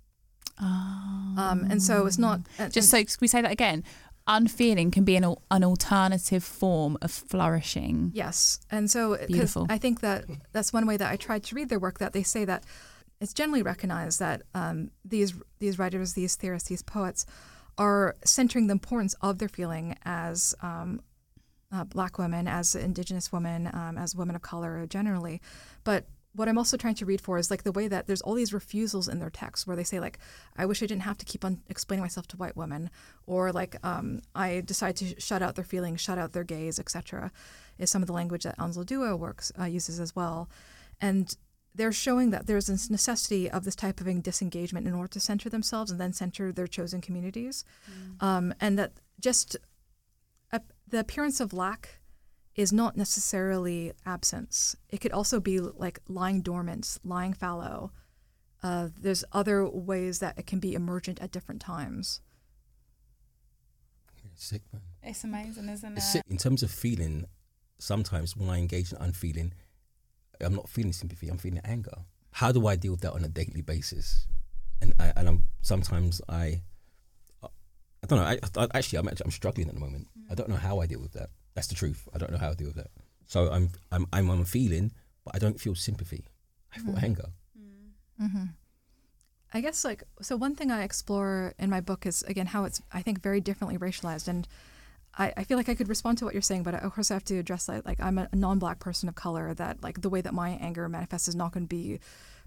Um, 0.59 1.67
and 1.71 1.83
so 1.83 2.07
it's 2.07 2.19
not 2.19 2.41
and- 2.59 2.73
Just 2.73 2.91
so, 2.91 3.03
we 3.21 3.27
say 3.29 3.43
that 3.43 3.51
again? 3.51 3.85
Unfeeling 4.27 4.91
can 4.91 5.05
be 5.05 5.17
an, 5.17 5.25
an 5.51 5.65
alternative 5.65 6.43
form 6.43 6.97
of 7.03 7.11
flourishing. 7.11 8.11
Yes, 8.15 8.59
and 8.71 8.91
so 8.91 9.19
Beautiful. 9.27 9.67
I 9.69 9.77
think 9.77 10.01
that 10.01 10.25
that's 10.53 10.73
one 10.73 10.87
way 10.87 10.97
that 10.97 11.11
I 11.11 11.17
tried 11.17 11.43
to 11.45 11.55
read 11.55 11.69
their 11.69 11.79
work. 11.79 11.99
That 11.99 12.15
they 12.15 12.23
say 12.23 12.47
that 12.47 12.65
it's 13.21 13.35
generally 13.35 13.63
recognized 13.63 14.21
that 14.21 14.41
um, 14.55 14.91
these 15.05 15.35
these 15.59 15.79
writers, 15.79 16.15
these 16.15 16.37
theorists, 16.37 16.71
these 16.71 16.83
poets 16.83 17.27
are 17.77 18.17
centering 18.25 18.67
the 18.69 18.73
importance 18.73 19.15
of 19.21 19.41
their 19.41 19.49
feeling 19.49 19.99
as 20.07 20.55
um, 20.63 21.03
uh, 21.75 21.85
black 21.85 22.19
women, 22.19 22.47
as 22.47 22.75
indigenous 22.75 23.33
women, 23.33 23.69
um, 23.73 23.99
as 23.99 24.15
women 24.15 24.37
of 24.37 24.43
color 24.43 24.87
generally. 24.87 25.41
But 25.83 26.07
what 26.35 26.49
I'm 26.49 26.59
also 26.59 26.77
trying 26.77 26.97
to 26.97 27.07
read 27.07 27.21
for 27.21 27.39
is 27.39 27.51
like 27.51 27.63
the 27.63 27.73
way 27.73 27.87
that 27.89 28.07
there's 28.07 28.21
all 28.23 28.35
these 28.35 28.53
refusals 28.53 29.07
in 29.07 29.21
their 29.21 29.31
text 29.31 29.67
where 29.67 29.77
they 29.77 29.85
say 29.85 30.01
like, 30.01 30.19
I 30.57 30.67
wish 30.67 30.83
I 30.83 30.87
didn't 30.87 31.03
have 31.03 31.19
to 31.19 31.25
keep 31.25 31.45
on 31.45 31.61
explaining 31.69 32.03
myself 32.03 32.27
to 32.29 32.37
white 32.37 32.57
women, 32.57 32.91
or 33.27 33.53
like 33.53 33.77
um, 33.85 34.21
I 34.35 34.63
decide 34.65 34.97
to 34.97 35.19
shut 35.21 35.43
out 35.43 35.55
their 35.55 35.65
feelings, 35.65 36.01
shut 36.01 36.19
out 36.19 36.33
their 36.33 36.45
gaze, 36.45 36.81
etc. 36.81 37.31
Is 37.79 37.91
some 37.91 38.03
of 38.03 38.07
the 38.09 38.13
language 38.13 38.43
that 38.43 38.59
Anzaldúa 38.59 39.19
works 39.19 39.53
uh, 39.59 39.65
uses 39.65 40.01
as 40.01 40.17
well, 40.17 40.49
and 41.01 41.37
they're 41.77 41.93
showing 41.93 42.31
that 42.31 42.47
there's 42.47 42.67
this 42.67 42.89
necessity 42.89 43.51
of 43.51 43.65
this 43.65 43.75
type 43.75 44.01
of 44.01 44.23
disengagement 44.23 44.87
in 44.87 44.95
order 44.95 45.09
to 45.09 45.21
center 45.21 45.49
themselves 45.49 45.91
and 45.91 46.01
then 46.01 46.13
center 46.13 46.53
their 46.53 46.69
chosen 46.69 47.01
communities, 47.01 47.65
mm. 47.91 48.23
um, 48.23 48.55
and 48.61 48.79
that 48.79 48.93
just 49.21 49.57
the 50.89 51.01
appearance 51.01 51.41
of 51.41 51.53
lack 51.53 52.01
is 52.55 52.73
not 52.73 52.97
necessarily 52.97 53.93
absence. 54.07 54.77
It 54.89 55.01
could 55.01 55.13
also 55.13 55.41
be 55.41 55.59
like 55.61 55.99
lying 56.09 56.41
dormant, 56.41 56.99
lying 57.05 57.33
fallow. 57.33 57.91
Uh, 58.63 58.89
there's 58.99 59.25
other 59.33 59.69
ways 59.69 60.21
that 60.21 60.39
it 60.39 60.47
can 60.47 60.59
be 60.59 60.75
emergent 60.75 61.21
at 61.21 61.33
different 61.33 61.61
times. 61.61 62.21
It's 64.33 64.47
sick, 64.47 64.63
man. 64.73 64.83
It's 65.03 65.25
amazing, 65.25 65.69
isn't 65.69 65.97
it's 65.97 66.07
it? 66.07 66.11
Sick. 66.11 66.23
In 66.29 66.39
terms 66.39 66.63
of 66.63 66.71
feeling, 66.71 67.27
sometimes 67.79 68.37
when 68.37 68.49
I 68.49 68.59
engage 68.59 68.93
in 68.93 68.99
unfeeling, 68.99 69.53
I'm 70.41 70.55
not 70.55 70.69
feeling 70.69 70.93
sympathy. 70.93 71.29
I'm 71.29 71.39
feeling 71.39 71.61
anger. 71.65 72.05
How 72.33 72.51
do 72.53 72.67
I 72.67 72.77
deal 72.77 72.93
with 72.93 73.03
that 73.03 73.13
on 73.13 73.25
a 73.25 73.29
daily 73.29 73.63
basis? 73.63 74.27
And 74.81 74.95
I, 74.99 75.13
and 75.17 75.29
I'm 75.29 75.45
sometimes 75.63 76.21
I, 76.29 76.63
I 78.05 78.07
don't 78.07 78.19
know. 78.19 78.25
I, 78.25 78.65
I 78.65 78.69
actually 78.75 78.99
I'm 78.99 79.09
actually, 79.09 79.25
I'm 79.25 79.31
struggling 79.31 79.69
at 79.69 79.75
the 79.75 79.81
moment. 79.81 80.09
Mm. 80.19 80.31
I 80.31 80.35
don't 80.35 80.51
know 80.51 80.57
how 80.57 80.81
I 80.81 80.87
deal 80.87 81.01
with 81.01 81.15
that. 81.15 81.31
That's 81.55 81.69
the 81.69 81.75
truth. 81.75 82.07
I 82.15 82.19
don't 82.19 82.31
know 82.31 82.39
how 82.39 82.51
I 82.51 82.55
deal 82.55 82.69
with 82.69 82.77
that. 82.77 82.91
So 83.27 83.51
I'm 83.51 83.71
I'm 83.91 84.07
I'm, 84.13 84.31
I'm 84.31 84.45
feeling, 84.45 84.93
but 85.25 85.35
I 85.35 85.39
don't 85.39 85.59
feel 85.59 85.75
sympathy. 85.75 86.27
I 86.75 86.79
feel 86.79 86.95
mm. 86.95 87.03
anger. 87.03 87.29
Mm-hmm. 88.21 88.45
I 89.55 89.61
guess 89.61 89.85
like 89.85 90.05
so. 90.21 90.37
One 90.37 90.55
thing 90.55 90.71
I 90.71 90.83
explore 90.83 91.55
in 91.59 91.71
my 91.71 91.81
book 91.81 92.05
is 92.05 92.23
again 92.25 92.47
how 92.47 92.65
it's 92.65 92.83
I 92.93 93.01
think 93.01 93.23
very 93.23 93.41
differently 93.41 93.79
racialized, 93.79 94.29
and 94.29 94.47
I, 95.17 95.33
I 95.37 95.45
feel 95.45 95.57
like 95.57 95.69
I 95.71 95.75
could 95.75 95.89
respond 95.89 96.19
to 96.19 96.25
what 96.25 96.35
you're 96.35 96.43
saying, 96.43 96.65
but 96.65 96.75
of 96.75 96.93
course 96.93 97.11
I 97.11 97.15
have 97.15 97.25
to 97.25 97.39
address 97.39 97.67
that. 97.67 97.87
Like 97.87 98.01
I'm 98.01 98.19
a 98.19 98.29
non-black 98.35 98.81
person 98.81 99.09
of 99.09 99.15
color. 99.15 99.55
That 99.55 99.83
like 99.83 100.03
the 100.03 100.11
way 100.11 100.21
that 100.21 100.35
my 100.35 100.51
anger 100.61 100.89
manifests 100.89 101.29
is 101.29 101.35
not 101.35 101.53
going 101.53 101.65
to 101.65 101.69
be 101.69 102.01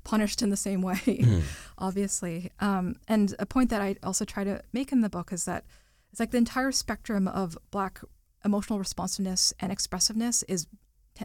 punished 0.07 0.41
in 0.41 0.49
the 0.49 0.57
same 0.57 0.81
way, 0.81 0.95
mm. 1.05 1.41
obviously. 1.77 2.49
Um, 2.61 2.95
and 3.09 3.35
a 3.39 3.45
point 3.45 3.69
that 3.71 3.81
I 3.81 3.97
also 4.01 4.23
try 4.23 4.45
to 4.45 4.61
make 4.71 4.93
in 4.93 5.01
the 5.01 5.09
book 5.09 5.33
is 5.33 5.43
that 5.45 5.65
it's 6.11 6.19
like 6.19 6.31
the 6.31 6.37
entire 6.37 6.71
spectrum 6.71 7.27
of 7.27 7.57
black 7.71 7.99
emotional 8.45 8.79
responsiveness 8.79 9.53
and 9.59 9.69
expressiveness 9.69 10.43
is 10.43 10.65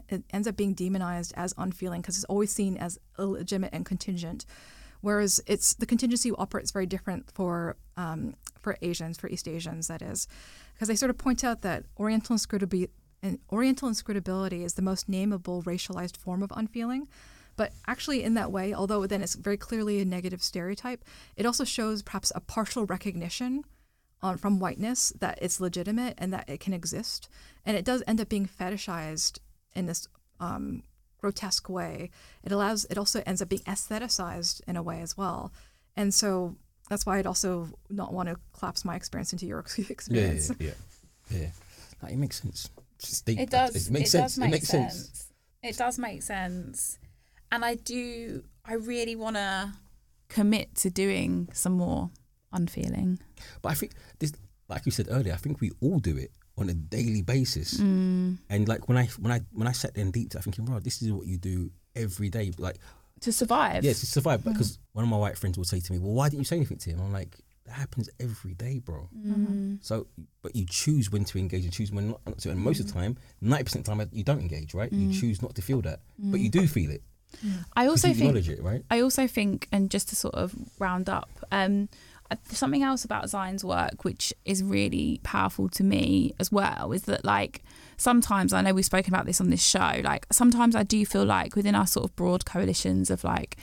it 0.09 0.23
ends 0.31 0.47
up 0.47 0.57
being 0.57 0.73
demonized 0.73 1.33
as 1.37 1.53
unfeeling 1.57 2.01
because 2.01 2.17
it's 2.17 2.25
always 2.25 2.51
seen 2.51 2.75
as 2.75 2.99
illegitimate 3.17 3.71
and 3.71 3.85
contingent. 3.85 4.45
Whereas 4.99 5.39
it's 5.47 5.75
the 5.75 5.85
contingency 5.85 6.31
operates 6.31 6.71
very 6.71 6.85
different 6.85 7.31
for 7.31 7.77
um, 7.95 8.35
for 8.59 8.75
Asians, 8.81 9.17
for 9.17 9.29
East 9.29 9.47
Asians, 9.47 9.87
that 9.87 10.01
is, 10.01 10.27
because 10.73 10.87
they 10.89 10.95
sort 10.95 11.09
of 11.09 11.17
point 11.17 11.43
out 11.43 11.61
that 11.61 11.85
Oriental 11.97 12.35
inscrutability, 12.35 12.89
and 13.21 13.39
Oriental 13.51 13.87
inscrutability 13.87 14.63
is 14.63 14.73
the 14.73 14.81
most 14.81 15.09
nameable 15.09 15.63
racialized 15.63 16.17
form 16.17 16.43
of 16.43 16.51
unfeeling. 16.55 17.07
But 17.55 17.73
actually, 17.87 18.23
in 18.23 18.33
that 18.33 18.51
way, 18.51 18.73
although 18.73 19.05
then 19.05 19.21
it's 19.21 19.35
very 19.35 19.57
clearly 19.57 20.01
a 20.01 20.05
negative 20.05 20.41
stereotype, 20.41 21.03
it 21.35 21.45
also 21.45 21.63
shows 21.63 22.01
perhaps 22.01 22.31
a 22.33 22.39
partial 22.39 22.85
recognition 22.85 23.63
on 24.21 24.37
from 24.37 24.59
whiteness 24.59 25.13
that 25.19 25.37
it's 25.41 25.59
legitimate 25.59 26.15
and 26.17 26.33
that 26.33 26.49
it 26.49 26.59
can 26.59 26.73
exist, 26.73 27.29
and 27.65 27.77
it 27.77 27.85
does 27.85 28.01
end 28.07 28.21
up 28.21 28.29
being 28.29 28.47
fetishized 28.47 29.39
in 29.75 29.85
this 29.85 30.07
um, 30.39 30.83
grotesque 31.19 31.69
way. 31.69 32.09
It 32.43 32.51
allows 32.51 32.85
it 32.85 32.97
also 32.97 33.21
ends 33.25 33.41
up 33.41 33.49
being 33.49 33.61
aestheticized 33.63 34.61
in 34.67 34.77
a 34.77 34.83
way 34.83 35.01
as 35.01 35.17
well, 35.17 35.51
and 35.95 36.13
so 36.13 36.55
that's 36.89 37.05
why 37.05 37.17
I'd 37.17 37.27
also 37.27 37.69
not 37.89 38.13
want 38.13 38.29
to 38.29 38.37
collapse 38.57 38.83
my 38.85 38.95
experience 38.95 39.31
into 39.33 39.45
your 39.45 39.59
experience. 39.89 40.49
Yeah, 40.49 40.67
yeah, 40.67 40.73
yeah. 41.29 41.39
yeah. 41.39 41.47
No, 42.01 42.09
it 42.09 42.17
makes 42.17 42.41
sense. 42.41 42.69
It 43.27 43.49
does. 43.49 43.87
It 43.87 43.91
makes 43.91 44.09
it 44.09 44.11
sense. 44.11 44.33
Does 44.33 44.37
make 44.37 44.47
it 44.47 44.51
makes 44.51 44.67
sense. 44.67 44.93
sense. 44.93 45.27
It 45.61 45.77
does 45.77 45.97
make 45.97 46.21
sense, 46.21 46.97
and 47.53 47.63
I 47.63 47.75
do. 47.75 48.43
I 48.65 48.73
really 48.73 49.15
want 49.15 49.35
to 49.35 49.71
commit 50.27 50.75
to 50.75 50.89
doing 50.89 51.49
some 51.53 51.73
more 51.73 52.09
unfeeling. 52.51 53.19
But 53.61 53.69
I 53.69 53.75
think 53.75 53.93
this, 54.19 54.33
like 54.69 54.85
you 54.85 54.91
said 54.91 55.07
earlier, 55.09 55.33
I 55.33 55.37
think 55.37 55.61
we 55.61 55.71
all 55.79 55.99
do 55.99 56.17
it 56.17 56.31
on 56.57 56.69
a 56.69 56.73
daily 56.73 57.21
basis. 57.21 57.75
Mm. 57.75 58.37
And 58.49 58.67
like 58.67 58.89
when 58.89 58.97
I 58.97 59.05
when 59.19 59.31
I 59.31 59.41
when 59.51 59.67
I 59.67 59.71
sat 59.71 59.93
there 59.93 60.03
and 60.03 60.11
deep, 60.11 60.33
I 60.35 60.39
thinking, 60.39 60.65
bro, 60.65 60.79
this 60.79 61.01
is 61.01 61.11
what 61.11 61.27
you 61.27 61.37
do 61.37 61.71
every 61.95 62.29
day. 62.29 62.51
Like 62.57 62.77
to 63.21 63.31
survive. 63.31 63.83
Yeah, 63.83 63.93
to 63.93 64.05
survive. 64.05 64.41
Mm. 64.41 64.53
Because 64.53 64.79
one 64.93 65.03
of 65.03 65.09
my 65.09 65.17
white 65.17 65.37
friends 65.37 65.57
would 65.57 65.67
say 65.67 65.79
to 65.79 65.93
me, 65.93 65.99
"Well, 65.99 66.13
why 66.13 66.29
didn't 66.29 66.39
you 66.39 66.45
say 66.45 66.57
anything 66.57 66.77
to 66.77 66.89
him?" 66.89 67.01
I'm 67.01 67.13
like, 67.13 67.37
that 67.65 67.73
happens 67.73 68.09
every 68.19 68.55
day, 68.55 68.79
bro. 68.79 69.09
Mm-hmm. 69.15 69.75
So, 69.81 70.07
but 70.41 70.55
you 70.55 70.65
choose 70.65 71.11
when 71.11 71.23
to 71.25 71.37
engage 71.37 71.63
and 71.63 71.71
choose 71.73 71.91
when 71.91 72.09
not 72.09 72.37
to. 72.39 72.49
And 72.49 72.59
most 72.59 72.79
of 72.79 72.87
the 72.87 72.93
time, 72.93 73.17
ninety 73.41 73.65
percent 73.65 73.87
of 73.87 73.97
the 73.97 74.05
time, 74.05 74.09
you 74.11 74.23
don't 74.23 74.39
engage, 74.39 74.73
right? 74.73 74.91
You 74.91 75.09
mm. 75.09 75.19
choose 75.19 75.41
not 75.41 75.55
to 75.55 75.61
feel 75.61 75.81
that, 75.81 76.01
but 76.17 76.39
you 76.39 76.49
do 76.49 76.67
feel 76.67 76.91
it. 76.91 77.03
I 77.75 77.87
also 77.87 78.13
think, 78.13 78.35
it, 78.47 78.61
right? 78.61 78.83
I 78.89 79.01
also 79.01 79.27
think, 79.27 79.67
and 79.71 79.89
just 79.89 80.09
to 80.09 80.15
sort 80.15 80.35
of 80.35 80.55
round 80.79 81.09
up, 81.09 81.29
um, 81.51 81.89
something 82.49 82.81
else 82.83 83.05
about 83.05 83.29
Xine's 83.29 83.63
work, 83.63 84.03
which 84.03 84.33
is 84.45 84.63
really 84.63 85.19
powerful 85.23 85.69
to 85.69 85.83
me 85.83 86.33
as 86.39 86.51
well, 86.51 86.91
is 86.91 87.03
that 87.03 87.23
like 87.23 87.61
sometimes 87.97 88.53
I 88.53 88.61
know 88.61 88.73
we've 88.73 88.85
spoken 88.85 89.13
about 89.13 89.25
this 89.25 89.39
on 89.39 89.49
this 89.49 89.63
show. 89.63 90.01
Like 90.03 90.25
sometimes 90.31 90.75
I 90.75 90.83
do 90.83 91.05
feel 91.05 91.25
like 91.25 91.55
within 91.55 91.75
our 91.75 91.87
sort 91.87 92.05
of 92.05 92.15
broad 92.15 92.45
coalitions 92.45 93.09
of 93.09 93.23
like 93.23 93.57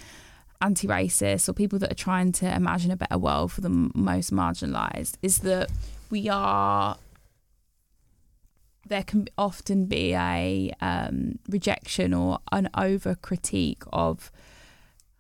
anti-racist 0.61 1.49
or 1.49 1.53
people 1.53 1.79
that 1.79 1.91
are 1.91 1.97
trying 1.97 2.33
to 2.33 2.55
imagine 2.55 2.91
a 2.91 2.97
better 2.97 3.19
world 3.19 3.51
for 3.51 3.61
the 3.61 3.71
most 3.95 4.33
marginalized, 4.33 5.15
is 5.23 5.39
that 5.39 5.71
we 6.11 6.29
are 6.29 6.97
there 8.91 9.05
can 9.05 9.29
often 9.39 9.87
be 9.87 10.13
a 10.15 10.71
um, 10.81 11.39
rejection 11.49 12.13
or 12.13 12.41
an 12.53 12.69
over 12.77 13.15
critique 13.15 13.83
of 13.93 14.31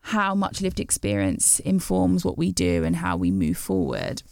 how 0.03 0.35
much 0.35 0.61
lived 0.61 0.81
experience 0.81 1.61
informs 1.61 2.25
what 2.25 2.37
we 2.37 2.51
do 2.53 2.85
and 2.85 2.97
how 2.97 3.17
we 3.17 3.31
move 3.31 3.57
forward. 3.57 4.23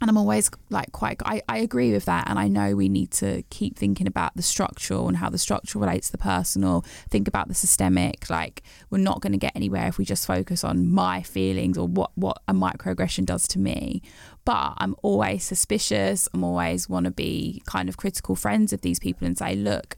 And 0.00 0.08
I'm 0.08 0.16
always 0.16 0.48
like 0.70 0.92
quite, 0.92 1.20
I, 1.24 1.42
I 1.48 1.58
agree 1.58 1.92
with 1.92 2.04
that. 2.04 2.30
And 2.30 2.38
I 2.38 2.46
know 2.46 2.76
we 2.76 2.88
need 2.88 3.10
to 3.12 3.42
keep 3.50 3.76
thinking 3.76 4.06
about 4.06 4.36
the 4.36 4.42
structural 4.42 5.08
and 5.08 5.16
how 5.16 5.28
the 5.28 5.38
structural 5.38 5.84
relates 5.84 6.06
to 6.08 6.12
the 6.12 6.18
personal, 6.18 6.84
think 7.10 7.26
about 7.26 7.48
the 7.48 7.54
systemic. 7.54 8.30
Like, 8.30 8.62
we're 8.90 8.98
not 8.98 9.20
going 9.20 9.32
to 9.32 9.38
get 9.38 9.56
anywhere 9.56 9.88
if 9.88 9.98
we 9.98 10.04
just 10.04 10.24
focus 10.24 10.62
on 10.62 10.88
my 10.88 11.22
feelings 11.22 11.76
or 11.76 11.88
what, 11.88 12.12
what 12.14 12.40
a 12.46 12.52
microaggression 12.52 13.26
does 13.26 13.48
to 13.48 13.58
me. 13.58 14.00
But 14.44 14.74
I'm 14.78 14.94
always 15.02 15.42
suspicious. 15.44 16.28
I'm 16.32 16.44
always 16.44 16.88
want 16.88 17.06
to 17.06 17.10
be 17.10 17.62
kind 17.66 17.88
of 17.88 17.96
critical 17.96 18.36
friends 18.36 18.72
of 18.72 18.82
these 18.82 19.00
people 19.00 19.26
and 19.26 19.36
say, 19.36 19.56
look, 19.56 19.96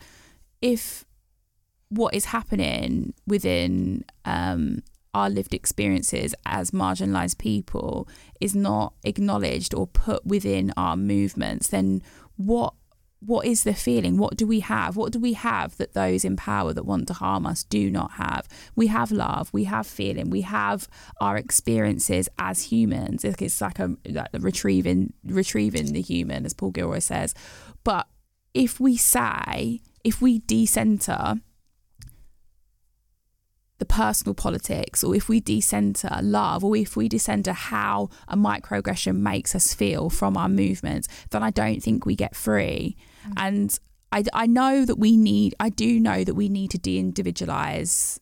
if 0.63 1.05
what 1.91 2.15
is 2.15 2.27
happening 2.27 3.13
within 3.27 4.05
um, 4.25 4.83
our 5.15 5.29
lived 5.29 5.55
experiences 5.55 6.35
as 6.47 6.71
marginalized 6.71 7.39
people 7.39 8.09
is 8.41 8.55
not 8.55 8.95
acknowledged 9.05 9.75
or 9.75 9.87
put 9.87 10.25
within 10.25 10.73
our 10.77 10.97
movements, 10.97 11.69
then 11.69 12.03
what 12.37 12.75
what 13.23 13.45
is 13.47 13.65
the 13.65 13.75
feeling? 13.75 14.17
What 14.17 14.37
do 14.37 14.47
we 14.47 14.61
have? 14.61 14.97
What 14.97 15.13
do 15.13 15.19
we 15.21 15.35
have 15.35 15.77
that 15.77 15.93
those 15.93 16.25
in 16.25 16.37
power 16.37 16.73
that 16.73 16.87
want 16.87 17.07
to 17.09 17.13
harm 17.13 17.45
us 17.45 17.65
do 17.65 17.91
not 17.91 18.13
have? 18.13 18.49
We 18.75 18.87
have 18.87 19.13
love, 19.13 19.51
we 19.53 19.65
have 19.65 19.87
feeling, 19.87 20.31
we 20.31 20.41
have 20.41 20.89
our 21.21 21.37
experiences 21.37 22.31
as 22.39 22.63
humans. 22.65 23.23
It's 23.23 23.61
like 23.61 23.79
a 23.79 23.95
like 24.07 24.29
retrieving 24.33 25.13
retrieving 25.25 25.93
the 25.93 26.01
human, 26.01 26.47
as 26.47 26.55
Paul 26.55 26.71
Gilroy 26.71 27.01
says. 27.01 27.35
But 27.85 28.09
if 28.55 28.81
we 28.81 28.97
say, 28.97 29.81
if 30.03 30.23
we 30.23 30.39
decenter 30.41 31.41
the 33.81 33.87
personal 33.87 34.35
politics, 34.35 35.03
or 35.03 35.17
if 35.17 35.29
we 35.29 35.41
decenter 35.41 36.11
love, 36.23 36.63
or 36.63 36.77
if 36.77 36.97
we 36.97 37.09
decenter 37.09 37.53
how 37.53 38.11
a 38.29 38.37
microaggression 38.37 39.17
makes 39.17 39.55
us 39.55 39.75
feel 39.75 40.09
from 40.11 40.37
our 40.37 40.49
movements, 40.49 41.09
then 41.31 41.43
I 41.43 41.51
don't 41.51 41.83
think 41.83 42.07
we 42.07 42.15
get 42.15 42.37
free. 42.37 42.97
Mm. 43.27 43.33
And 43.39 43.79
I, 44.13 44.25
I 44.33 44.47
know 44.47 44.85
that 44.85 44.97
we 44.97 45.17
need, 45.17 45.55
I 45.59 45.71
do 45.71 45.99
know 45.99 46.23
that 46.23 46.35
we 46.35 46.49
need 46.49 46.71
to 46.73 46.79
de 46.79 46.99
individualize 46.99 48.21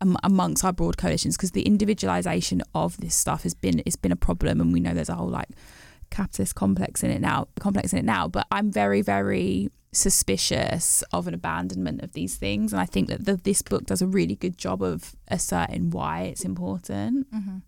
amongst 0.00 0.64
our 0.64 0.72
broad 0.72 0.96
coalitions 0.96 1.36
because 1.36 1.50
the 1.50 1.62
individualization 1.62 2.62
of 2.74 2.96
this 2.98 3.16
stuff 3.16 3.42
has 3.42 3.52
been 3.52 3.82
it's 3.84 3.96
been 3.96 4.12
a 4.12 4.16
problem 4.16 4.60
and 4.60 4.72
we 4.72 4.78
know 4.78 4.94
there's 4.94 5.08
a 5.08 5.14
whole 5.14 5.28
like 5.28 5.48
capitalist 6.10 6.54
complex 6.54 7.02
in 7.02 7.10
it 7.10 7.20
now 7.20 7.46
complex 7.60 7.92
in 7.92 7.98
it 7.98 8.04
now 8.04 8.26
but 8.26 8.46
i'm 8.50 8.70
very 8.70 9.02
very 9.02 9.70
suspicious 9.92 11.02
of 11.12 11.26
an 11.26 11.34
abandonment 11.34 12.02
of 12.02 12.12
these 12.12 12.36
things. 12.36 12.72
And 12.72 12.80
I 12.80 12.86
think 12.86 13.08
that 13.08 13.24
the, 13.24 13.36
this 13.36 13.62
book 13.62 13.86
does 13.86 14.02
a 14.02 14.06
really 14.06 14.34
good 14.34 14.58
job 14.58 14.82
of 14.82 15.16
asserting 15.28 15.90
why 15.90 16.22
it's 16.22 16.44
important. 16.44 17.32
Mm-hmm. 17.32 17.58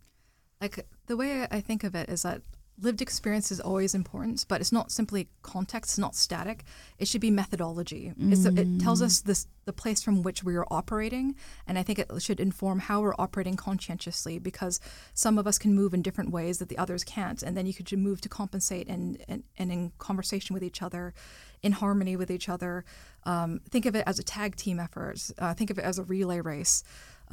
Like 0.60 0.86
the 1.06 1.16
way 1.16 1.46
I 1.50 1.60
think 1.60 1.84
of 1.84 1.94
it 1.94 2.08
is 2.08 2.22
that 2.22 2.42
lived 2.82 3.02
experience 3.02 3.50
is 3.50 3.60
always 3.60 3.94
important, 3.94 4.44
but 4.48 4.60
it's 4.60 4.72
not 4.72 4.90
simply 4.90 5.28
context, 5.42 5.92
it's 5.92 5.98
not 5.98 6.14
static. 6.14 6.64
It 6.98 7.08
should 7.08 7.20
be 7.20 7.30
methodology. 7.30 8.12
It's 8.18 8.44
it 8.44 8.80
tells 8.80 9.02
us 9.02 9.20
this 9.20 9.46
the 9.66 9.72
place 9.72 10.02
from 10.02 10.22
which 10.22 10.42
we 10.42 10.56
are 10.56 10.66
operating, 10.70 11.34
and 11.66 11.78
I 11.78 11.82
think 11.82 11.98
it 11.98 12.08
should 12.20 12.40
inform 12.40 12.80
how 12.80 13.00
we're 13.00 13.14
operating 13.18 13.56
conscientiously 13.56 14.38
because 14.38 14.80
some 15.14 15.38
of 15.38 15.46
us 15.46 15.58
can 15.58 15.74
move 15.74 15.94
in 15.94 16.02
different 16.02 16.30
ways 16.30 16.58
that 16.58 16.68
the 16.68 16.78
others 16.78 17.04
can't, 17.04 17.42
and 17.42 17.56
then 17.56 17.66
you 17.66 17.74
could 17.74 17.90
move 17.98 18.20
to 18.22 18.28
compensate 18.28 18.88
and 18.88 19.22
and, 19.28 19.44
and 19.58 19.70
in 19.70 19.92
conversation 19.98 20.54
with 20.54 20.64
each 20.64 20.82
other, 20.82 21.14
in 21.62 21.72
harmony 21.72 22.16
with 22.16 22.30
each 22.30 22.48
other. 22.48 22.84
Um, 23.24 23.60
think 23.68 23.86
of 23.86 23.94
it 23.94 24.04
as 24.06 24.18
a 24.18 24.22
tag 24.24 24.56
team 24.56 24.80
effort. 24.80 25.30
Uh, 25.38 25.54
think 25.54 25.70
of 25.70 25.78
it 25.78 25.84
as 25.84 25.98
a 25.98 26.04
relay 26.04 26.40
race. 26.40 26.82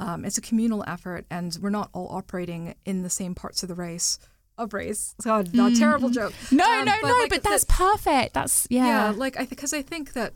Um, 0.00 0.24
it's 0.24 0.38
a 0.38 0.42
communal 0.42 0.84
effort, 0.86 1.26
and 1.30 1.56
we're 1.60 1.70
not 1.70 1.90
all 1.92 2.08
operating 2.10 2.74
in 2.84 3.02
the 3.02 3.10
same 3.10 3.34
parts 3.34 3.62
of 3.62 3.68
the 3.68 3.74
race 3.74 4.18
of 4.58 4.74
race. 4.74 5.14
So, 5.20 5.42
not 5.52 5.74
terrible 5.76 6.10
joke. 6.10 6.32
No, 6.50 6.64
Um, 6.64 6.84
no, 6.84 6.94
no, 7.02 7.08
like, 7.08 7.30
but 7.30 7.42
that's 7.42 7.64
perfect. 7.64 8.34
That's 8.34 8.66
yeah. 8.70 8.86
yeah, 8.86 9.10
like 9.16 9.38
I 9.40 9.46
because 9.46 9.72
I 9.72 9.82
think 9.82 10.12
that 10.12 10.34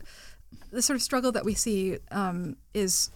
the 0.71 0.81
sort 0.81 0.95
of 0.95 1.03
struggle 1.03 1.31
that 1.33 1.45
we 1.45 1.53
see 1.53 1.97
um, 2.11 2.55
is 2.73 3.11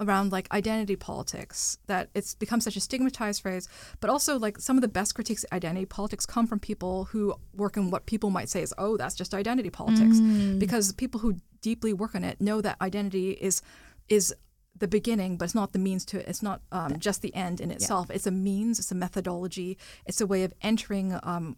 around 0.00 0.32
like 0.32 0.50
identity 0.50 0.96
politics 0.96 1.76
that 1.86 2.08
it's 2.14 2.34
become 2.34 2.58
such 2.60 2.74
a 2.74 2.80
stigmatized 2.80 3.42
phrase 3.42 3.68
but 4.00 4.08
also 4.08 4.38
like 4.38 4.58
some 4.58 4.78
of 4.78 4.80
the 4.80 4.88
best 4.88 5.14
critiques 5.14 5.44
of 5.44 5.52
identity 5.52 5.84
politics 5.84 6.24
come 6.24 6.46
from 6.46 6.58
people 6.58 7.04
who 7.04 7.34
work 7.54 7.76
in 7.76 7.90
what 7.90 8.06
people 8.06 8.30
might 8.30 8.48
say 8.48 8.62
is 8.62 8.72
oh 8.78 8.96
that's 8.96 9.14
just 9.14 9.34
identity 9.34 9.68
politics 9.68 10.18
because 10.58 10.90
people 10.94 11.20
who 11.20 11.36
deeply 11.60 11.92
work 11.92 12.14
on 12.14 12.24
it 12.24 12.40
know 12.40 12.62
that 12.62 12.78
identity 12.80 13.32
is 13.32 13.60
is 14.08 14.34
the 14.80 14.88
beginning 14.88 15.36
but 15.36 15.44
it's 15.44 15.54
not 15.54 15.72
the 15.72 15.78
means 15.78 16.04
to 16.04 16.18
it 16.18 16.26
it's 16.26 16.42
not 16.42 16.60
um, 16.72 16.98
just 16.98 17.22
the 17.22 17.34
end 17.34 17.60
in 17.60 17.70
itself 17.70 18.10
it's 18.10 18.26
a 18.26 18.30
means 18.30 18.78
it's 18.78 18.90
a 18.90 18.94
methodology 18.94 19.78
it's 20.06 20.20
a 20.20 20.26
way 20.26 20.42
of 20.42 20.52
entering 20.62 21.18
um, 21.22 21.54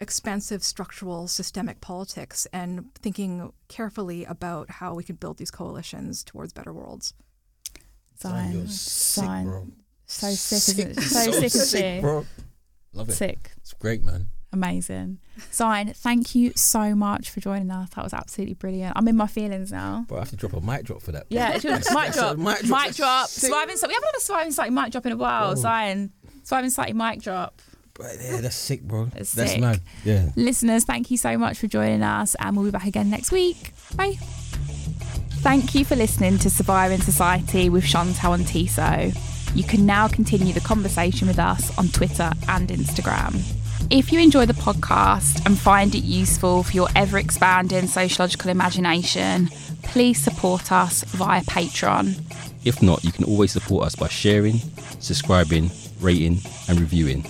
expansive 0.00 0.62
structural 0.62 1.28
systemic 1.28 1.80
politics 1.80 2.46
and 2.52 2.92
thinking 2.96 3.52
carefully 3.68 4.24
about 4.24 4.70
how 4.70 4.94
we 4.94 5.04
could 5.04 5.20
build 5.20 5.38
these 5.38 5.50
coalitions 5.50 6.22
towards 6.22 6.52
better 6.52 6.72
worlds. 6.72 7.14
Xine. 8.20 8.52
You're 8.52 8.66
sick, 8.66 9.24
Xine. 9.24 9.44
bro. 9.44 9.68
So 10.06 10.30
sick, 10.30 10.86
isn't? 10.86 10.96
So, 11.02 11.18
So 11.24 11.30
sick, 11.32 11.44
isn't 11.44 11.66
sick, 11.66 12.00
bro. 12.02 12.26
Love 12.92 13.08
it. 13.08 13.12
Sick. 13.12 13.50
It's 13.58 13.72
great, 13.72 14.02
man. 14.02 14.28
Amazing. 14.52 15.18
Xine, 15.50 15.96
thank 15.96 16.34
you 16.34 16.52
so 16.54 16.94
much 16.94 17.30
for 17.30 17.40
joining 17.40 17.70
us. 17.70 17.88
That 17.90 18.04
was 18.04 18.12
absolutely 18.12 18.54
brilliant. 18.54 18.92
I'm 18.96 19.08
in 19.08 19.16
my 19.16 19.26
feelings 19.26 19.72
now. 19.72 20.04
Bro, 20.06 20.18
I 20.18 20.20
have 20.20 20.30
to 20.30 20.36
drop 20.36 20.52
a 20.52 20.60
mic 20.60 20.84
drop 20.84 21.00
for 21.00 21.12
that. 21.12 21.24
Yeah, 21.30 21.52
it's 21.54 21.62
just 21.62 21.90
mic 21.90 22.12
that's 22.12 22.18
a 22.18 22.20
drop. 22.34 22.36
mic 22.36 22.62
Mic 22.64 22.70
drop. 22.70 22.94
drop. 22.96 23.28
Sick. 23.28 23.44
Surviving 23.48 23.76
slightly. 23.76 23.92
We 23.92 23.94
haven't 23.94 24.08
had 24.08 24.16
a 24.16 24.20
surviving 24.20 24.52
slightly 24.52 24.74
mic 24.74 24.92
drop 24.92 25.06
in 25.06 25.12
a 25.12 25.16
while. 25.16 25.50
Oh. 25.52 25.54
Xine. 25.54 26.10
Surviving 26.42 26.70
slightly 26.70 26.92
mic 26.94 27.22
drop. 27.22 27.60
Bro, 27.94 28.08
yeah, 28.22 28.40
that's 28.42 28.56
sick, 28.56 28.82
bro. 28.82 29.08
It's 29.16 29.32
that's 29.32 29.52
sick. 29.52 29.60
mad. 29.60 29.80
Yeah. 30.04 30.30
Listeners, 30.36 30.84
thank 30.84 31.10
you 31.10 31.16
so 31.16 31.36
much 31.38 31.58
for 31.58 31.66
joining 31.66 32.02
us, 32.02 32.34
and 32.38 32.56
we'll 32.56 32.64
be 32.66 32.70
back 32.70 32.86
again 32.86 33.08
next 33.10 33.32
week. 33.32 33.72
Bye. 33.96 34.16
Thank 35.40 35.74
you 35.74 35.84
for 35.84 35.96
listening 35.96 36.38
to 36.38 36.50
Surviving 36.50 37.00
Society 37.00 37.68
with 37.68 37.84
Chantelle 37.84 38.34
and 38.34 38.46
Tissot. 38.46 39.12
You 39.54 39.64
can 39.64 39.84
now 39.84 40.08
continue 40.08 40.52
the 40.54 40.60
conversation 40.60 41.26
with 41.28 41.38
us 41.38 41.76
on 41.78 41.88
Twitter 41.88 42.30
and 42.48 42.68
Instagram. 42.68 43.42
If 43.90 44.10
you 44.10 44.20
enjoy 44.20 44.46
the 44.46 44.54
podcast 44.54 45.44
and 45.44 45.58
find 45.58 45.94
it 45.94 46.04
useful 46.04 46.62
for 46.62 46.72
your 46.72 46.88
ever 46.96 47.18
expanding 47.18 47.86
sociological 47.86 48.50
imagination, 48.50 49.48
please 49.82 50.18
support 50.18 50.72
us 50.72 51.04
via 51.04 51.42
Patreon. 51.42 52.20
If 52.64 52.82
not, 52.82 53.04
you 53.04 53.12
can 53.12 53.24
always 53.24 53.52
support 53.52 53.86
us 53.86 53.94
by 53.94 54.08
sharing, 54.08 54.58
subscribing, 55.00 55.70
rating, 56.00 56.38
and 56.68 56.80
reviewing. 56.80 57.26